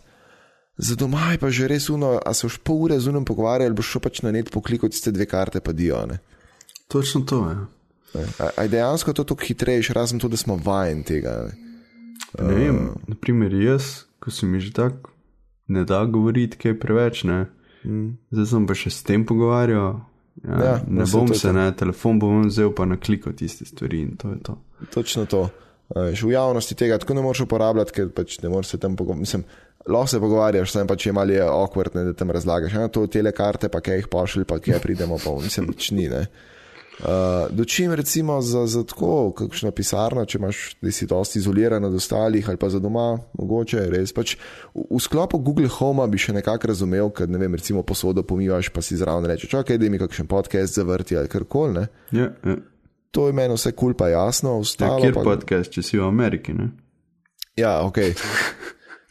[0.78, 3.73] Za doma je pa že res uno, a se už pol ure z unom pogovarjali,
[3.73, 6.05] boš šel pač na net poklikati tiste dve karte, pa dio.
[6.05, 6.19] Ne?
[6.88, 7.57] Točno to je.
[8.21, 8.51] Ja.
[8.55, 11.49] Aj dejansko to tako hitrejš, razen to, da smo vajen tega.
[12.38, 15.17] Ne, ne vem, uh, naprimer jaz, ko se mi že tako
[15.67, 17.45] ne da govoriti kaj preveč, ne.
[17.86, 18.17] Mm.
[18.32, 19.99] Zdaj sem pa še s tem pogovarjal.
[20.43, 24.11] Ja, ja, ne bom se, ne, telefon bom vzel pa na kliko tiste stvari in
[24.21, 24.57] to je to.
[24.93, 25.47] Točno to.
[25.95, 29.45] V javnosti tega tako ne moreš uporabljati, ker pač ne moreš se tam pogovarjati
[29.88, 32.75] lahko se pogovarjaš, sem pa če malo je okvrt, da tam razlagaš.
[32.75, 36.09] Ja, to telekarte, pa kaj jih pošilj, pa kaj pridemo, pa nisem nič ni.
[36.11, 36.27] Ne.
[36.97, 41.93] Uh, Dočim recimo za, za tako, kakšno pisarno, če imaš, da si dosti izoliran od
[41.93, 44.15] ostalih ali pa za doma, mogoče res.
[44.17, 44.33] Pač
[44.73, 48.71] v, v sklopu Google Home bi še nekako razumel, ker ne vem, recimo posodo pomivaš,
[48.73, 51.85] pa si zraven rečeš, ok, da mi kakšen podcast zavrti ali karkoli.
[52.17, 52.57] Ja, ja.
[53.12, 54.58] To je meni vse kul, cool, pa jasno.
[54.80, 55.24] Ja, kjer pa...
[55.26, 56.53] podcast, če si v Ameriki?
[56.53, 56.72] Ne?
[57.58, 58.03] Ja, ok.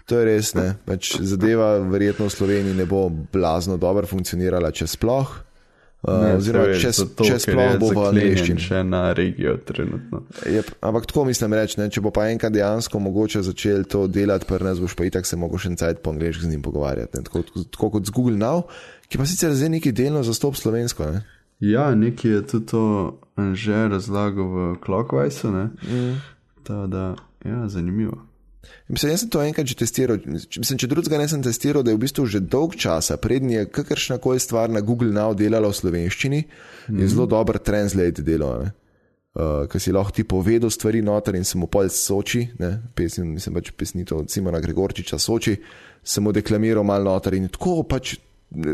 [0.06, 0.76] To je res, ne.
[0.86, 5.32] Pač zadeva verjetno v Sloveniji ne bo blazno dobro funkcionirala, če sploh.
[6.06, 8.62] Uh, oziroma, če, to, če sploh bo v angliščini.
[8.62, 10.22] Še na regijo trenutno.
[10.46, 14.46] Je, ampak tako mislim reči, ne, če bo pa enkrat dejansko mogoče začel to delati,
[14.46, 17.24] pa nas boš pa itak se mogoče en cajt po angliški z njim pogovarjati.
[17.26, 17.42] Tako,
[17.74, 18.68] tako kot z Google Now,
[19.10, 21.10] ki pa sicer zdaj neki delno zastop slovensko.
[21.16, 21.24] Ne.
[21.60, 22.84] Ja, neki je tudi to
[23.54, 25.48] že razlagal v Clockwise.
[25.48, 26.20] Mm.
[26.62, 28.26] Ta, da, ja, zanimivo.
[28.88, 30.18] Mislim, jaz sem to enkrat že testiral.
[30.26, 34.18] Mislim, če drugega nisem testiral, da je v bistvu že dolg časa, prednji je kakršna
[34.22, 36.98] koli stvar na Google Now delala v slovenščini, mm -hmm.
[36.98, 37.12] je mhm.
[37.14, 38.66] zelo dober translate delo.
[39.36, 42.48] Uh, Ker si lahko ti povedal stvari noter in se mu pol soči,
[42.94, 45.56] pesem, mislim pač pesnito od Simona Gregorčiča soči,
[46.02, 48.16] se mu deklamiral mal noter in tako pač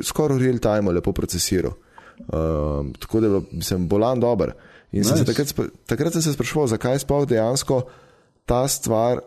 [0.03, 1.73] skoraj real time lepo procesiral.
[2.21, 4.55] Uh, tako da sem bolan dober.
[4.93, 5.09] In nice.
[5.09, 7.83] sem se takrat, takrat sem se sprašoval, zakaj sploh dejansko
[8.45, 9.21] ta stvar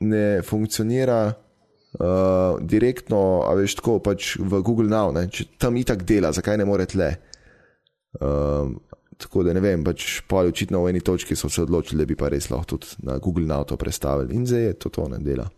[0.00, 5.26] ne funkcionira uh, direktno, a veš, tako pač v Google Now, ne?
[5.28, 7.10] če tam itak dela, zakaj ne more tle.
[8.20, 8.72] Uh,
[9.20, 12.16] tako da ne vem, pač pol očitno v eni točki so se odločili, da bi
[12.16, 15.20] pa res lahko tudi na Google Now to predstavili in zdaj je to to ne
[15.24, 15.50] dela.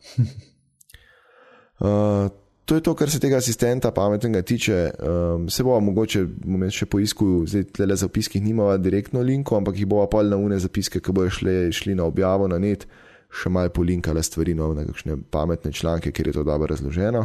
[1.78, 2.26] Uh,
[2.64, 4.80] to je to, kar se tega asistenta pametnega tiče.
[4.98, 6.26] Um, se bo mogoče
[6.70, 10.58] še poiskal, zdaj le zapiskih nimava direktno linko, ampak jih bo pa pol na une
[10.62, 12.86] zapiske, ki bojo šli, šli na objavo na net.
[12.86, 17.24] Uh, še malo polinkala stvari, no, na kakšne pametne članke, kjer je to dobro razloženo.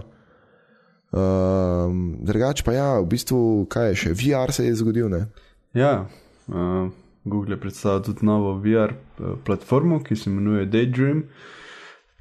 [1.07, 3.39] Um, drugač pa ja, v bistvu,
[3.71, 5.11] kaj je še, VR se je zgodil.
[5.11, 5.27] Ne?
[5.75, 6.07] Ja,
[6.47, 6.87] uh,
[7.27, 11.25] Google je predstavil tudi novo VR eh, platformo, ki se imenuje Daydream.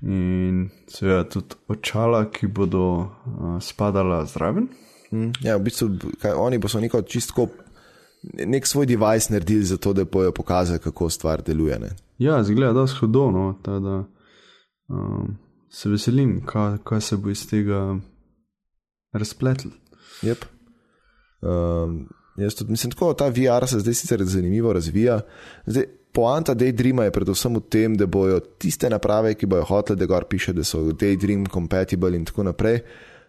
[0.03, 4.69] In seveda tudi očala, ki bodo uh, spadala zraven.
[5.13, 5.89] Mm, ja, v bistvu,
[6.21, 7.49] kaj, oni pa so neko čistko,
[8.45, 11.79] nek svoj device naredili za to, da bojo pokazali, kako stvar deluje.
[11.79, 11.95] Ne?
[12.19, 14.05] Ja, zgleda, da so hodovno, da
[14.89, 15.37] um,
[15.71, 17.97] se veselim, kaj, kaj se bo iz tega
[19.13, 19.71] razpletlo.
[20.23, 20.45] Yep.
[21.41, 25.21] Um, jaz tudi mislim, da ta VR se zdaj sicer zanimivo razvija.
[25.67, 25.85] Zdaj,
[26.17, 30.25] poanta Daydreama je predvsem v tem, da bojo tiste naprave, ki bojo hotele, da gor
[30.25, 32.81] piše, da so Daydream compatible in tako naprej.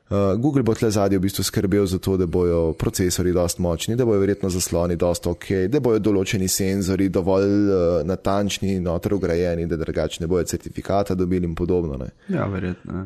[0.08, 3.96] Uh, Google bo tle zadnji v bistvu skrbel za to, da bojo procesori dosti močni,
[4.00, 9.18] da bojo verjetno zasloni dosti ok, da bojo določeni senzori dovolj uh, natančni in noter
[9.18, 12.00] ugrajeni, da drugače ne bojo certifikata dobili in podobno.
[12.00, 12.14] Ne.
[12.32, 13.04] Ja, verjetno.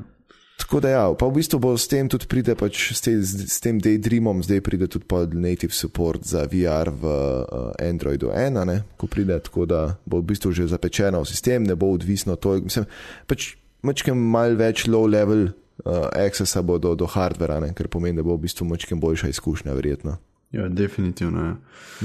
[0.62, 0.68] Ja.
[0.68, 3.60] Tako da, ja, pa v bistvu bo s tem tudi pride, pač s, te, s
[3.60, 8.84] tem Daydreamom, zdaj pride tudi pod native support za VR v uh, Androidu 1, ne,
[8.98, 12.62] ko pride, tako da bo v bistvu že zapečeno v sistem, ne bo odvisno to.
[12.62, 12.86] Mislim,
[13.28, 18.22] pač mačkem mal več low level uh, accessa bo do, do hardvera, ne, kar pomeni,
[18.22, 20.20] da bo v bistvu mačkem boljša izkušnja, verjetno.
[20.52, 21.54] Ja, definitivno je.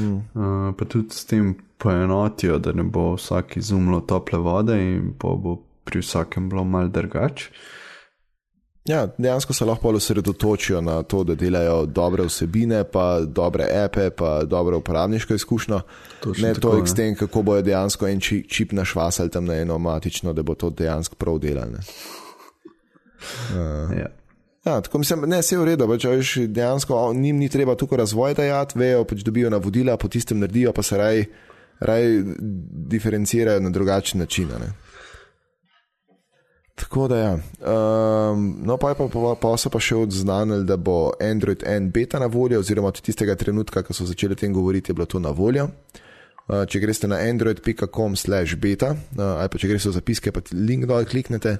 [0.00, 0.16] Mm.
[0.34, 5.34] Uh, pa tudi s tem poenotijo, da ne bo vsak izumlo tople vode in pa
[5.34, 7.50] bo pri vsakem bilo mal drugače.
[8.86, 14.44] Ja, dejansko se lahko osredotočijo na to, da delajo dobre vsebine, pa dobre ape, pa
[14.44, 15.80] dobro uporabniško izkušnjo.
[16.38, 20.42] Ne tako, to, eksten, kako bojo dejansko en čip našvasali tam na eno matično, da
[20.42, 21.78] bo to dejansko prav delali.
[23.50, 23.98] Uh.
[23.98, 24.06] Ja.
[24.66, 27.98] Ja, tako mislim, ne, vse je v redu, pač, veš, dejansko njim ni treba tukaj
[27.98, 31.22] razvoj dajati, vejo, pač dobijo navodila, po tistem naredijo, pa se raj,
[31.80, 32.02] raj
[32.90, 34.48] diferencirajo na drugačen način.
[34.48, 34.72] Ne.
[36.76, 37.32] Tako da, ja.
[37.32, 42.20] um, no, pa, pa, pa, pa so pa še odznanili, da bo Android N beta
[42.20, 45.20] na voljo, oziroma od tistega trenutka, ko so začeli o tem govoriti, je bilo to
[45.22, 45.70] na voljo.
[46.46, 50.84] Uh, če greste na android.com/slash beta, uh, ali pa če greste v zapiske, pa link
[50.90, 51.56] dol kliknete.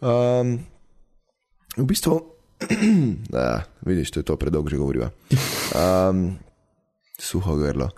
[0.00, 0.56] um,
[1.82, 2.16] v bistvu,
[3.28, 5.12] da, vidiš, to je to predolgo že govorila.
[5.76, 6.40] Um,
[7.20, 7.92] suho grlo.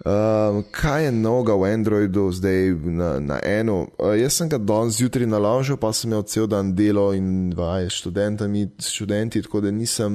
[0.00, 3.86] Um, kaj je noga v Androidu zdaj na, na eno?
[3.98, 7.90] Uh, jaz sem ga danes zjutraj naložil, pa sem imel cel dan delo in vaj
[7.92, 8.00] s
[8.88, 10.14] študenti, tako da nisem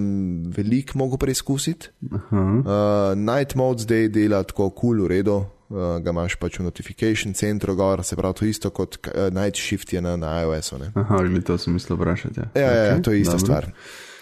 [0.49, 1.91] veliko mogel preizkusiti.
[2.01, 2.59] Uh -huh.
[2.65, 6.65] uh, Night mode zdaj dela tako kul, cool, v redu, uh, ga imaš pač v
[6.67, 10.79] notification centru, gor, se pravi to isto kot uh, Night Shift je na, na iOS-u.
[10.93, 12.39] Aha, ali to sem mislil vprašati.
[12.39, 12.87] Ja, ja, okay.
[12.89, 13.45] ja, to je ista Dobre.
[13.45, 13.69] stvar.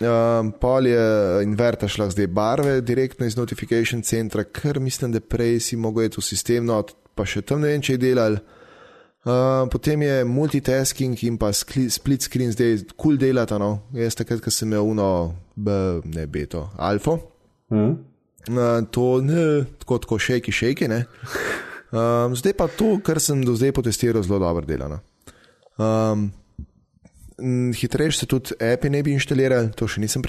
[0.04, 1.04] Um, pol je
[1.44, 6.20] inverter šla zdaj barve direktno iz notification centra, ker mislim, da prej si mogel iti
[6.20, 6.82] v sistem, no
[7.16, 8.40] pa še tam ne vem, če je delal.
[9.24, 13.56] Uh, potem je multitasking in pa split screen zdaj kul cool delata.
[13.62, 13.86] No?
[13.96, 15.08] Jaz takrat, ko sem imel uno,
[15.56, 15.78] b,
[16.12, 17.16] ne beto, alfa.
[17.72, 18.13] Mm.
[18.50, 20.90] Uh, to ne, tako, tako šejki, šejki.
[21.94, 25.00] Um, zdaj pa to, kar sem do zdaj potestiral, zelo dobro delano.
[25.78, 26.32] Um,
[27.74, 30.22] Hitrejše se tudi api ne bi inštalirali, to še nisem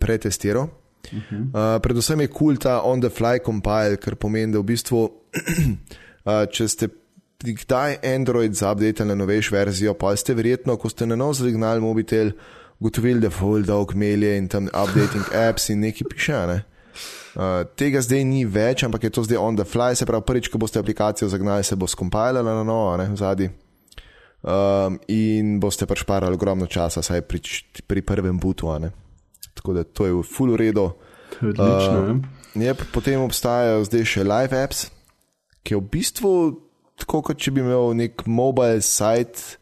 [0.00, 0.68] pretestiral.
[1.04, 1.40] Uh -huh.
[1.52, 5.04] uh, predvsem je kul cool ta on-the-fly compile, kar pomeni, da v bistvu,
[6.24, 6.88] uh, če ste
[7.44, 12.30] kdaj Android zapdate na novejšo verzijo, pa ste verjetno, ko ste na novo zagnali mobitel,
[12.80, 16.46] ugotovili, da je full dog mailje in tam updating apps in neki piše.
[16.46, 16.64] Ne?
[17.34, 20.78] Uh, tega zdaj ni več, ampak je to zdaj on-the-fly, se pravi, prvič, ko boste
[20.78, 23.50] aplikacijo zagnali, se bo skompilala na novo, v zadnji
[24.44, 27.40] um, in boste pač parali ogromno časa, saj pri,
[27.86, 28.68] pri prvem butu.
[29.54, 30.92] Tako da to je v full redu.
[31.40, 31.98] Odlično.
[31.98, 34.86] Uh, je, potem obstajajo zdaj še live apps,
[35.66, 36.32] ki je v bistvu
[37.00, 39.58] tako, kot če bi imel nek mobile site.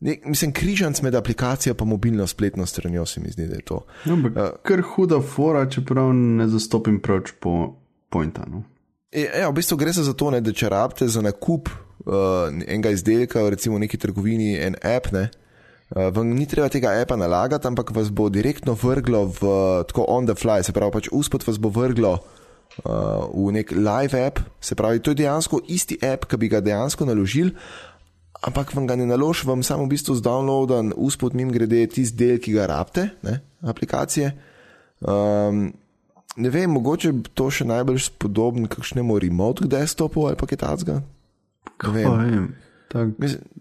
[0.00, 3.84] Nek, mislim, križanc med aplikacijo in mobilno spletno stranjo se mi zdi, da je to.
[4.04, 7.74] No, uh, kar huda fora, čeprav ne zastopim preveč po
[8.08, 8.44] pointa.
[8.46, 8.62] No?
[9.12, 13.48] Ja, v bistvu gre za to, ne, da če rabite za nakup uh, enega izdelka,
[13.48, 15.30] recimo v neki trgovini, en app, ne,
[15.94, 19.52] uh, vam ni treba tega appa nalagati, ampak vas bo direktno vrglo v
[19.88, 22.18] tako on the fly, se pravi, pač uspod vas bo vrglo.
[22.84, 26.60] Uh, v nek live app, se pravi, to je dejansko isti app, ki bi ga
[26.60, 27.54] dejansko naložili,
[28.46, 32.16] ampak vam ga ne naloži, vam samo v bistvu z downloadom, uspod mim grede tisti
[32.16, 34.30] del, ki ga rabite, ne, aplikacije.
[35.00, 35.72] Um,
[36.36, 41.00] ne vem, mogoče to še najbolj spodoben kakšnemu remote desktopu ali pa kaj takega.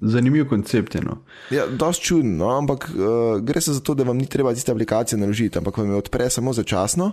[0.01, 1.01] Zanimiv koncept je.
[1.01, 1.17] No.
[1.51, 4.71] Ja, dosti čudno, no, ampak uh, gre se za to, da vam ni treba tiste
[4.71, 7.11] aplikacije naložiti, ampak vam jo odpre samo začasno.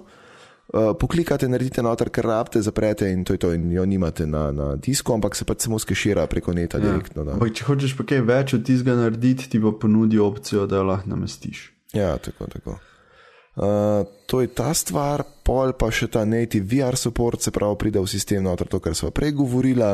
[0.73, 4.47] Uh, poklikate, naredite noter, kar rabite, zaprete in to je to, in jo nimate na,
[4.57, 6.87] na disku, ampak se pa samo skešira preko neta ja.
[6.87, 7.27] direktno.
[7.35, 10.87] Ampak, če hočeš pa kaj več od tistega narediti, ti pa ponudi opcijo, da jo
[10.89, 11.67] lahko namestiš.
[11.93, 12.79] Ja, tako, tako.
[13.53, 18.01] Uh, to je ta stvar, pol pa še ta native VR support, se pravi, pride
[18.01, 19.91] v sistem noter, to, kar smo prej govorili.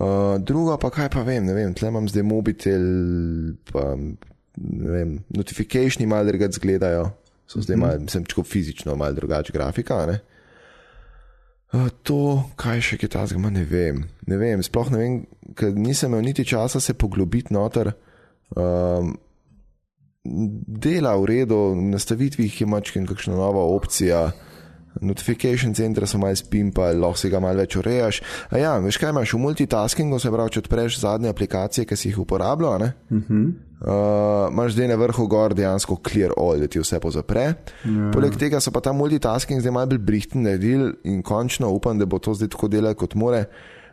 [0.00, 2.88] Uh, druga pa kaj pa vem, ne vem, tle imam zdaj mobitel,
[3.68, 7.04] pa ne vem, notifikationi malo drugače izgledajo,
[7.46, 10.20] so zdaj malo, sem čko fizično malo drugače grafika, ne.
[12.06, 12.18] To,
[12.60, 15.14] kaj še je ta zgama, ne vem, ne vem, sploh ne vem,
[15.58, 17.90] ker nisem imel niti časa se poglobiti noter.
[18.54, 19.16] Um,
[20.24, 24.28] dela v redu, v nastavitvih je mačken kakšna nova opcija.
[25.00, 28.20] Notification centra so malo spimpa, lahko si ga malo več urejaš.
[28.50, 32.08] A ja, veš kaj imaš v multitaskingu, se pravi, če odpreš zadnje aplikacije, ki si
[32.10, 33.52] jih uporabljal, uh -huh.
[33.82, 37.40] uh, imaš zdaj na vrhu gor dejansko clear all, da ti vse pozapre.
[37.84, 38.10] Ja.
[38.12, 42.06] Poleg tega so pa ta multitasking zdaj malo bolj brihten naredil in končno upam, da
[42.06, 43.44] bo to zdaj tako delal kot more.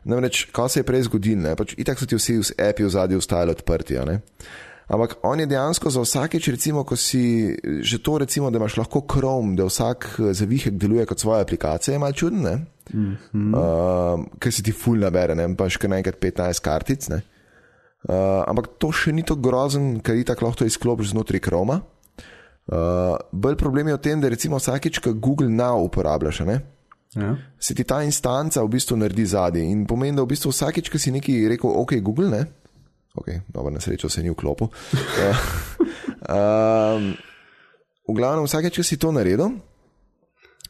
[0.04, 3.52] Namreč, kaj se je prej zgodilo, pač itak so ti vsi api v zadnji ostali
[3.52, 3.98] odprti.
[4.92, 9.06] Ampak on je dejansko za vsakeč, recimo, ko si že to, recimo, da imaš lahko
[9.08, 12.58] Chrome, da vsak eh, zavihek deluje kot svoja aplikacija, je malo čudno,
[12.94, 13.56] mm -hmm.
[13.56, 17.08] uh, ker si ti ful nabere, ne pa še kar naenkrat 15 kartic.
[17.08, 21.82] Uh, ampak to še ni tako grozen, ker ti tako lahko izklopiš znotraj Chroma.
[22.68, 26.62] Uh, bolj problem je v tem, da recimo vsakeč, ko Google Now uporabljaš, ne,
[27.16, 27.38] ja.
[27.60, 31.00] se ti ta instanca v bistvu naredi zadnji in pomeni, da v bistvu vsakeč, ko
[31.00, 32.46] si nekaj rekel, ok, Google, ne.
[33.16, 34.68] Ok, dobro, na srečo se ni vklopil.
[36.30, 37.14] um,
[38.08, 39.52] v glavnem, vsake, če si to naredil,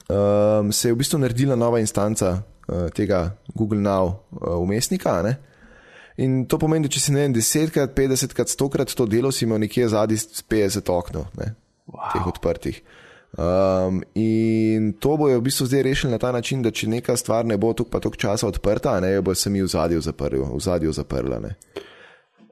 [0.09, 5.21] um, se je v bistvu naredila nova instanca uh, tega Google Now uh, umestnika.
[5.21, 5.35] Ne?
[6.17, 9.61] In to pomeni, da če si ne vem, 10krat, 50krat, 100krat to delo, si imel
[9.61, 10.17] nekje zadnji
[10.49, 11.53] 50 okno, ne?
[11.87, 12.09] wow.
[12.13, 12.81] teh odprtih.
[13.31, 17.45] Um, in to bojo v bistvu zdaj rešili na ta način, da če neka stvar
[17.45, 21.39] ne bo tukaj pa toliko časa odprta, ne jo bo se mi v zadju zaprla.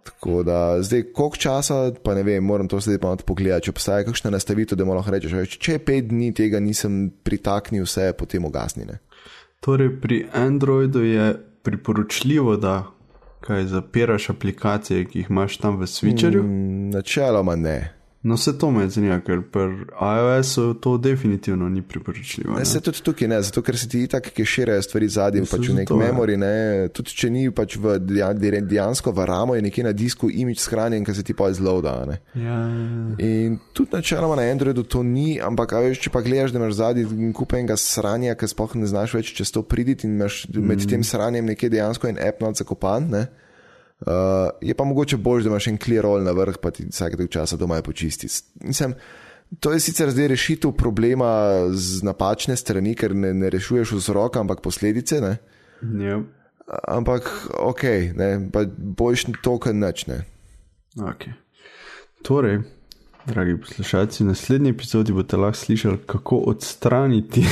[0.09, 4.05] Tako da zdaj, koliko časa, pa ne vem, moram to zdaj malo pogledati, če obstaja
[4.07, 8.99] kakšna nastavitev, da lahko rečeš, če pet dni tega nisem pritaknil, vse potem ugasnine.
[9.61, 11.33] Torej, pri Androidu je
[11.63, 12.87] priporočljivo, da
[13.45, 16.43] kaj zapiraš aplikacije, ki jih imaš tam v Switcherju?
[16.43, 17.77] Mm, načeloma ne.
[18.21, 22.53] No, vse to me zanima, ker pri iOS-u to definitivno ni priporočljivo.
[22.53, 25.69] Ne, ne se tudi tukaj ne, zato ker se ti tako keširajo stvari zadnji, pač
[25.69, 27.95] v neki memori, ne, tudi če ni pač v
[28.59, 31.95] dejansko v ramo, je nekje na disku imič shranjen, ki se ti pa izloada.
[32.35, 32.59] Ja.
[33.23, 37.31] In tudi načeloma na Androidu to ni, ampak veš, če pa gledaš, da imaš zadnji
[37.31, 40.67] kup enega sranja, ki sploh ne znaš več čez to priditi in imaš mm.
[40.67, 43.07] med tem sranjem nekje dejansko en app not zakopan.
[43.15, 43.29] Ne,
[43.99, 47.17] Uh, je pa mogoče bolj, da imaš en clear roll na vrh, pa ti vsake
[47.17, 48.27] toliko časa doma počisti.
[48.63, 48.93] Mislim,
[49.59, 51.31] to je sicer zdaj rešitev problema
[51.73, 55.19] z napačne strani, ker ne, ne rešuješ vzroka, ampak posledice.
[55.19, 56.03] Yep.
[56.03, 56.21] Ja.
[56.87, 57.83] Ampak ok,
[58.15, 60.23] ne, boš to, kar načne.
[60.95, 61.33] Okay.
[62.21, 62.61] Torej,
[63.25, 67.45] dragi poslušalci, v naslednji epizodi boste lahko slišali, kako odstraniti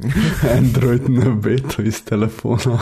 [0.58, 2.78] Android na beto iz telefona.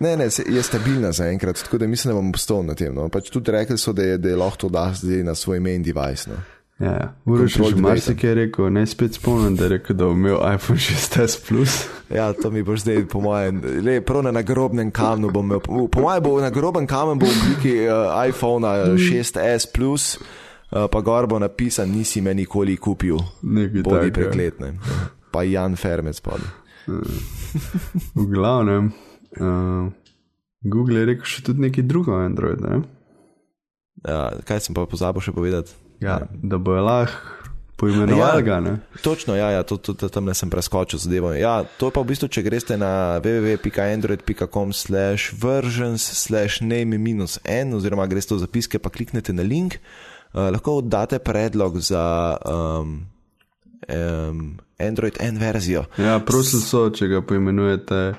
[0.00, 2.94] Ne, ne, je stabilna zaenkrat, tako da mislim, da bom postal na tem.
[2.94, 3.08] No.
[3.08, 5.82] Pač tudi rekli so, da je, da je lahko to da zdaj na svoj main
[5.82, 6.30] device.
[6.30, 6.36] No.
[6.78, 7.14] Ja, ja.
[7.24, 11.48] Uroš že marsikaj rekel, ne spet spomnim, da je rekel, da je imel iPhone 6s
[11.48, 11.86] Plus.
[12.14, 15.60] Ja, to mi bo zdaj, po mojem, le prav na nagrobnem kamnu bom imel.
[15.88, 18.68] Po mojem bo nagroben kamen bo v obliki uh, iPhone
[19.00, 23.24] 6s Plus, uh, pa gor bo napisan, nisi me nikoli kupil.
[23.42, 24.74] Nekaj Bodi prekletne.
[25.32, 26.52] Pa Jan Fermec spodaj.
[28.14, 28.92] v glavnem.
[29.36, 29.92] Uh,
[30.66, 32.62] Google je rekel še tudi nekaj drugega, Android.
[32.62, 32.82] Ne?
[34.06, 35.76] Ja, kaj sem pa pozabil še povedati?
[36.04, 37.36] Ja, da bo lahko
[37.76, 38.76] poimenoval ja, ga.
[39.02, 41.32] Točno, ja, ja to, to, to, tam ne sem preskočil zadevo.
[41.36, 47.76] Ja, to pa v bistvu, če greste na www.android.com slash versions slash name minus n
[47.76, 49.76] oziroma greste v zapiske pa kliknete na link,
[50.32, 53.04] uh, lahko oddate predlog za um,
[53.92, 55.84] um, Android N verzijo.
[56.00, 58.16] Ja, prosim so, če ga poimenujete.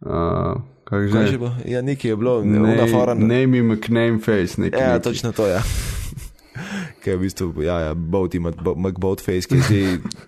[0.00, 1.36] Uh, kaj že?
[1.36, 3.20] že ja, nekaj je bilo, ne forum.
[3.28, 4.56] Name him, name face.
[4.56, 5.02] Nekaj, ja, nekaj.
[5.04, 5.46] točno to.
[5.46, 5.62] Ja.
[7.00, 8.52] Kaj je v bistvu, ja, ja boat ima
[8.98, 9.78] boat face, ki si,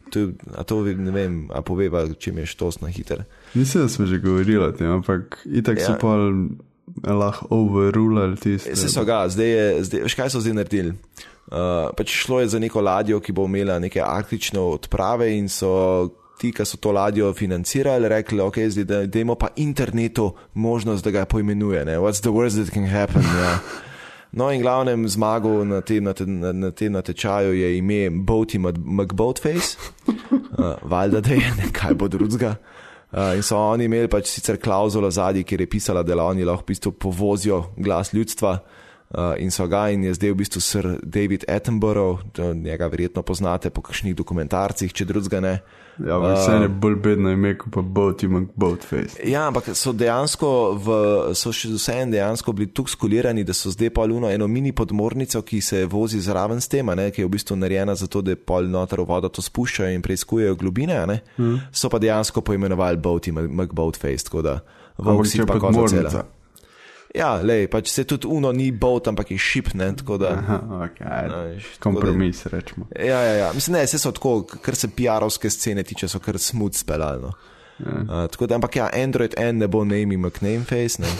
[0.08, 3.26] tu, a to ne vem, a poveva, če mi je štos na hiter.
[3.52, 5.92] Mislim, da smo že govorili o tem, ampak itak ja.
[5.92, 6.16] so pa
[7.04, 8.72] lahko overrulali tiste.
[8.76, 10.96] Se so ga, zdaj je, zdaj, veš kaj so zdaj naredili?
[11.52, 16.08] Uh, pač šlo je za neko ladjo, ki bo imela neke arktične odprave in so
[16.42, 21.04] ti, ki so to ladjo financirali, rekli, okay, zdaj, da, da imamo pa internetu možnost,
[21.04, 21.84] da ga poimenuje.
[21.84, 21.98] Ne?
[22.02, 23.22] What's the worst that can happen?
[23.22, 23.56] Ja.
[24.32, 28.56] No, in glavnem zmagal na tem na te, na, na te natečaju je ime Boaty
[28.56, 29.76] McBoatface,
[30.56, 32.54] uh, valjda, da je nekaj bo drugega.
[33.12, 36.64] Uh, in so oni imeli pač sicer klauzulo zadnji, kjer je pisala, da oni lahko
[36.64, 38.56] v bistvu povozijo glas ljudstva.
[39.12, 42.22] Uh, in so ga in je zdaj v bistvu sir David Attenborough,
[42.54, 45.52] njega verjetno poznate po kakšnih dokumentarcih, če drugega ne.
[46.00, 49.20] Ja, ampak vse je bolj bedno ime, kot pa Boat ima Boatface.
[49.28, 50.48] Ja, ampak so dejansko,
[50.80, 50.96] v,
[51.36, 55.44] so še vseeno dejansko bili tukaj skulirani, da so zdaj pa luno eno mini podmornico,
[55.44, 59.04] ki se vozi zraven s tem, ki je v bistvu narejena zato, da pol noter
[59.04, 61.68] v vodo to spuščajo in preizkujejo globine, hmm.
[61.68, 64.62] so pa dejansko poimenovali Boat ima Boatface, tako da
[64.96, 66.24] v Oxy pa kot podmornica.
[67.12, 70.32] Ja, lej, pač se tudi uno ni bot, ampak je šip, ne, tako da.
[70.38, 71.40] Aha, okay, no,
[71.82, 72.86] kompromis, da, rečemo.
[72.96, 76.40] Ja, ja, ja, mislim, ne, vse so tako, kar se PR-ovske scene tiče, so kar
[76.40, 77.34] smut spelalno.
[77.78, 77.98] Ja.
[78.00, 81.12] Uh, tako da, ampak ja, Android N ne bo name ima Nameface, ne.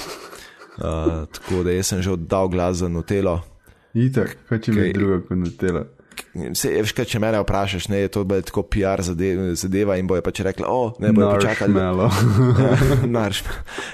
[0.79, 3.43] Uh, tako da jaz sem že oddal glas za Nutelo.
[3.93, 5.85] Itak, kaj če mi druga kot Nutela.
[6.57, 10.23] Se, veš, kaj, če me vprašaš, ne, je to bolj tako PR zadeva in bojo
[10.25, 11.77] pač rekli, o, ne bojo počakali.
[13.17, 13.43] Narš.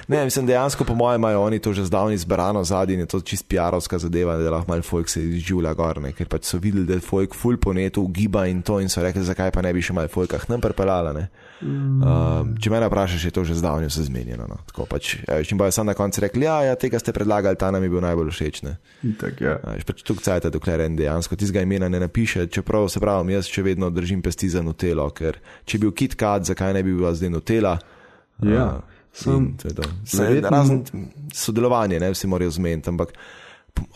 [0.07, 3.21] ne, mislim, dejansko po mojem imajo oni to že zdavni zbrano zadnji in je to
[3.21, 6.87] čist PR-ovska zadeva, da lahko malo folk se izživlja gor, ne, ker pač so videli,
[6.87, 9.73] da je folk full po netu giba in to in so rekli, zakaj pa ne
[9.75, 11.27] bi še malo folkah nam prepelala, ne.
[11.59, 11.99] Mm.
[11.99, 14.61] Uh, če me vprašaš, je to že zdavni vse zmenjeno, no.
[14.69, 17.71] Tako pač, ja, in bojo sam na koncu rekli, ja, ja, tega ste predlagali, ta
[17.75, 18.77] nam je bil najbolj všeč, ne.
[19.19, 19.57] Tak, ja.
[19.59, 23.51] Uh, pač tukaj cajta, dokler en dejansko tistega imena ne napiše, čeprav se pravi, jaz
[23.51, 27.11] še vedno držim pesti za Nutelo, ker če bi bil KitKat, zakaj ne bi bila
[27.17, 27.75] zdaj Nutela?
[28.39, 28.71] Ja,
[29.11, 29.51] sem.
[30.47, 30.85] Razen
[31.35, 33.17] sodelovanje, ne vsi morajo zmeniti, ampak.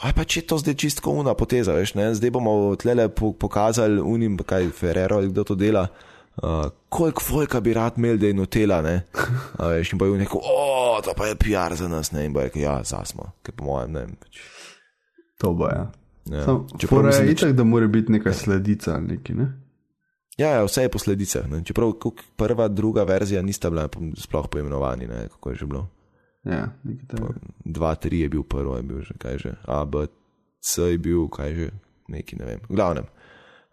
[0.03, 2.11] Aj pa če to zdaj čistko una poteza, veš, ne?
[2.15, 6.12] zdaj bomo tlele pokazali unim, kaj Ferrero ali kdo to dela, uh,
[6.89, 9.01] koliko folka bi rad imel, da je Nutela, ne?
[9.59, 12.49] A, veš, in bojo neko, o, to pa je PR za nas, ne, in bojo
[12.49, 14.07] rekel, ja, zasmo, ker po mojem, ne.
[14.19, 14.39] Pač.
[15.41, 15.91] To bo, ja.
[16.31, 16.45] Ja.
[16.79, 19.35] Čeprav je itak, da mora biti neka sledica ali nekaj.
[19.35, 19.53] Ne?
[20.37, 21.43] Ja, ja, vse je posledica.
[21.49, 21.63] Ne?
[21.63, 21.91] Čeprav
[22.35, 25.27] prva, druga verzija nista bila sploh poimenovani, ne?
[25.27, 25.89] kako je že bilo.
[26.43, 26.67] Ja,
[27.65, 29.51] dva, tri je bil prvo, je bil že kaj že.
[29.67, 30.07] A, B,
[30.59, 31.69] C je bil kaj že,
[32.07, 32.59] neki ne vem.
[32.69, 33.05] V glavnem,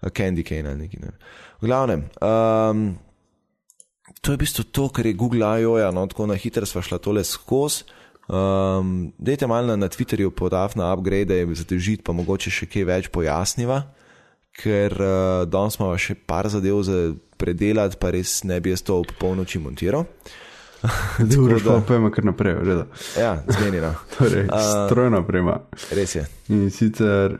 [0.03, 1.19] Candy Cane ali neki ne vem.
[1.61, 2.99] V glavnem, um,
[4.20, 5.77] to je v bistvu to, kar je Google I.O.
[5.77, 7.85] Ja, no, tako na hitro sva šla tole skozi.
[8.31, 12.85] Um, dejte malo na Twitterju podati na upgrade, da se težite, pa mogoče še kaj
[12.87, 13.81] več pojasniva,
[14.55, 17.01] ker uh, danes smo še par zadev za
[17.41, 20.07] predelati, pa res ne bi jaz to v polnoči montiral.
[21.32, 22.87] Dobro, da ima kar naprej, že da.
[23.19, 23.95] Ja, zmenjeno.
[24.16, 25.59] torej, uh, strojno prema.
[25.93, 26.24] Res je.
[26.49, 27.35] In sicer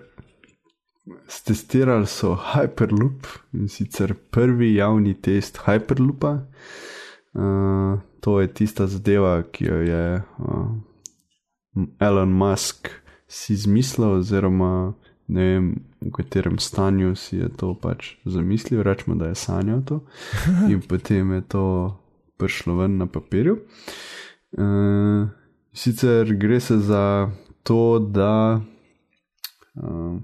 [1.45, 6.47] testirali so Hyperloop in sicer prvi javni test Hyperloopa.
[7.35, 12.91] Uh, to je tista zadeva, ki jo je uh, Elon Musk
[13.29, 14.95] si izmislil, oziroma
[15.31, 15.67] ne vem,
[16.01, 20.01] v katerem stanju si je to pač zamislil, rečemo, da je sanjal to,
[20.73, 21.65] in potem je to
[22.37, 23.61] prišlo ven na papirju.
[24.59, 25.31] Uh,
[25.73, 27.31] sicer gre se za
[27.63, 28.61] to, da.
[29.79, 30.19] Uh,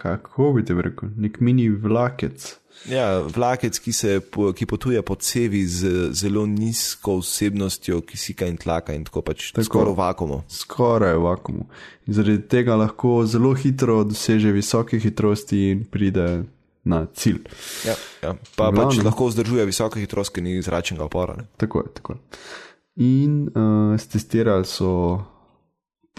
[0.00, 2.56] kako bi te rekel, nek mini vlakec.
[2.88, 4.12] Ja, vlakec, ki, se,
[4.56, 9.66] ki potuje po cevi z zelo nizko vsebnostjo kisika in tlaka, in tako pač tako,
[9.68, 10.38] skoraj v vakumu.
[10.48, 11.66] Skoraj v vakumu.
[12.08, 16.26] In zaradi tega lahko zelo hitro doseže visoke hitrosti in pride
[16.88, 17.42] na cilj.
[17.84, 18.32] Ja, ja.
[18.56, 21.36] pa Glavno, pač lahko vzdržuje visoke hitrosti, ker ni zračnega opora.
[21.36, 21.50] Ne?
[21.60, 21.92] Tako je.
[22.00, 22.16] Tako.
[23.04, 25.20] In uh, testirali so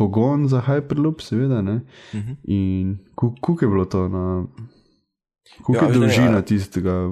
[0.02, 1.60] pogon za Hyperloop, seveda.
[1.60, 1.82] Uh mhm.
[2.14, 2.36] -huh.
[2.44, 4.08] In kako je bilo to?
[4.10, 4.46] Na,
[5.58, 7.10] kako ja, je dolžina ne, tistega?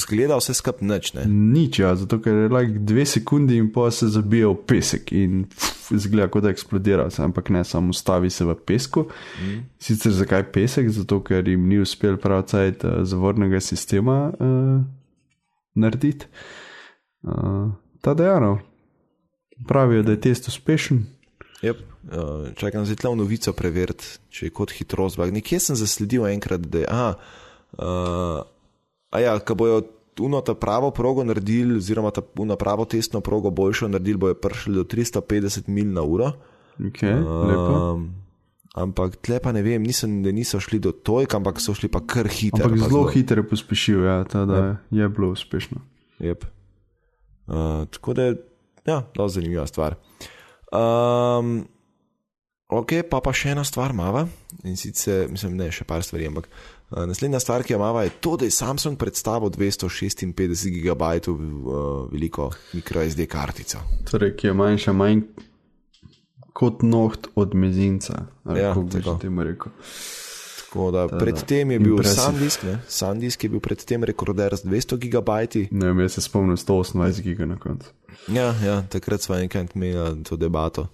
[0.00, 1.12] Zgleda vse skupaj nič.
[1.14, 1.24] Ne?
[1.28, 5.44] Nič, ja, zato ker je like dve sekundi in pa se zabija v pesek in
[5.90, 9.04] zgleda, kot da eksplodira, ampak ne, samo stavi se v pesku.
[9.42, 9.58] Mm.
[9.78, 10.88] Sicer zakaj pesek?
[10.88, 14.80] Zato ker jim ni uspel pravcajt uh, zavornega sistema uh,
[15.74, 16.26] narediti.
[17.22, 18.58] Uh, ta dejano,
[19.66, 21.06] pravijo, da je test uspešen.
[21.62, 21.76] Yep.
[22.06, 25.18] Uh, čakam, zdaj tle novico preveriti, če je kot hitrost.
[25.18, 26.88] Nekje sem zasledil enkrat, da je.
[26.90, 27.08] Aha,
[27.78, 28.40] uh,
[29.10, 29.82] a ja, ko bojo
[30.20, 34.74] uno ta pravo progo naredili, oziroma ta uno pravo testno progo boljšo naredili, bojo prišli
[34.74, 36.32] do 350 mil na uro.
[36.76, 38.00] Okay, uh,
[38.76, 42.04] ampak tle pa ne vem, nisem, da niso šli do tojka, ampak so šli pa
[42.06, 42.68] kar hitro.
[42.68, 44.76] Ampak zelo hitro je pospešil, ja, ta, da yep.
[44.90, 45.80] je bilo uspešno.
[46.20, 46.44] Yep.
[47.46, 48.34] Uh, tako da.
[48.86, 49.96] Ja, zelo zanimiva stvar.
[50.72, 51.60] Um,
[52.68, 54.26] ok, pa pa še ena stvar, mava.
[54.66, 58.14] In sicer, mislim, ne še par stvari, ampak uh, naslednja stvar, ki jo mava, je
[58.22, 63.82] to, da je Samsung predstavil 256 GB uh, veliko microSD kartico.
[64.10, 65.26] Torej, ki je manjša, manj
[66.56, 68.22] kot noht od mezinca.
[68.56, 69.72] Ja, tako temu rekel.
[70.66, 75.36] Tako da, predtem je bil Sandisk, Sandisk je bil predtem rekorder z 200 GB.
[75.70, 77.92] Ne vem, jaz se spomnim 128 GB na koncu.
[78.28, 80.88] Ja, ja takrat smo enkrat imeli to debato.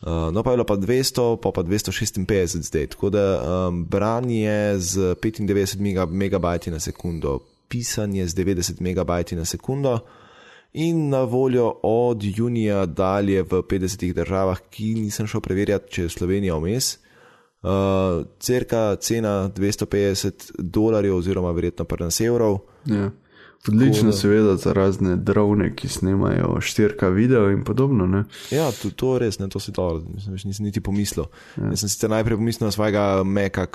[0.00, 2.86] Uh, no, pa je bilo pa 200, pa pa 256 zdaj.
[2.86, 7.38] Tako da um, branje z 95 megabajti na sekundo,
[7.68, 9.98] pisanje z 90 megabajti na sekundo
[10.72, 16.08] in na voljo od junija dalje v 50 državah, ki nisem šel preverjati, če je
[16.08, 16.98] Slovenija vmes.
[17.62, 22.58] Uh, cerka cena 250 dolarjev, oziroma verjetno pa nas evrov.
[22.86, 23.10] Ja.
[23.68, 28.06] Odlično, seveda, za razne drone, ki snimajo 4K video in podobno.
[28.06, 28.24] Ne?
[28.50, 31.26] Ja, to, to res, ne, to si to, nisem, nisem niti pomislil.
[31.56, 31.72] Ja.
[31.72, 33.66] Jaz sem sicer najprej pomislil na svojega meka,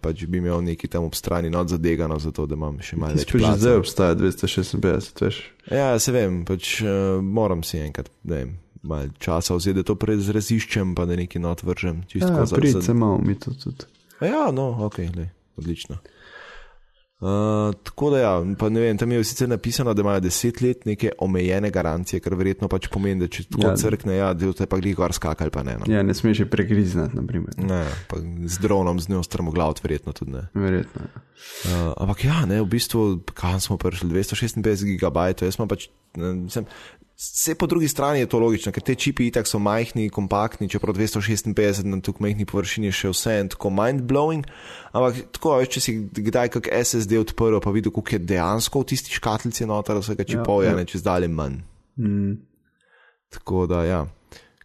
[0.00, 3.28] pač bi imel neki tam ob strani not zadegano, zato da imam še malo več.
[3.30, 5.42] Če že zdaj obstaja 256, veš.
[5.70, 8.56] Ja, se vem, pač uh, moram si enkrat, ne vem.
[8.86, 12.04] Malo časa vzeti, da to pred raziščem, pa da nekaj not vržem.
[12.14, 13.88] Ja, Pridite, malo mi to tudi.
[14.22, 15.98] Ja, no, ok, le, odlično.
[17.16, 20.84] Uh, tako da, ja, pa ne vem, tam je sicer napisano, da imajo deset let
[20.84, 24.66] neke omejene garancije, kar verjetno pač pomeni, da če tako ja, crkne, ja, da te
[24.68, 25.78] pa glih gor skakali, pa ne.
[25.80, 25.88] No.
[25.88, 27.56] Ja, ne smeš je pregriznati, na primer.
[27.56, 27.80] Ne,
[28.10, 30.44] pa z dronom, z njo strmoglav, verjetno tudi ne.
[30.52, 31.08] Verjetno.
[31.08, 35.88] Uh, ampak ja, ne, v bistvu, kam smo prišli, 256 gigabajtov, jaz sem pač,
[36.20, 36.68] ne, sem,
[37.16, 40.98] Vse po drugi strani je to logično, ker te čipi itak so majhni, kompaktni, čeprav
[40.98, 44.44] 256 na tukaj majhni površini še vse en tako mind-blowing.
[44.92, 45.94] Ampak tako, veš, če si
[46.28, 50.60] kdaj kak SSD odprl, pa videl, koliko je dejansko v tisti škatlici noter, vsega čipov,
[50.66, 50.76] ja, ja.
[50.76, 51.62] ne čez dalje manj.
[51.96, 52.34] Mm.
[53.32, 54.02] Tako da, ja,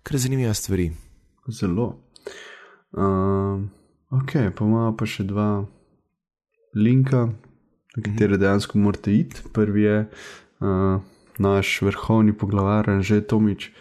[0.03, 0.89] kar zanimive stvari.
[1.47, 1.87] Zelo.
[2.91, 3.69] Um,
[4.11, 5.47] ok, pa imamo pa še dva
[6.75, 7.29] linka,
[7.95, 8.43] na katere mm -hmm.
[8.43, 9.47] dejansko morate iti.
[9.55, 9.97] Prvi je.
[10.59, 10.99] Uh,
[11.41, 13.71] naš vrhovni poglavar Anže Tomič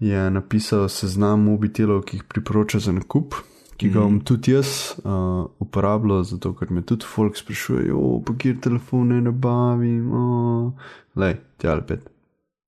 [0.00, 3.36] je napisal seznam mobitelov, ki jih priporoča za nakup,
[3.76, 4.24] ki ga bom mm.
[4.28, 7.92] tudi jaz uh, uporabljal, zato ker me tudi folk sprašuje,
[8.26, 10.90] pa kjer telefone nabavim, uh.
[11.20, 12.08] le, tja ali pet.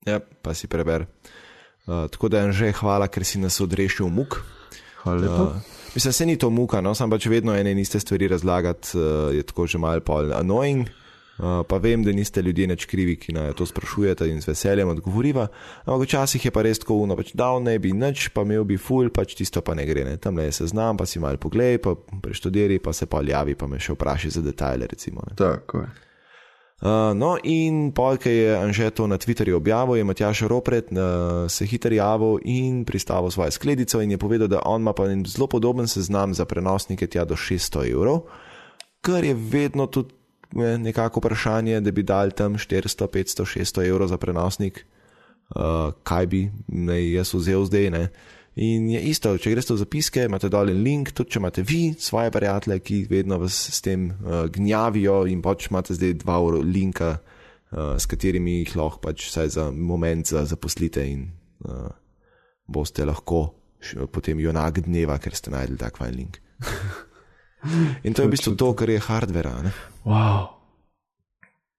[0.07, 1.07] Ja, pa si preber.
[1.87, 4.43] Uh, tako da je že hvala, ker si nas odrešil muk.
[5.03, 5.43] Hvala lepa.
[5.43, 8.93] Uh, mislim, se ni to muka, no, sam pač vedno ene in iste stvari razlagati,
[8.99, 10.89] uh, je tako že malo pol annoying.
[11.39, 14.89] Uh, pa vem, da niste ljudje neč krivi, ki naj to sprašujete in z veseljem
[14.93, 15.47] odgovoriva.
[15.85, 18.77] Ampak včasih je pa res tako uno, pač dal ne bi nič, pa imel bi
[18.77, 20.05] ful, pač tisto pa ne gre.
[20.05, 20.21] Ne.
[20.21, 23.67] Tam le se znam, pa si mal poglej, pa preštudiri, pa se pa javi, pa
[23.67, 24.87] me še vpraši za detajle.
[24.93, 25.91] Recimo, Tako je.
[26.83, 31.95] Uh, no, in polk je Anžeto na Twitterju objavil, je Matjaš Ropret uh, se hitro
[31.95, 36.35] javil in pristavil svojo skledico in je povedal, da on ima pa zelo podoben seznam
[36.35, 38.27] za prenosnike tja do 600 evrov,
[39.01, 40.15] kar je vedno tudi
[40.55, 44.85] nekako vprašanje, da bi dal tam 400, 500, 600 evrov za prenosnik,
[45.57, 47.91] uh, kaj bi naj jaz vzel zdaj.
[47.91, 48.09] Ne?
[48.61, 51.95] In je isto, če greste v zapiske, imate dol en link, tudi če imate vi
[51.99, 57.15] svoje prijatelje, ki vedno vas s tem uh, gnjavijo in pač imate zdaj dva linka,
[57.73, 61.31] uh, s katerimi jih lahko pač vsaj za moment za zaposlite in
[61.65, 61.89] uh,
[62.69, 63.55] boste lahko
[64.13, 66.39] potem junak dneva, ker ste najdli tak fajn link.
[68.03, 69.73] In to je v bistvu to, kar je hardware.
[70.05, 70.47] Wow.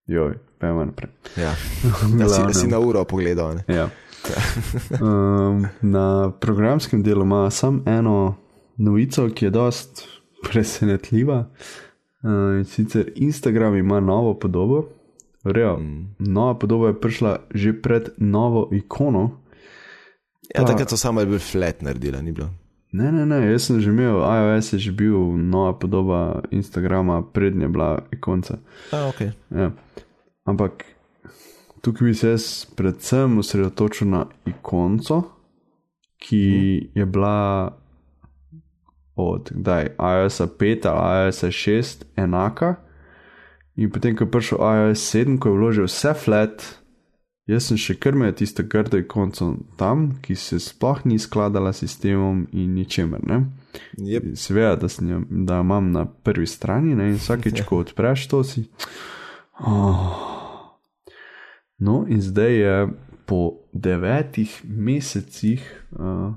[0.07, 1.11] Joj, pojmo naprej.
[1.37, 1.55] Ja,
[2.19, 3.59] da si, si na uro pogledal.
[3.67, 3.89] Ja.
[5.01, 8.35] um, na programskem delu ima samo eno
[8.77, 10.07] novico, ki je dost
[10.43, 11.45] presenetljiva.
[12.23, 14.85] Uh, in sicer Instagram ima novo podobo.
[15.43, 16.15] Real, mm.
[16.19, 19.39] Nova podoba je prišla že pred novo ikono.
[20.55, 22.49] Ja, takrat so samo bili flat naredili, ni bilo.
[22.93, 27.67] Ne, ne, ne, jaz sem že imel, iOS je že bil nova podoba Instagrama, prednje
[27.67, 28.61] bila ikonca.
[28.93, 29.33] A, okay.
[29.49, 29.71] ja.
[30.45, 30.85] Ampak
[31.81, 35.23] tukaj bi se jaz predvsem osredotočil na ikonco,
[36.21, 36.91] ki hmm.
[36.93, 37.73] je bila
[39.15, 42.75] od kdaj, iOS 5 ali iOS 6 enaka.
[43.75, 46.61] In potem, ko je prišel iOS 7, ko je vložil vse flat,
[47.43, 51.83] Jaz sem še kar imel tisto grdo ikonco tam, ki se sploh ni skladala s
[51.83, 53.19] sistemom in ničemer.
[53.99, 54.29] Yep.
[54.39, 57.09] Seveda, da, jo, da imam na prvi strani ne?
[57.11, 58.63] in vsakeč, ko odpreš to, si.
[59.59, 60.15] Oh.
[61.83, 62.77] No, in zdaj je
[63.27, 63.41] po
[63.73, 65.67] devetih mesecih
[65.99, 66.31] uh,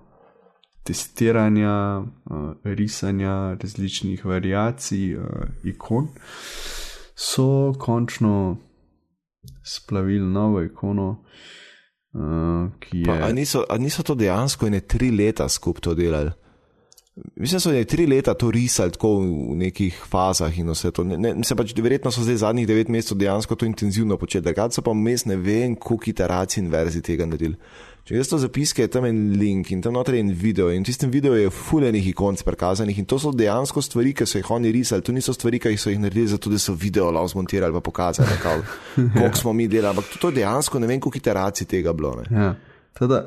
[0.83, 5.25] testiranja, uh, risanja različnih variacij uh,
[5.63, 6.11] ikon,
[7.15, 8.57] so končno
[9.67, 11.25] splavili novo ikono.
[12.13, 13.05] Uh, je...
[13.05, 16.31] pa, a, niso, a niso to dejansko ene tri leta skupaj to delali?
[17.17, 21.05] Mislim, da so tri leta to risali tako v nekih fazah in vse to.
[21.05, 24.69] Ne, ne, mislim pač, verjetno so zdaj zadnjih devet mesecev dejansko to intenzivno počeli, da
[24.71, 27.57] so pa vmes ne vem, koliko iteracij in verzij tega naredili.
[28.07, 30.85] Če greš to zapiske, je tam en link in tam noter je en video in
[30.85, 34.51] v tistem videu je fuljenih ikon prikazanih in to so dejansko stvari, ki so jih
[34.55, 35.03] oni risali.
[35.03, 38.37] To niso stvari, ki so jih naredili zato, da so video lahko zmontirali pa pokazali,
[39.17, 39.97] koliko smo mi delali.
[39.97, 42.13] Ampak to je dejansko ne vem, koliko iteracij tega bilo.
[42.31, 42.55] Ja.
[42.95, 43.25] Teda,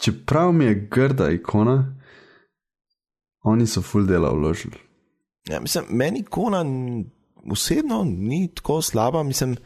[0.00, 1.76] čeprav mi je grda ikona,
[3.46, 4.76] oni so full dela vložili.
[5.48, 6.64] Ja, mislim, meni ikona
[7.50, 9.22] osebno ni tako slaba.
[9.22, 9.56] Mislim,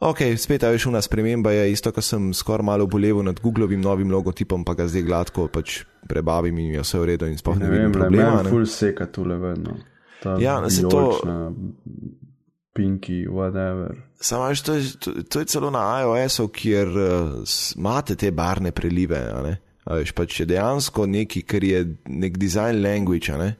[0.00, 4.10] ok, spet je šuna sprememba, je isto, ko sem skoraj malo boleval nad Googlovim novim
[4.10, 7.68] logotipom, pa ga zdaj gladko pač prebavim in je vse v redu in sploh ne,
[7.68, 8.42] ne vidim problema.
[8.42, 9.76] Ne, full seka tule vedno.
[10.22, 11.20] Ta Ja, se to-
[12.72, 13.96] Pinky, whatever.
[14.20, 17.42] Samo, veš, to, je- to, to je celo na iOS-u, kjer uh,
[17.76, 19.18] imate te barne prelive.
[19.44, 19.56] ne.
[19.90, 23.34] Veš, pač je dejansko nekaj, kar je nek design language.
[23.38, 23.54] ne.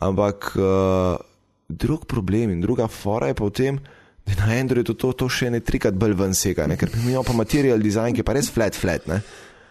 [0.00, 1.20] Ampak uh,
[1.68, 3.80] drug problem in druga fora je pa v tem,
[4.24, 6.78] da na Androidu to, to še ne trikrat bolj ven sega, ne?
[6.78, 9.06] ker imamo pa material design, ki je pa res flat, flat.
[9.10, 9.20] Ne?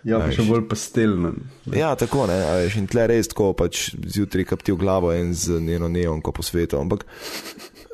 [0.08, 1.42] Ja, pa še bolj pastelnen.
[1.76, 5.60] Ja, tako ne, veš, in tle res tako pač zjutraj kapti v glavo in z
[5.64, 6.80] njeno neonko po svetu.
[6.80, 7.04] Ampak,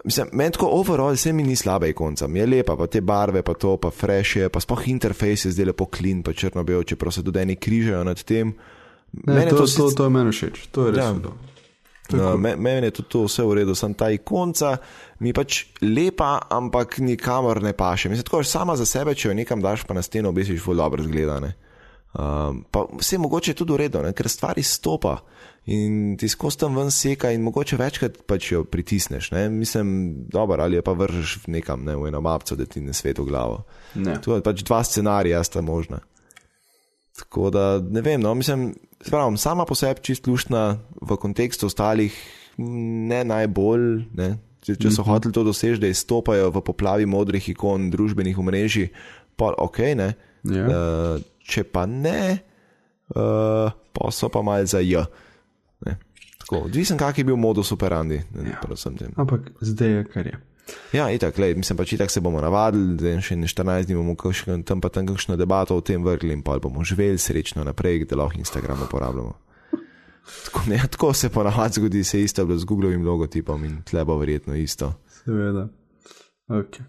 [0.06, 3.42] mislim, meni tako overall se mi ni slaba ikonca, mi je lepa, pa te barve,
[3.42, 7.12] pa to, pa fresh je, pa sploh interfejs je zdaj lepo clean, pa črno-bel, čeprav
[7.12, 8.54] se tudi eni križajo nad tem.
[9.18, 11.06] Ne, Meni je to, to, sicer- to, to je meni všeč, to je res.
[11.06, 11.14] Ja.
[12.12, 14.78] No, me- Meni je tudi to vse v redu, sem ta ikonca,
[15.20, 15.52] mi je pač
[15.82, 18.10] lepa, ampak nikamor ne paše.
[18.10, 21.04] Mislim, tako, sama za sebe, če jo nekam daš, pa na steno obesiš, zelo dobro
[21.04, 21.40] zgleda.
[21.40, 21.56] ne.
[22.14, 24.14] Um, pa vse mogoče je tudi v redu, ne?
[24.14, 25.18] ker stvari stopa
[25.66, 29.32] in ti skozi tam ven seka in mogoče večkrat pač jo pritisneš.
[29.32, 29.50] Ne?
[29.50, 33.18] Mislim, dobro, ali je pa vržeš nekam, ne, v eno mapco, da ti ne svet
[33.20, 33.64] v glavo.
[33.96, 34.20] Ne.
[34.22, 36.00] Tu je pač dva scenarija sta možna.
[37.16, 38.76] Tako da ne vem, no, mislim,
[39.10, 42.14] pravim, sama po sebi čist luštna, v kontekstu ostalih
[42.58, 44.04] ne najbolj.
[44.14, 44.38] Ne.
[44.66, 45.10] Če, če so Mhm.
[45.12, 48.90] hoteli to doseči, da izstopajo v poplavi modrih ikon družbenih omrežij,
[49.38, 50.14] pa ok, ne.
[50.44, 50.66] Ja.
[50.66, 52.40] Uh, če pa ne,
[53.16, 55.02] uh, pa so pa malce za J.
[55.06, 55.25] Ne.
[56.46, 58.22] Tako, odvisen, kak je bil modus operandi.
[58.36, 58.60] Ne, Ja.
[58.62, 59.14] predvsem tem.
[59.18, 60.38] Ampak zdaj je kar je.
[60.94, 64.16] Ja, itak, lej, mislim pač, itak se bomo navadili, da še ne 14 dni bomo
[64.16, 68.06] kakšen, tam pa tam kakšno debato o tem vrgli in pa bomo živeli srečno naprej,
[68.06, 69.34] da lahko Instagram uporabljamo.
[70.46, 74.18] Tako, ne, tako se ponavadi zgodi, se isto bilo z Googlovim logotipom in tle bo
[74.18, 74.94] verjetno isto.
[75.22, 75.68] Seveda.
[76.48, 76.82] Okay.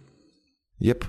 [0.79, 1.05] Jep,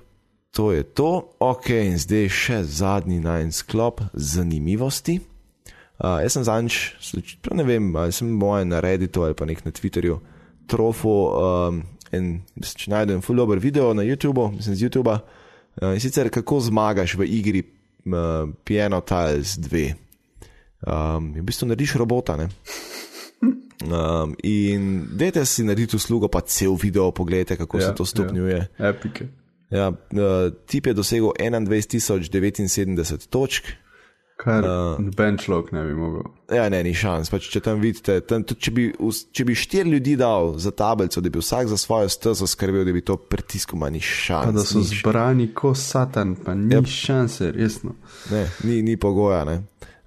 [0.51, 1.35] to je to.
[1.39, 5.19] Ok, in zdaj še zadnji najn sklop zanimivosti.
[5.97, 6.75] Uh, jaz sem zadnjič,
[7.57, 10.19] ne vem, ali sem moje na Redditu ali pa nek na Twitterju,
[10.69, 11.79] trofo um,
[12.13, 15.15] in če najdem full dober video na YouTubu, mislim z YouTuba,
[15.81, 19.87] uh, in sicer kako zmagaš v igri uh, Piano Tiles 2.
[20.85, 22.47] Um, in v bistvu narediš robota, ne?
[23.87, 28.67] Um, in dajte si narediti uslugo, pa cel video pogledajte, kako Ja, se to stopnjuje.
[28.77, 28.89] Ja.
[28.89, 29.27] Epike.
[29.69, 29.97] Ja, uh,
[30.65, 33.65] tip je dosegel 21.079 točk.
[34.37, 36.27] Kar uh, noben človek ne bi mogel.
[36.53, 37.31] Ja, ne, ni šans.
[37.33, 38.83] Pač, če tam vidite, tam, tudi, če, bi,
[39.33, 42.93] če bi štiri ljudi dal za tablico, da bi vsak za svojo stezo skrbel, da
[42.93, 44.53] bi to pritiskal, ima ni Pa šans.
[44.53, 46.85] da so ni, zbrani kot satan, pa ni Yep.
[46.85, 46.91] yep.
[46.93, 47.95] šanse, resno.
[48.31, 49.41] ne, ni, ni pogoja.
[49.43, 49.57] Ne.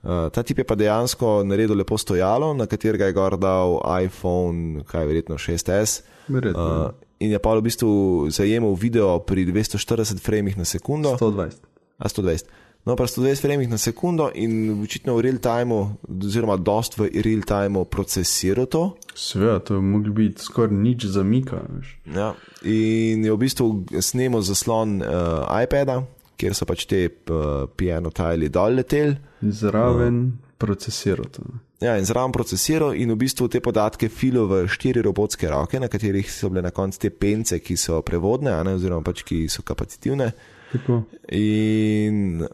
[0.00, 4.84] Uh, ta tip je pa dejansko naredil lepo stojalo, na katerega je gor dal iPhone,
[4.86, 6.00] kaj je verjetno 6S.
[6.30, 6.62] Verjetno.
[6.86, 7.90] Uh, in je pa v bistvu
[8.30, 11.18] zajemal video pri 240 frameh na sekundo.
[11.18, 11.58] 120.
[11.98, 12.59] A 120.
[12.84, 17.44] No, pa 120 frame na sekundo in očitno v real timeu, oziroma dost v real
[17.44, 18.96] timeu procesiral to.
[19.14, 21.60] Seveda, to je moglo biti skoraj nič zamika.
[21.68, 21.90] Veš.
[22.08, 22.32] Ja.
[22.64, 26.00] In je v bistvu snemal zaslon uh, iPada,
[26.40, 29.12] kjer so pač te uh, piano tajli dol leteli.
[29.44, 30.54] In Zraven uh.
[30.56, 31.44] procesiral to.
[31.80, 35.88] Ja, in zraven procesiral in v bistvu te podatke filo v štiri robotske roke, na
[35.88, 39.64] katerih so bile na koncu te pence, ki so prevodne, ne, oziroma pač ki so
[39.64, 40.28] kapacitivne.
[40.72, 40.98] Tako.
[41.32, 42.44] In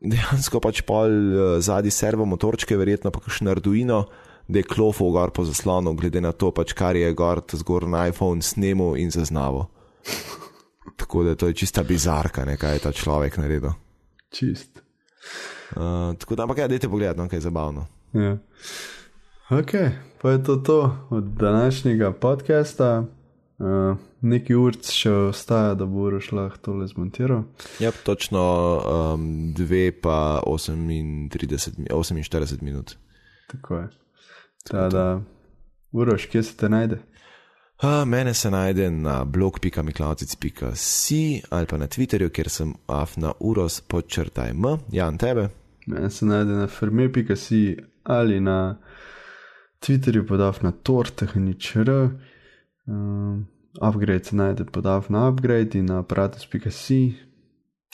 [0.00, 4.04] dejansko pač pol uh, zadnji servo motorčke, verjetno pa kakšen Arduino,
[4.50, 8.08] da je klofov gor po zaslonu, glede na to, pač kar je gor zgor na
[8.10, 9.68] iPhone snemu in zaznavo.
[11.00, 13.72] Tako da to je čista bizarka, ne, kaj je ta človek naredil.
[14.32, 14.82] Čist.
[15.70, 17.86] Uh, tako da, ampak ja, dajte pogledati, no, kaj je zabavno.
[18.12, 18.32] Ja.
[19.50, 19.72] Ok,
[20.22, 20.78] pa je to to
[21.10, 23.04] od današnjega podcasta.
[23.58, 27.42] Uh, Nekaj ur še ostaja, da bo Uroš lahko tole zmontiral.
[27.80, 32.96] Ja, točno um, dve pa 38, mi- 48 minut.
[33.48, 33.88] Tako je.
[34.70, 35.20] Tada,
[35.92, 36.98] Uroš, kje se te najde?
[37.82, 44.50] Uh, mene se najde na blog.miklavcic.si ali pa na Twitterju, kjer sem afna uros podčrtaj
[44.50, 45.48] m, Jan tebe.
[45.86, 48.76] Mene se najde na ferme.si ali na
[49.80, 51.90] Twitterju podav na tortehničr.
[52.86, 53.46] Um,
[53.80, 57.14] upgrade se najde podav na upgrade in na aparatus.si.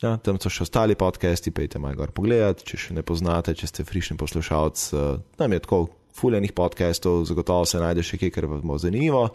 [0.02, 3.70] Ja, tam so še ostali podcasti, pejte malo gor pogledat, če še ne poznate, če
[3.70, 4.82] ste frišni poslušalec.
[4.92, 5.86] Uh, nam je tako
[6.16, 9.28] fuljenih podcastov, zagotovo se najde še kaj, kar vas bo zanimivo.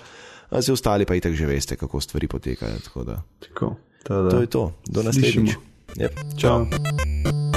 [0.52, 2.82] Zdaj ostali pa itak že veste, kako stvari potekajo.
[2.90, 5.58] Tako da Tako, tada, to je to, do naslednjič.
[5.98, 6.14] Yep.
[6.38, 6.66] Čau.
[6.70, 7.51] Ciao.